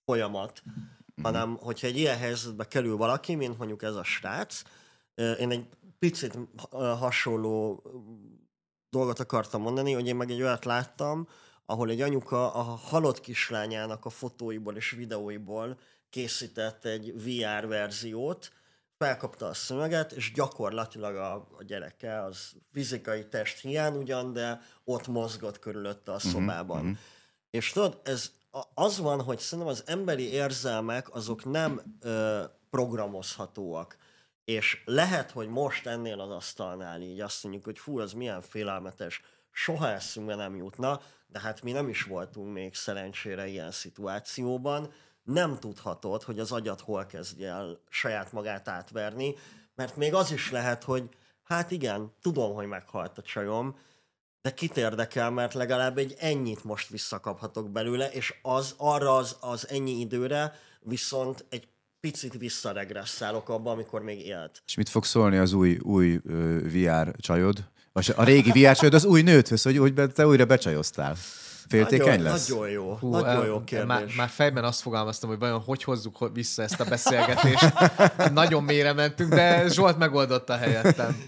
folyamat, 0.04 0.62
Mhm. 1.16 1.26
hanem 1.26 1.56
hogyha 1.60 1.86
egy 1.86 1.96
ilyen 1.96 2.18
helyzetbe 2.18 2.64
kerül 2.64 2.96
valaki, 2.96 3.34
mint 3.34 3.58
mondjuk 3.58 3.82
ez 3.82 3.94
a 3.94 4.04
srác, 4.04 4.62
én 5.40 5.50
egy 5.50 5.66
picit 5.98 6.38
hasonló 6.98 7.82
dolgot 8.94 9.20
akartam 9.20 9.62
mondani, 9.62 9.92
hogy 9.92 10.06
én 10.06 10.16
meg 10.16 10.30
egy 10.30 10.42
olyat 10.42 10.64
láttam, 10.64 11.28
ahol 11.66 11.90
egy 11.90 12.00
anyuka 12.00 12.52
a 12.52 12.62
halott 12.62 13.20
kislányának 13.20 14.04
a 14.04 14.10
fotóiból 14.10 14.76
és 14.76 14.90
videóiból 14.90 15.78
készített 16.10 16.84
egy 16.84 17.12
VR 17.22 17.66
verziót, 17.66 18.52
felkapta 18.98 19.46
a 19.46 19.54
szöveget, 19.54 20.12
és 20.12 20.32
gyakorlatilag 20.32 21.16
a, 21.16 21.34
a 21.34 21.62
gyereke 21.66 22.22
az 22.22 22.52
fizikai 22.72 23.28
test 23.28 23.60
hiány 23.60 23.96
ugyan, 23.96 24.32
de 24.32 24.60
ott 24.84 25.06
mozgott 25.06 25.58
körülötte 25.58 26.12
a 26.12 26.18
szobában. 26.18 26.80
Uh-huh. 26.80 26.96
És 27.50 27.72
tudod, 27.72 28.00
ez 28.04 28.30
az 28.74 28.98
van, 28.98 29.22
hogy 29.22 29.38
szerintem 29.38 29.72
az 29.74 29.82
emberi 29.86 30.32
érzelmek 30.32 31.14
azok 31.14 31.44
nem 31.44 31.98
ö, 32.00 32.42
programozhatóak. 32.70 33.96
És 34.44 34.82
lehet, 34.84 35.30
hogy 35.30 35.48
most 35.48 35.86
ennél 35.86 36.20
az 36.20 36.30
asztalnál 36.30 37.00
így 37.00 37.20
azt 37.20 37.42
mondjuk, 37.42 37.64
hogy 37.64 37.78
fú, 37.78 37.98
az 37.98 38.12
milyen 38.12 38.42
félelmetes, 38.42 39.20
soha 39.50 39.88
eszünkbe 39.88 40.34
nem 40.34 40.56
jutna, 40.56 41.00
de 41.26 41.40
hát 41.40 41.62
mi 41.62 41.72
nem 41.72 41.88
is 41.88 42.02
voltunk 42.02 42.52
még 42.52 42.74
szerencsére 42.74 43.46
ilyen 43.46 43.70
szituációban. 43.70 44.92
Nem 45.22 45.58
tudhatod, 45.58 46.22
hogy 46.22 46.38
az 46.38 46.52
agyat 46.52 46.80
hol 46.80 47.06
kezdje 47.06 47.48
el 47.48 47.80
saját 47.88 48.32
magát 48.32 48.68
átverni, 48.68 49.34
mert 49.74 49.96
még 49.96 50.14
az 50.14 50.32
is 50.32 50.50
lehet, 50.50 50.84
hogy 50.84 51.08
hát 51.42 51.70
igen, 51.70 52.12
tudom, 52.20 52.54
hogy 52.54 52.66
meghalt 52.66 53.18
a 53.18 53.22
csajom, 53.22 53.78
de 54.42 54.54
kit 54.54 54.76
érdekel, 54.76 55.30
mert 55.30 55.54
legalább 55.54 55.98
egy 55.98 56.16
ennyit 56.18 56.64
most 56.64 56.88
visszakaphatok 56.88 57.70
belőle, 57.70 58.10
és 58.10 58.34
az 58.42 58.74
arra 58.76 59.16
az, 59.16 59.36
az 59.40 59.68
ennyi 59.68 60.00
időre 60.00 60.52
viszont 60.80 61.44
egy 61.48 61.68
picit 62.10 62.38
visszaregresszálok 62.38 63.48
abba, 63.48 63.70
amikor 63.70 64.02
még 64.02 64.26
élt. 64.26 64.62
És 64.66 64.74
mit 64.74 64.88
fog 64.88 65.04
szólni 65.04 65.36
az 65.36 65.52
új, 65.52 65.78
új 65.82 66.20
ö, 66.28 66.58
VR 66.58 67.14
csajod? 67.18 67.64
Vagy 67.92 68.12
a 68.16 68.24
régi 68.24 68.50
VR 68.50 68.76
csajod 68.76 68.94
az 68.94 69.04
új 69.04 69.22
nőthöz, 69.22 69.62
hogy, 69.62 69.78
hogy 69.78 69.94
te 70.14 70.26
újra 70.26 70.44
becsajoztál? 70.44 71.16
Féltékeny 71.68 72.06
nagyon, 72.08 72.22
lesz? 72.22 72.48
Nagyon 72.48 72.70
jó, 72.70 72.96
Hú, 73.00 73.10
nagyon 73.10 73.42
ö, 73.42 73.46
jó 73.46 73.64
kérdés. 73.64 73.86
Már, 73.88 74.04
már 74.16 74.28
fejben 74.28 74.64
azt 74.64 74.80
fogalmaztam, 74.80 75.28
hogy 75.28 75.38
vajon 75.38 75.60
hogy 75.60 75.82
hozzuk 75.82 76.16
ho- 76.16 76.34
vissza 76.34 76.62
ezt 76.62 76.80
a 76.80 76.84
beszélgetést. 76.84 77.72
Nagyon 78.32 78.64
mélyre 78.64 78.92
mentünk, 78.92 79.34
de 79.34 79.68
Zsolt 79.68 79.98
megoldotta 79.98 80.56
helyettem. 80.56 81.22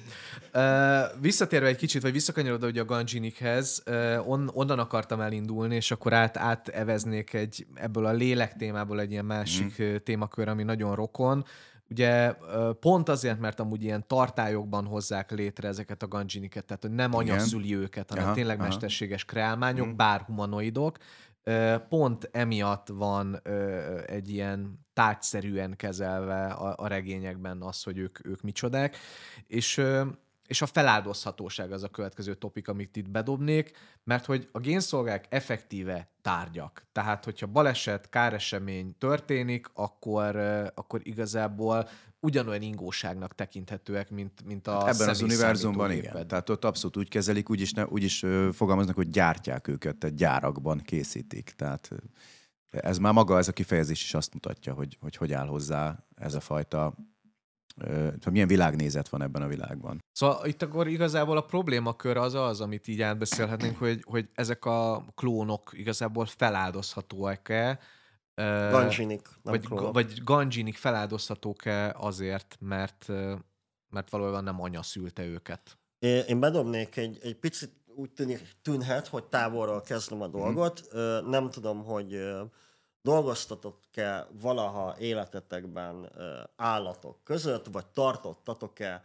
Uh, 0.57 1.21
visszatérve 1.21 1.67
egy 1.67 1.77
kicsit, 1.77 2.03
vagy 2.03 2.13
visszakanyarodva 2.13 2.67
ugye 2.67 2.81
a 2.81 2.85
Ganjinikhez, 2.85 3.83
uh, 3.87 4.29
on, 4.29 4.51
onnan 4.53 4.79
akartam 4.79 5.21
elindulni, 5.21 5.75
és 5.75 5.91
akkor 5.91 6.13
át, 6.13 6.37
áteveznék 6.37 7.33
egy, 7.33 7.67
ebből 7.75 8.07
a 8.07 8.13
lélek 8.13 8.55
témából 8.55 9.01
egy 9.01 9.11
ilyen 9.11 9.25
másik 9.25 9.83
mm. 9.83 9.95
témakör, 10.05 10.49
ami 10.49 10.63
nagyon 10.63 10.95
rokon. 10.95 11.45
Ugye 11.91 12.35
pont 12.81 13.09
azért, 13.09 13.41
mert 13.41 13.61
amúgy 13.61 13.83
ilyen 13.83 14.07
tartályokban 14.07 14.85
hozzák 14.85 15.31
létre 15.31 15.69
ezeket 15.69 16.03
a 16.03 16.09
ganjiniket, 16.09 16.65
tehát 16.65 16.83
hogy 16.83 16.93
nem 16.95 17.15
anya 17.15 17.33
Igen. 17.33 17.45
szüli 17.45 17.77
őket, 17.77 18.09
hanem 18.11 18.25
Aha, 18.25 18.35
tényleg 18.35 18.59
aha. 18.59 18.67
mesterséges 18.67 19.25
kreálmányok, 19.25 19.95
bár 19.97 20.21
humanoidok. 20.21 20.97
Pont 21.89 22.29
emiatt 22.33 22.89
van 22.89 23.43
egy 24.07 24.31
ilyen 24.31 24.87
tárgyszerűen 24.93 25.77
kezelve 25.77 26.47
a, 26.47 26.75
a 26.77 26.87
regényekben 26.87 27.63
az, 27.63 27.83
hogy 27.83 27.99
ők, 27.99 28.27
ők 28.27 28.43
micsodák, 28.43 28.97
és 29.47 29.83
és 30.47 30.63
a 30.63 30.67
feláldozhatóság 30.67 31.73
az 31.73 31.83
a 31.83 31.89
következő 31.89 32.35
topik, 32.35 32.69
amit 32.69 32.97
itt 32.97 33.11
bedobnék, 33.11 33.77
mert 34.05 34.25
hogy 34.25 34.49
a 34.53 34.59
génszolgák 34.59 35.27
effektíve 35.29 36.09
tárgyak. 36.23 36.87
Tehát, 36.93 37.25
hogyha 37.25 37.47
baleset, 37.47 38.09
káresemény 38.09 38.95
történik, 38.99 39.67
akkor, 39.75 40.37
akkor 40.75 41.01
igazából 41.03 41.89
ugyanolyan 42.21 42.63
ingóságnak 42.63 43.35
tekinthetőek, 43.35 44.11
mint, 44.11 44.45
mint 44.45 44.67
a 44.67 44.85
Hát 44.85 44.95
Ebben 44.95 45.09
az 45.09 45.23
univerzumban 45.23 45.91
igen. 45.91 46.27
Tehát 46.27 46.51
ott 46.51 46.65
abszolút 46.65 46.97
úgy 46.97 47.09
kezelik, 47.09 47.51
úgyis, 47.51 47.73
ne, 47.73 47.87
úgyis 47.87 48.25
fogalmaznak, 48.53 48.97
hogy 48.97 49.09
gyártják 49.09 49.69
őket, 49.69 49.97
tehát 49.97 50.17
gyárakban 50.17 50.79
készítik. 50.79 51.53
Tehát 51.57 51.91
ez 52.71 52.99
már 52.99 53.13
maga, 53.13 53.39
ez 53.39 53.49
a 53.49 53.53
kifejezés 53.53 54.03
is 54.03 54.15
azt 54.15 54.35
mutatja, 54.35 54.73
hogy 54.73 54.97
hogy, 55.01 55.17
hogy 55.17 55.33
áll 55.33 55.47
hozzá 55.47 56.07
ez 56.15 56.35
a 56.35 56.41
fajta, 56.41 56.95
milyen 58.31 58.49
világnézet 58.49 59.09
van 59.09 59.23
ebben 59.23 59.43
a 59.43 59.47
világban. 59.47 60.05
Szóval 60.13 60.47
itt 60.47 60.63
akkor 60.63 60.87
igazából 60.89 61.37
a 61.37 61.45
problémakör 61.45 62.17
az 62.17 62.35
az, 62.35 62.61
amit 62.61 62.89
így 62.89 63.01
átbeszélhetnénk, 63.01 63.79
hogy, 63.79 64.03
hogy 64.05 64.29
ezek 64.35 64.65
a 64.65 65.05
klónok 65.15 65.71
igazából 65.73 66.27
feláldozhatóak-e, 66.27 67.79
Ganjinik, 68.71 69.29
nem 69.29 69.39
vagy, 69.43 69.67
klónok. 69.67 69.93
vagy 69.93 70.23
ganjinik 70.25 70.77
feláldozhatók-e 70.77 71.95
azért, 71.99 72.57
mert, 72.61 73.07
mert 73.89 74.11
valójában 74.11 74.45
nem 74.45 74.61
anya 74.61 74.83
szülte 74.83 75.25
őket. 75.25 75.79
Én 75.99 76.25
én 76.27 76.41
bedobnék 76.41 76.97
egy, 76.97 77.19
egy 77.23 77.37
picit 77.37 77.71
úgy 77.95 78.11
tűnik, 78.11 78.41
tűnhet, 78.63 79.09
hogy 79.09 79.25
távolról 79.25 79.81
kezdem 79.81 80.23
a 80.23 80.27
dolgot. 80.27 80.83
Ö, 80.91 81.21
Nem 81.29 81.51
tudom, 81.51 81.85
hogy 81.85 82.13
dolgoztatok-e 83.07 84.27
valaha 84.41 84.97
életetekben 84.99 86.13
állatok 86.57 87.25
között, 87.25 87.67
vagy 87.73 87.87
tartottatok-e 87.87 89.05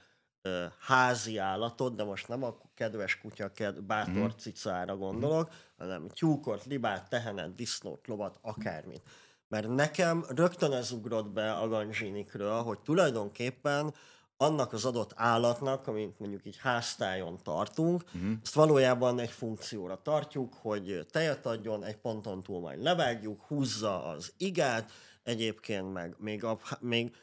házi 0.80 1.38
állatot, 1.38 1.95
de 1.95 2.04
most 2.04 2.28
nem 2.28 2.43
a 2.43 2.58
kedves 2.74 3.20
kutya, 3.20 3.52
ked, 3.52 3.82
bátor 3.82 4.36
cicára 4.36 4.97
gondolok, 4.97 5.49
hanem 5.78 6.08
tyúkot, 6.08 6.66
libát, 6.66 7.10
tehenet, 7.10 7.56
disznót, 7.56 8.08
lovat, 8.08 8.39
akármit. 8.41 9.02
Mert 9.47 9.68
nekem 9.68 10.26
rögtön 10.30 10.74
ez 10.74 10.91
ugrott 10.91 11.30
be 11.30 11.52
a 11.52 11.68
ganzsinikről, 11.68 12.62
hogy 12.62 12.80
tulajdonképpen 12.80 13.93
annak 14.41 14.73
az 14.73 14.85
adott 14.85 15.11
állatnak, 15.15 15.87
amit 15.87 16.19
mondjuk 16.19 16.45
így 16.45 16.57
háztájon 16.57 17.39
tartunk, 17.43 18.03
uh-huh. 18.03 18.31
azt 18.43 18.53
valójában 18.53 19.19
egy 19.19 19.29
funkcióra 19.29 20.01
tartjuk, 20.01 20.53
hogy 20.53 21.05
tejet 21.11 21.45
adjon, 21.45 21.83
egy 21.83 21.97
ponton 21.97 22.43
túl 22.43 22.59
majd 22.59 22.83
levágjuk, 22.83 23.41
húzza 23.41 24.05
az 24.05 24.33
igát, 24.37 24.91
egyébként 25.23 25.93
meg 25.93 26.15
még, 26.17 26.43
a, 26.43 26.59
még 26.79 27.15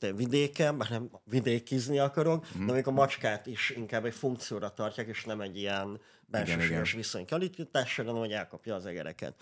egy 0.00 0.16
vidéken, 0.16 0.74
mert 0.74 0.90
nem 0.90 1.10
vidékizni 1.24 1.98
akarok, 1.98 2.42
uh-huh. 2.42 2.66
de 2.66 2.72
még 2.72 2.86
a 2.86 2.90
macskát 2.90 3.46
is 3.46 3.70
inkább 3.70 4.04
egy 4.04 4.14
funkcióra 4.14 4.68
tartják, 4.68 5.06
és 5.06 5.24
nem 5.24 5.40
egy 5.40 5.56
ilyen 5.56 6.00
belsőséges 6.26 6.92
viszony 6.92 7.24
kialakításra, 7.24 8.04
hanem 8.04 8.20
hogy 8.20 8.32
elkapja 8.32 8.74
az 8.74 8.86
egereket. 8.86 9.34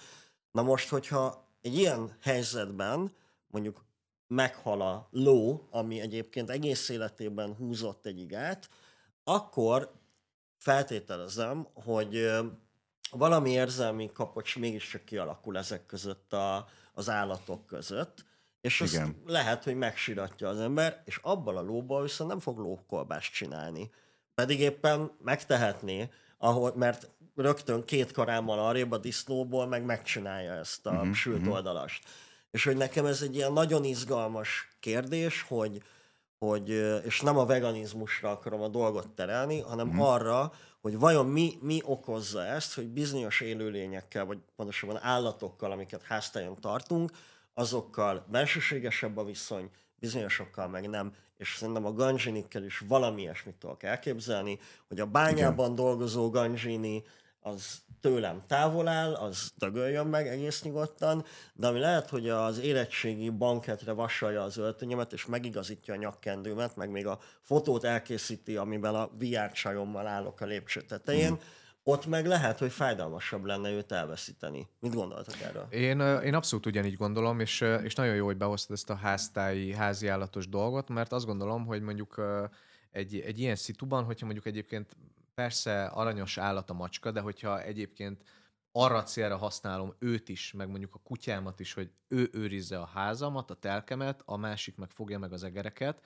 Na 0.52 0.62
most, 0.62 0.88
hogyha 0.88 1.48
egy 1.62 1.76
ilyen 1.78 2.16
helyzetben 2.20 3.12
mondjuk 3.46 3.85
meghal 4.26 4.80
a 4.80 5.08
ló, 5.10 5.66
ami 5.70 6.00
egyébként 6.00 6.50
egész 6.50 6.88
életében 6.88 7.54
húzott 7.54 8.06
egy 8.06 8.20
igát, 8.20 8.68
akkor 9.24 9.92
feltételezem, 10.58 11.66
hogy 11.74 12.30
valami 13.10 13.50
érzelmi 13.50 14.10
kapocs 14.12 14.58
mégiscsak 14.58 15.04
kialakul 15.04 15.58
ezek 15.58 15.86
között 15.86 16.32
a, 16.32 16.66
az 16.94 17.08
állatok 17.08 17.66
között, 17.66 18.24
És 18.60 18.80
azt 18.80 18.92
Igen. 18.92 19.22
lehet, 19.26 19.64
hogy 19.64 19.74
megsiratja 19.74 20.48
az 20.48 20.60
ember, 20.60 21.02
és 21.04 21.18
abban 21.22 21.56
a 21.56 21.60
lóban 21.60 22.02
viszont 22.02 22.30
nem 22.30 22.40
fog 22.40 22.58
lókolbást 22.58 23.32
csinálni. 23.32 23.90
Pedig 24.34 24.60
éppen 24.60 25.10
megtehetné, 25.22 26.10
ahol, 26.38 26.72
mert 26.76 27.10
rögtön 27.34 27.84
két 27.84 28.12
karámmal 28.12 28.58
arrébb 28.58 28.92
a 28.92 28.98
disznóból 28.98 29.66
meg 29.66 29.84
megcsinálja 29.84 30.52
ezt 30.52 30.86
a 30.86 30.90
uh-huh, 30.90 31.14
sült 31.14 31.46
oldalast. 31.46 32.04
És 32.56 32.64
hogy 32.64 32.76
nekem 32.76 33.06
ez 33.06 33.22
egy 33.22 33.34
ilyen 33.34 33.52
nagyon 33.52 33.84
izgalmas 33.84 34.76
kérdés, 34.80 35.42
hogy, 35.48 35.82
hogy 36.38 36.68
és 37.04 37.20
nem 37.20 37.38
a 37.38 37.46
veganizmusra 37.46 38.30
akarom 38.30 38.60
a 38.62 38.68
dolgot 38.68 39.08
terelni, 39.08 39.60
hanem 39.60 39.88
uh-huh. 39.88 40.12
arra, 40.12 40.52
hogy 40.80 40.98
vajon 40.98 41.26
mi, 41.26 41.52
mi 41.60 41.80
okozza 41.84 42.44
ezt, 42.44 42.74
hogy 42.74 42.88
bizonyos 42.88 43.40
élőlényekkel, 43.40 44.24
vagy 44.24 44.38
pontosabban 44.56 44.98
állatokkal, 45.02 45.70
amiket 45.70 46.02
háztájon 46.02 46.56
tartunk, 46.60 47.10
azokkal 47.54 48.26
bensőségesebb 48.30 49.16
a 49.16 49.24
viszony, 49.24 49.70
bizonyosokkal 49.98 50.68
meg 50.68 50.88
nem, 50.88 51.14
és 51.36 51.56
szerintem 51.56 51.84
a 51.84 51.92
ganzsinikkel 51.92 52.64
is 52.64 52.84
valami 52.88 53.20
ilyesmit 53.20 53.54
tudok 53.54 53.82
elképzelni, 53.82 54.58
hogy 54.88 55.00
a 55.00 55.06
bányában 55.06 55.72
Igen. 55.72 55.84
dolgozó 55.84 56.30
ganzsini 56.30 57.04
az 57.46 57.80
tőlem 58.00 58.42
távol 58.46 58.88
áll, 58.88 59.14
az 59.14 59.52
dögöljön 59.56 60.06
meg 60.06 60.28
egész 60.28 60.62
nyugodtan, 60.62 61.24
de 61.54 61.66
ami 61.66 61.78
lehet, 61.78 62.08
hogy 62.08 62.28
az 62.28 62.58
érettségi 62.58 63.30
banketre 63.30 63.92
vasalja 63.92 64.42
az 64.42 64.56
öltönyemet, 64.56 65.12
és 65.12 65.26
megigazítja 65.26 65.94
a 65.94 65.96
nyakkendőmet, 65.96 66.76
meg 66.76 66.90
még 66.90 67.06
a 67.06 67.18
fotót 67.40 67.84
elkészíti, 67.84 68.56
amiben 68.56 68.94
a 68.94 69.10
VR 69.18 69.52
csajommal 69.52 70.06
állok 70.06 70.40
a 70.40 70.44
lépcső 70.44 70.80
tetején, 70.80 71.32
mm. 71.32 71.36
ott 71.82 72.06
meg 72.06 72.26
lehet, 72.26 72.58
hogy 72.58 72.72
fájdalmasabb 72.72 73.44
lenne 73.44 73.70
őt 73.70 73.92
elveszíteni. 73.92 74.68
Mit 74.80 74.94
gondoltak 74.94 75.40
erről? 75.40 75.66
Én, 75.70 76.00
én 76.00 76.34
abszolút 76.34 76.66
ugyanígy 76.66 76.96
gondolom, 76.96 77.40
és, 77.40 77.60
és 77.82 77.94
nagyon 77.94 78.14
jó, 78.14 78.24
hogy 78.24 78.36
behoztad 78.36 78.76
ezt 78.76 78.90
a 78.90 78.94
háztáji, 78.94 79.72
házi 79.72 80.08
állatos 80.08 80.48
dolgot, 80.48 80.88
mert 80.88 81.12
azt 81.12 81.26
gondolom, 81.26 81.66
hogy 81.66 81.82
mondjuk 81.82 82.22
egy, 82.90 83.18
egy 83.18 83.38
ilyen 83.38 83.56
szituban, 83.56 84.04
hogyha 84.04 84.24
mondjuk 84.24 84.46
egyébként 84.46 84.96
persze 85.36 85.84
aranyos 85.84 86.38
állat 86.38 86.70
a 86.70 86.74
macska, 86.74 87.10
de 87.10 87.20
hogyha 87.20 87.62
egyébként 87.62 88.22
arra 88.72 88.96
a 88.96 89.02
célra 89.02 89.36
használom 89.36 89.94
őt 89.98 90.28
is, 90.28 90.52
meg 90.52 90.68
mondjuk 90.68 90.94
a 90.94 90.98
kutyámat 90.98 91.60
is, 91.60 91.72
hogy 91.72 91.90
ő 92.08 92.28
őrizze 92.32 92.78
a 92.78 92.84
házamat, 92.84 93.50
a 93.50 93.54
telkemet, 93.54 94.22
a 94.24 94.36
másik 94.36 94.76
meg 94.76 94.90
fogja 94.90 95.18
meg 95.18 95.32
az 95.32 95.42
egereket, 95.42 96.00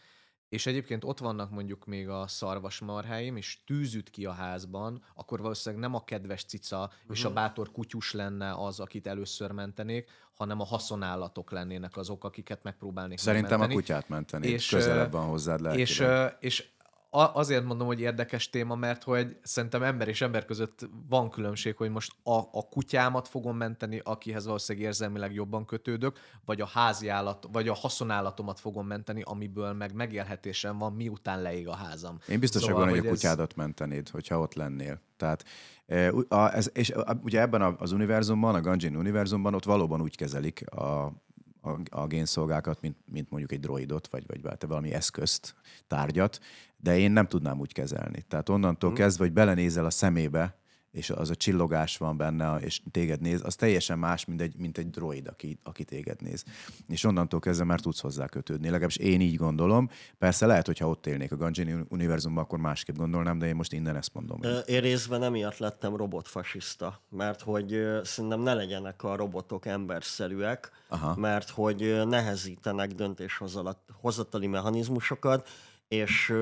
és 0.48 0.66
egyébként 0.66 1.04
ott 1.04 1.18
vannak 1.18 1.50
mondjuk 1.50 1.86
még 1.86 2.08
a 2.08 2.26
szarvasmarháim, 2.26 3.36
és 3.36 3.64
tűz 3.64 3.94
üt 3.94 4.10
ki 4.10 4.24
a 4.24 4.32
házban, 4.32 5.04
akkor 5.14 5.40
valószínűleg 5.40 5.84
nem 5.84 5.94
a 5.94 6.04
kedves 6.04 6.44
cica 6.44 6.78
uh-huh. 6.80 7.16
és 7.16 7.24
a 7.24 7.32
bátor 7.32 7.72
kutyus 7.72 8.12
lenne 8.12 8.52
az, 8.54 8.80
akit 8.80 9.06
először 9.06 9.50
mentenék, 9.50 10.10
hanem 10.32 10.60
a 10.60 10.64
haszonállatok 10.64 11.50
lennének 11.50 11.96
azok, 11.96 12.24
akiket 12.24 12.62
megpróbálnék 12.62 13.18
Szerintem 13.18 13.60
a 13.60 13.66
megmenteni. 13.66 13.80
kutyát 13.80 14.08
menteni, 14.08 14.46
És, 14.46 14.52
és, 14.52 14.68
közelebb 14.68 15.12
van 15.12 15.26
hozzád 15.26 15.58
És, 15.58 15.98
lelkileg. 15.98 16.36
és 16.40 16.60
a- 16.60 16.79
azért 17.10 17.64
mondom, 17.64 17.86
hogy 17.86 18.00
érdekes 18.00 18.50
téma, 18.50 18.74
mert 18.74 19.02
hogy 19.02 19.36
szerintem 19.42 19.82
ember 19.82 20.08
és 20.08 20.20
ember 20.20 20.44
között 20.44 20.88
van 21.08 21.30
különbség, 21.30 21.76
hogy 21.76 21.90
most 21.90 22.12
a, 22.22 22.38
a 22.38 22.68
kutyámat 22.70 23.28
fogom 23.28 23.56
menteni, 23.56 24.00
akihez 24.04 24.44
valószínűleg 24.44 24.86
érzelmileg 24.88 25.34
jobban 25.34 25.64
kötődök, 25.64 26.18
vagy 26.44 26.60
a 26.60 26.66
házi 26.66 27.08
állat, 27.08 27.48
vagy 27.52 27.68
a 27.68 27.74
haszonállatomat 27.74 28.60
fogom 28.60 28.86
menteni, 28.86 29.22
amiből 29.24 29.72
meg 29.72 29.94
megélhetésem 29.94 30.78
van, 30.78 30.92
miután 30.92 31.42
leég 31.42 31.68
a 31.68 31.74
házam. 31.74 32.18
Én 32.28 32.40
biztos 32.40 32.62
szóval, 32.62 32.82
hogy 32.82 32.92
a 32.92 32.96
hogy 32.96 33.06
ez- 33.06 33.12
kutyádat 33.12 33.56
mentenéd, 33.56 34.08
hogyha 34.08 34.40
ott 34.40 34.54
lennél. 34.54 35.00
Tehát, 35.16 35.44
e, 35.86 36.12
ez, 36.30 36.70
és 36.72 36.92
ugye 37.22 37.40
ebben 37.40 37.62
az 37.78 37.92
univerzumban, 37.92 38.54
a 38.54 38.60
Ganjin 38.60 38.96
univerzumban 38.96 39.54
ott 39.54 39.64
valóban 39.64 40.00
úgy 40.00 40.16
kezelik 40.16 40.70
a, 40.70 41.12
a, 41.60 42.00
a 42.00 42.06
génszolgákat, 42.06 42.80
mint, 42.80 42.96
mint 43.04 43.30
mondjuk 43.30 43.52
egy 43.52 43.60
droidot, 43.60 44.08
vagy, 44.08 44.26
vagy 44.26 44.40
bár- 44.40 44.66
valami 44.66 44.92
eszközt, 44.92 45.54
tárgyat, 45.86 46.40
de 46.76 46.98
én 46.98 47.10
nem 47.10 47.26
tudnám 47.26 47.60
úgy 47.60 47.72
kezelni. 47.72 48.24
Tehát 48.28 48.48
onnantól 48.48 48.92
kezdve, 48.92 49.24
hogy 49.24 49.32
belenézel 49.32 49.84
a 49.84 49.90
szemébe, 49.90 50.58
és 50.90 51.10
az 51.10 51.30
a 51.30 51.34
csillogás 51.34 51.96
van 51.96 52.16
benne, 52.16 52.56
és 52.56 52.80
téged 52.90 53.20
néz, 53.20 53.40
az 53.44 53.54
teljesen 53.54 53.98
más, 53.98 54.24
mint 54.24 54.40
egy, 54.40 54.56
mint 54.56 54.78
egy 54.78 54.90
droid, 54.90 55.26
aki, 55.26 55.58
aki 55.62 55.84
téged 55.84 56.22
néz. 56.22 56.44
És 56.88 57.04
onnantól 57.04 57.40
kezdve 57.40 57.64
már 57.64 57.80
tudsz 57.80 58.00
hozzá 58.00 58.26
kötődni. 58.26 58.66
Legalábbis 58.66 58.96
én 58.96 59.20
így 59.20 59.36
gondolom. 59.36 59.90
Persze 60.18 60.46
lehet, 60.46 60.66
hogyha 60.66 60.88
ott 60.88 61.06
élnék 61.06 61.32
a 61.32 61.36
Ganjini 61.36 61.76
univerzumban, 61.88 62.44
akkor 62.44 62.58
másképp 62.58 62.96
gondolnám, 62.96 63.38
de 63.38 63.46
én 63.46 63.54
most 63.54 63.72
innen 63.72 63.96
ezt 63.96 64.14
mondom. 64.14 64.40
Én 64.66 64.80
részben 64.80 65.22
emiatt 65.22 65.58
lettem 65.58 65.96
robotfasiszta, 65.96 67.00
mert 67.08 67.40
hogy 67.40 67.82
szerintem 68.02 68.40
ne 68.40 68.54
legyenek 68.54 69.02
a 69.02 69.16
robotok 69.16 69.66
emberszerűek, 69.66 70.70
Aha. 70.88 71.16
mert 71.16 71.50
hogy 71.50 72.02
nehezítenek 72.06 72.92
döntéshozatali 72.92 74.46
mechanizmusokat, 74.46 75.48
és 75.88 76.34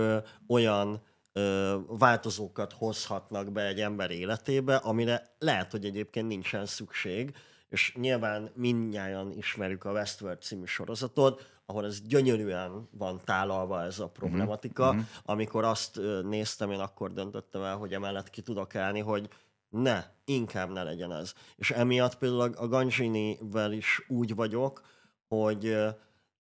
olyan 0.47 1.01
változókat 1.87 2.73
hozhatnak 2.73 3.53
be 3.53 3.67
egy 3.67 3.81
ember 3.81 4.11
életébe, 4.11 4.77
amire 4.77 5.35
lehet, 5.39 5.71
hogy 5.71 5.85
egyébként 5.85 6.29
nincsen 6.29 6.67
szükség, 6.67 7.37
és 7.69 7.95
nyilván 7.95 8.51
mindnyájan 8.55 9.33
ismerjük 9.33 9.85
a 9.85 9.93
Westworld 9.93 10.43
című 10.43 10.65
sorozatot, 10.65 11.47
ahol 11.67 11.85
ez 11.85 12.01
gyönyörűen 12.01 12.89
van 12.91 13.21
tálalva 13.25 13.83
ez 13.83 13.99
a 13.99 14.09
problematika. 14.09 14.89
Uh-huh. 14.89 15.05
Amikor 15.25 15.65
azt 15.65 16.01
néztem, 16.23 16.71
én 16.71 16.79
akkor 16.79 17.13
döntöttem 17.13 17.63
el, 17.63 17.77
hogy 17.77 17.93
emellett 17.93 18.31
ki 18.31 18.43
tudok 18.43 18.75
állni, 18.75 19.01
hogy 19.01 19.29
ne, 19.69 20.05
inkább 20.25 20.71
ne 20.71 20.83
legyen 20.83 21.13
ez. 21.13 21.33
És 21.57 21.71
emiatt 21.71 22.19
például 22.19 22.53
a- 22.57 22.69
Ganjini-vel 22.69 23.73
is 23.73 24.05
úgy 24.09 24.35
vagyok, 24.35 24.83
hogy 25.29 25.77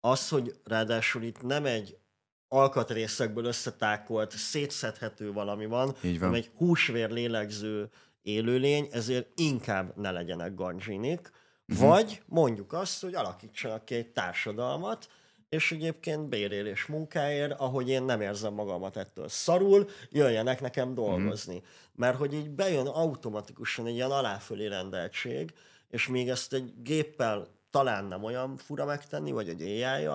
az, 0.01 0.29
hogy 0.29 0.61
ráadásul 0.65 1.23
itt 1.23 1.43
nem 1.43 1.65
egy 1.65 1.99
alkatrészekből 2.49 3.45
összetákolt, 3.45 4.31
szétszedhető 4.31 5.33
valami 5.33 5.67
van, 5.67 5.95
Így 6.03 6.19
van. 6.19 6.35
egy 6.35 6.51
húsvér 6.57 7.11
lélegző 7.11 7.89
élőlény, 8.23 8.89
ezért 8.93 9.29
inkább 9.35 9.97
ne 9.97 10.11
legyenek 10.11 10.55
ganzsinik, 10.55 11.31
Mhm. 11.69 11.79
uh-huh. 11.79 11.91
vagy 11.97 12.23
mondjuk 12.27 12.73
azt, 12.73 13.03
hogy 13.03 13.15
alakítsanak 13.15 13.85
ki 13.85 13.95
egy 13.95 14.09
társadalmat, 14.13 15.09
és 15.49 15.73
egyébként 15.73 16.29
bérélés 16.29 16.87
munkáért, 16.87 17.61
ahogy 17.61 17.89
én 17.89 18.03
nem 18.03 18.21
érzem 18.21 18.55
magamat 18.55 18.97
ettől 18.97 19.29
szarul, 19.29 19.89
jöjjenek 20.11 20.61
nekem 20.61 20.95
dolgozni. 20.95 21.55
Mhm. 21.55 21.63
Uh-huh. 21.65 21.75
Mert 21.95 22.17
hogy 22.17 22.35
így 22.35 22.51
bejön 22.51 22.87
automatikusan 22.87 23.87
egy 23.87 23.95
ilyen 23.95 24.11
aláfölé 24.11 24.67
rendeltség, 24.67 25.53
és 25.89 26.07
még 26.09 26.29
ezt 26.29 26.53
egy 26.53 26.73
géppel 26.83 27.47
talán 27.71 28.05
nem 28.05 28.25
olyan 28.25 28.57
fura 28.57 28.85
megtenni, 28.85 29.31
vagy 29.31 29.49
egy 29.49 29.63
ai 29.63 30.07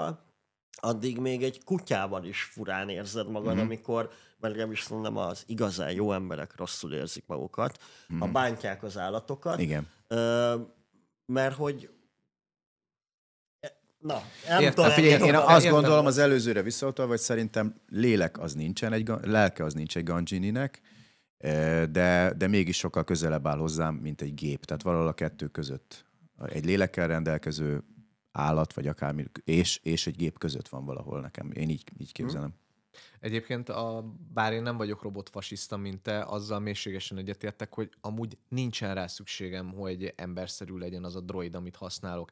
addig 0.80 1.17
még 1.19 1.43
egy 1.43 1.63
kutyával 1.63 2.24
is 2.26 2.41
furán 2.43 2.89
érzed 2.89 3.28
magad, 3.28 3.47
Mhm. 3.47 3.55
mm-hmm. 3.57 3.65
amikor, 3.65 4.09
mert 4.39 4.53
legalábbis 4.53 4.88
nem 4.88 5.17
az 5.17 5.43
igazán 5.47 5.91
jó 5.91 6.13
emberek 6.13 6.53
rosszul 6.57 6.93
érzik 6.93 7.24
magukat, 7.28 7.80
mm-hmm. 8.13 8.22
ha 8.22 8.28
bántják 8.32 8.84
az 8.84 8.97
állatokat. 8.97 9.59
Igen. 9.59 9.88
Ö, 10.07 10.55
mert 11.26 11.55
hogy 11.55 11.89
Na, 13.99 14.22
nem 14.47 14.59
Értem. 14.61 14.74
tudom, 14.74 14.91
figyelj, 14.91 15.13
én 15.13 15.22
ennél 15.22 15.36
azt 15.36 15.65
értem. 15.65 15.80
gondolom 15.80 16.05
az 16.05 16.17
előzőre 16.17 16.61
visszautalva, 16.61 17.11
hogy 17.11 17.19
szerintem 17.19 17.76
lélek 17.88 18.39
az 18.39 18.53
nincsen, 18.53 18.93
egy, 18.93 19.11
lelke 19.22 19.63
az 19.63 19.74
nincs 19.74 19.97
egy 19.97 20.03
Ganjininek, 20.03 20.82
eh, 21.38 21.86
de, 21.86 22.34
de 22.38 22.47
mégis 22.47 22.78
sokkal 22.78 23.03
közelebb 23.03 23.47
áll 23.47 23.57
hozzám, 23.57 23.95
mint 23.95 24.22
egy 24.22 24.34
gép. 24.34 24.65
Tehát 24.65 24.84
valahol 24.84 25.07
a 25.07 25.13
kettő 25.13 25.47
között. 25.47 26.05
Egy 26.45 26.65
lélekkel 26.65 27.07
rendelkező 27.07 27.84
állat, 28.32 28.73
vagy 28.73 28.88
akármi, 28.88 29.25
és, 29.43 29.79
és 29.84 30.07
egy 30.07 30.15
gép 30.15 30.38
között 30.38 30.67
van 30.67 30.86
valahol 30.86 31.21
nekem. 31.21 31.51
Én 31.51 31.69
így, 31.69 31.84
így 31.97 32.11
képzelem. 32.11 32.53
Egyébként, 33.19 33.69
a, 33.69 34.05
bár 34.34 34.53
én 34.53 34.61
nem 34.61 34.77
vagyok 34.77 35.01
robotfasiszta, 35.01 35.77
mint 35.77 36.01
te, 36.01 36.23
azzal 36.23 36.59
mélységesen 36.59 37.17
egyetértek, 37.17 37.73
hogy 37.73 37.89
amúgy 38.01 38.38
nincsen 38.49 38.93
rá 38.95 39.07
szükségem, 39.07 39.71
hogy 39.73 40.13
emberszerű 40.15 40.77
legyen 40.77 41.03
az 41.03 41.15
a 41.15 41.19
droid, 41.19 41.55
amit 41.55 41.75
használok. 41.75 42.29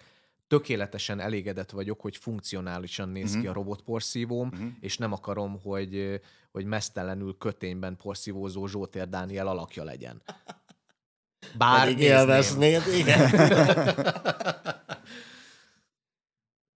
Tökéletesen 0.47 1.19
elégedett 1.19 1.69
vagyok, 1.71 2.01
hogy 2.01 2.17
funkcionálisan 2.17 3.09
néz 3.09 3.31
Mhm. 3.31 3.41
ki 3.41 3.47
a 3.47 3.53
robotporszívóm, 3.53 4.49
és 4.79 4.97
nem 4.97 5.11
akarom, 5.13 5.59
hogy, 5.61 6.21
hogy 6.51 6.65
mesztelenül 6.65 7.37
kötényben 7.37 7.97
porszívózó 7.97 8.67
Zsótér 8.67 9.09
Dániel 9.09 9.47
alakja 9.47 9.83
legyen. 9.83 10.21
Bár 11.57 11.83
Pedig 11.87 11.99
élveznéd, 12.03 12.81
igen. 12.97 13.29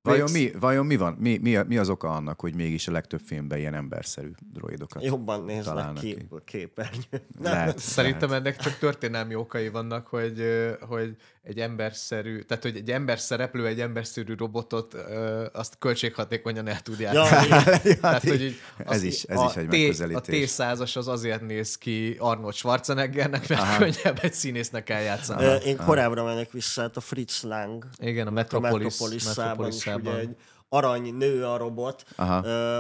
Vajon 0.04 0.32
mi, 0.32 0.52
vajon 0.60 0.86
mi 0.86 0.96
van? 0.96 1.16
Mi, 1.20 1.38
mi, 1.38 1.58
mi 1.68 1.78
az 1.78 1.90
oka 1.90 2.10
annak, 2.10 2.42
hogy 2.42 2.56
mégis 2.56 2.88
a 2.88 2.92
legtöbb 2.92 3.20
filmben 3.20 3.58
ilyen 3.58 3.74
emberszerű 3.74 4.32
droidokat 4.54 5.04
Jobban 5.04 5.44
néznek 5.44 5.86
a 6.30 6.40
képernyő. 6.46 7.22
Lehet, 7.42 7.78
Szerintem 7.78 8.30
lehet. 8.30 8.46
ennek 8.46 8.58
csak 8.58 8.78
történelmi 8.78 9.36
okai 9.36 9.70
vannak, 9.70 10.08
hogy, 10.08 10.44
hogy 10.82 11.16
egy 11.44 11.60
emberszerű, 11.60 12.42
tehát 12.42 12.64
hogy 12.64 12.76
egy 12.78 12.92
ember 12.92 13.20
szereplő, 13.20 13.68
egy 13.68 13.80
emberszerű 13.82 14.36
robotot 14.36 14.94
ö, 14.94 15.46
azt 15.54 15.76
költséghatékonyan 15.80 16.68
el 16.68 16.82
tud 16.82 17.00
játszani. 17.00 17.48
Ja. 17.48 17.96
Tehát, 18.02 18.24
hogy 18.24 18.42
így 18.44 18.56
Ez 18.78 18.96
az- 18.96 19.04
is- 19.04 19.24
ez 19.24 19.38
a 19.40 19.46
is 19.50 19.56
egy 19.56 19.68
T- 19.68 19.72
megközelítés. 19.72 20.60
A 20.60 20.64
T100-as 20.64 20.98
az 20.98 21.08
azért 21.08 21.42
néz 21.42 21.76
ki 21.78 22.16
Arnold 22.20 22.54
Schwarzeneggernek, 22.54 23.48
mert 23.50 23.62
Aha. 23.62 23.78
könnyebb 23.78 24.20
egy 24.22 24.34
színésznek 24.34 24.90
eljátszani. 24.90 25.66
Én 25.66 25.78
korábbra 25.78 26.24
mennek 26.24 26.52
vissza, 26.52 26.82
hát 26.82 26.98
a 26.98 27.02
Fritz 27.02 27.42
Lang 27.44 27.88
Igen, 27.98 28.26
a 28.26 28.30
a 28.30 28.34
Metropolis, 28.34 28.84
Metropolis-szában 28.84 29.68
is 29.68 29.86
ugye 29.86 30.18
egy 30.20 30.36
arany 30.70 31.14
nő 31.16 31.46
a 31.46 31.58
robot. 31.58 32.04
Aha. 32.16 32.46
Ö, 32.46 32.80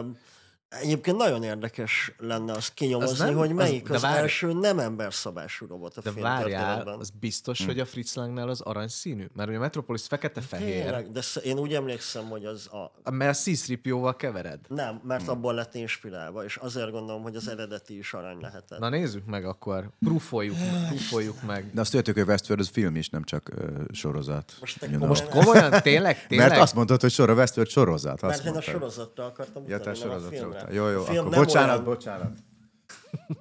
Egyébként 0.81 1.17
nagyon 1.17 1.43
érdekes 1.43 2.13
lenne 2.17 2.51
azt 2.53 2.73
kinyomozni, 2.73 3.11
Az 3.11 3.19
nem- 3.19 3.35
hogy 3.37 3.49
az- 3.49 3.55
melyik 3.55 3.87
de 3.87 3.93
az, 3.95 4.01
várj. 4.01 4.17
első 4.17 4.53
nem 4.53 4.79
emberszabású 4.79 5.65
robot 5.67 5.97
a 5.97 6.01
De 6.01 6.09
film 6.11 6.21
várjál, 6.23 6.87
az 6.87 7.09
biztos, 7.19 7.59
Hm. 7.59 7.65
hogy 7.65 7.79
a 7.79 7.85
Fritz 7.85 8.15
Langnál 8.15 8.49
az 8.49 8.61
aranyszínű? 8.61 9.25
Mert 9.35 9.49
ugye 9.49 9.57
a 9.57 9.61
Metropolis 9.61 10.01
fekete-fehér, 10.07 10.81
Tényleg, 10.83 11.11
de 11.11 11.21
én 11.43 11.57
úgy 11.59 11.73
emlékszem, 11.73 12.29
hogy 12.29 12.45
az 12.45 12.69
a... 13.03 13.11
mert 13.11 13.31
a 13.37 13.39
C-3PO-val 13.39 14.15
kevered. 14.15 14.59
Nem, 14.67 14.99
Hm. 15.01 15.07
mert 15.07 15.27
abból 15.27 15.53
lett 15.53 15.75
inspirálva, 15.75 16.43
és 16.43 16.55
azért 16.55 16.91
gondolom, 16.91 17.21
hogy 17.21 17.35
az 17.35 17.47
eredeti 17.47 17.97
is 17.97 18.13
arany 18.13 18.37
lehetett. 18.41 18.79
Na 18.79 18.89
nézzük 18.89 19.25
meg 19.25 19.45
akkor, 19.45 19.89
prúfoljuk, 19.99 20.55
prúfoljuk 20.87 21.41
meg. 21.45 21.69
De 21.73 21.81
azt 21.81 21.91
tudjátok, 21.91 22.15
hogy 22.23 22.31
Westworld 22.31 22.63
az 22.65 22.69
film 22.73 22.95
is, 22.95 23.09
nem 23.09 23.23
csak 23.23 23.49
uh, 23.57 23.67
sorozat. 23.91 24.53
Most 24.59 24.79
te 24.79 24.85
You 24.87 24.95
know. 24.95 25.07
Most 25.07 25.27
komolyan, 25.29 25.71
tényleg, 25.81 26.27
tényleg? 26.27 26.47
Mert 26.49 26.61
azt 26.61 26.75
mondtad, 26.75 27.01
hogy 27.01 27.11
sor 27.11 27.29
a 27.29 27.33
Westworld 27.33 27.71
sorozat. 27.71 28.21
Azt 28.23 28.43
Mert 28.43 28.45
én 28.55 28.59
a 28.59 28.61
sorozatra 28.61 29.25
akartam 29.25 29.63
Ja, 29.67 29.75
utalni, 29.77 29.99
a 29.99 30.01
sorozatra 30.01 30.37
filmre. 30.37 30.62
Jó, 30.71 30.87
jó, 30.89 30.99
A 31.01 31.03
film 31.03 31.25
akkor 31.25 31.37
bocsánat, 31.37 31.69
olyan- 31.69 31.83
bocsánat. 31.83 32.39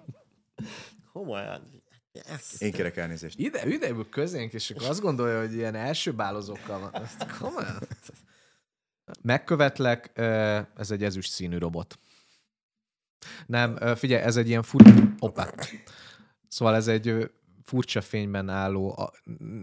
Komolyan. 1.13 1.81
Én 2.59 2.73
kérek 2.73 2.97
elnézést. 2.97 3.39
Ide, 3.39 3.67
ide 3.67 3.89
ül 3.89 4.09
közénk, 4.09 4.53
és 4.53 4.71
akkor 4.71 4.89
azt 4.89 5.01
gondolja, 5.01 5.41
hogy 5.41 5.53
ilyen 5.53 5.75
első 5.75 6.13
bálozókkal 6.13 6.79
van. 6.81 7.03
Ezt 7.03 7.39
komolyan? 7.39 7.79
Megkövetlek, 9.23 10.19
ez 10.77 10.91
egy 10.91 11.05
ezüst 11.05 11.31
színű 11.31 11.59
robot. 11.59 11.99
Nem, 13.47 13.77
figyelj, 13.95 14.23
ez 14.23 14.37
egy 14.37 14.49
ilyen 14.49 14.63
fur... 14.63 14.83
Opa. 15.19 15.47
Szóval 16.49 16.75
ez 16.75 16.89
egy 16.89 17.31
furcsa 17.63 18.01
fényben 18.01 18.49
álló, 18.49 19.13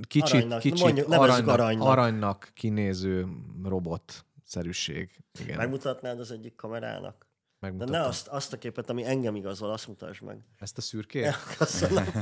kicsit, 0.07 0.33
Aranynak, 0.33 0.59
kicsit 0.59 0.79
mondjuk, 0.79 1.11
aranynak, 1.11 1.47
aranynak. 1.47 1.87
aranynak 1.87 2.51
kinéző 2.53 3.27
robot-szerűség. 3.63 5.23
Igen, 5.39 5.57
Megmutatnád 5.57 6.19
az 6.19 6.31
egyik 6.31 6.55
kamerának? 6.55 7.27
De 7.59 7.67
megmutatom. 7.67 8.01
ne 8.01 8.07
azt, 8.07 8.27
azt 8.27 8.53
a 8.53 8.57
képet, 8.57 8.89
ami 8.89 9.05
engem 9.05 9.35
igazol, 9.35 9.71
azt 9.71 9.87
mutasd 9.87 10.23
meg. 10.23 10.43
Ezt 10.57 10.77
a 10.77 10.81
szürkét? 10.81 11.35
Köszönöm. 11.57 12.05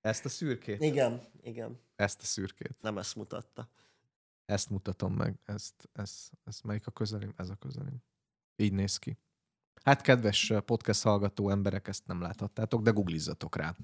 Ezt 0.00 0.24
a 0.24 0.28
szürkét? 0.28 0.82
Igen, 0.82 1.22
igen. 1.42 1.80
Ezt 1.96 2.20
a 2.20 2.24
szürkét. 2.24 2.76
Nem 2.80 2.98
ezt 2.98 3.16
mutatta. 3.16 3.68
Ezt 4.44 4.70
mutatom 4.70 5.14
meg. 5.14 5.38
Ezt, 5.44 5.88
ezt, 5.92 6.32
ezt 6.44 6.64
melyik 6.64 6.86
a 6.86 6.90
közelim? 6.90 7.32
Ez 7.36 7.48
a 7.48 7.54
közelim. 7.54 8.02
Így 8.56 8.72
néz 8.72 8.98
ki. 8.98 9.18
Hát 9.82 10.00
kedves 10.00 10.52
podcast 10.64 11.02
hallgató 11.02 11.50
emberek, 11.50 11.88
ezt 11.88 12.06
nem 12.06 12.20
láthattátok, 12.20 12.82
de 12.82 12.90
googlizzatok 12.90 13.56
rá. 13.56 13.74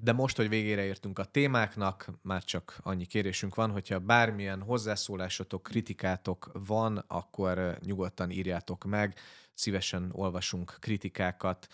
De 0.00 0.12
most, 0.12 0.36
hogy 0.36 0.48
végére 0.48 0.84
értünk 0.84 1.18
a 1.18 1.24
témáknak, 1.24 2.10
már 2.22 2.44
csak 2.44 2.78
annyi 2.82 3.06
kérésünk 3.06 3.54
van, 3.54 3.70
hogyha 3.70 3.98
bármilyen 3.98 4.62
hozzászólásotok, 4.62 5.62
kritikátok 5.62 6.50
van, 6.66 7.04
akkor 7.06 7.78
nyugodtan 7.84 8.30
írjátok 8.30 8.84
meg, 8.84 9.18
szívesen 9.54 10.10
olvasunk 10.12 10.76
kritikákat, 10.80 11.68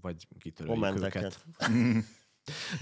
vagy 0.00 0.26
kitöröljük 0.38 1.04
őket. 1.04 1.44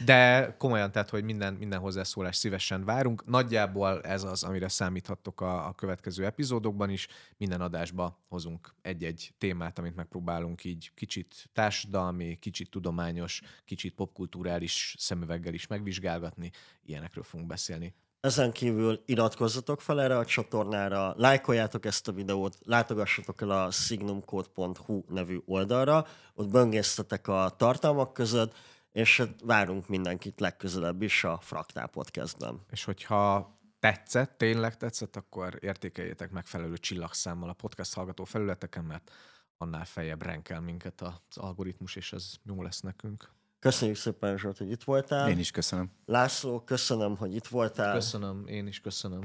De 0.04 0.54
komolyan, 0.58 0.92
tehát, 0.92 1.10
hogy 1.10 1.24
minden, 1.24 1.54
minden 1.54 1.78
hozzászólást 1.78 2.38
szívesen 2.38 2.84
várunk. 2.84 3.24
Nagyjából 3.26 4.00
ez 4.02 4.22
az, 4.22 4.42
amire 4.42 4.68
számíthattok 4.68 5.40
a, 5.40 5.66
a 5.66 5.72
következő 5.72 6.24
epizódokban 6.24 6.90
is. 6.90 7.08
Minden 7.36 7.60
adásba 7.60 8.18
hozunk 8.28 8.74
egy-egy 8.82 9.32
témát, 9.38 9.78
amit 9.78 9.96
megpróbálunk 9.96 10.64
így 10.64 10.90
kicsit 10.94 11.50
társadalmi, 11.52 12.36
kicsit 12.36 12.70
tudományos, 12.70 13.40
kicsit 13.64 13.94
popkulturális 13.94 14.94
szemüveggel 14.98 15.54
is 15.54 15.66
megvizsgálgatni. 15.66 16.50
Ilyenekről 16.82 17.24
fogunk 17.24 17.48
beszélni. 17.48 17.94
Ezen 18.26 18.52
kívül 18.52 19.02
iratkozzatok 19.04 19.80
fel 19.80 20.00
erre 20.00 20.18
a 20.18 20.24
csatornára, 20.24 21.14
lájkoljátok 21.16 21.84
ezt 21.84 22.08
a 22.08 22.12
videót, 22.12 22.58
látogassatok 22.64 23.40
el 23.40 23.50
a 23.50 23.70
signumcode.hu 23.70 25.02
nevű 25.08 25.38
oldalra, 25.44 26.06
ott 26.34 26.48
böngésztetek 26.48 27.28
a 27.28 27.54
tartalmak 27.56 28.12
között, 28.12 28.54
és 28.96 29.22
várunk 29.44 29.88
mindenkit 29.88 30.40
legközelebb 30.40 31.02
is 31.02 31.24
a 31.24 31.38
Fraktál 31.42 31.86
Podcastben. 31.86 32.60
És 32.70 32.84
hogyha 32.84 33.54
tetszett, 33.78 34.38
tényleg 34.38 34.76
tetszett, 34.76 35.16
akkor 35.16 35.58
értékeljétek 35.60 36.30
megfelelő 36.30 36.76
csillagszámmal 36.76 37.48
a 37.48 37.52
podcast 37.52 37.94
hallgató 37.94 38.24
felületeken, 38.24 38.84
mert 38.84 39.10
annál 39.58 39.84
feljebb 39.84 40.22
renkel 40.22 40.60
minket 40.60 41.00
az 41.00 41.36
algoritmus, 41.36 41.96
és 41.96 42.12
az 42.12 42.36
jó 42.44 42.62
lesz 42.62 42.80
nekünk. 42.80 43.30
Köszönjük 43.58 43.96
szépen, 43.96 44.38
Zsolt, 44.38 44.58
hogy 44.58 44.70
itt 44.70 44.82
voltál. 44.82 45.30
Én 45.30 45.38
is 45.38 45.50
köszönöm. 45.50 45.90
László, 46.04 46.60
köszönöm, 46.60 47.16
hogy 47.16 47.34
itt 47.34 47.46
voltál. 47.46 47.94
Köszönöm, 47.94 48.46
én 48.46 48.66
is 48.66 48.80
köszönöm. 48.80 49.22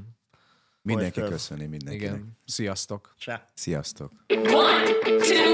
Mindenki 0.82 1.20
Folytasd. 1.20 1.48
köszöni 1.48 1.66
mindenkinek. 1.66 2.14
Igen, 2.14 2.38
sziasztok! 2.46 3.14
Csá. 3.18 3.50
Sziasztok. 3.54 4.12
One, 4.28 4.84
two, 5.04 5.46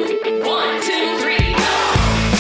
one, 0.42 0.80
two, 0.80 1.18
three, 1.18 1.52
go! 1.52 2.37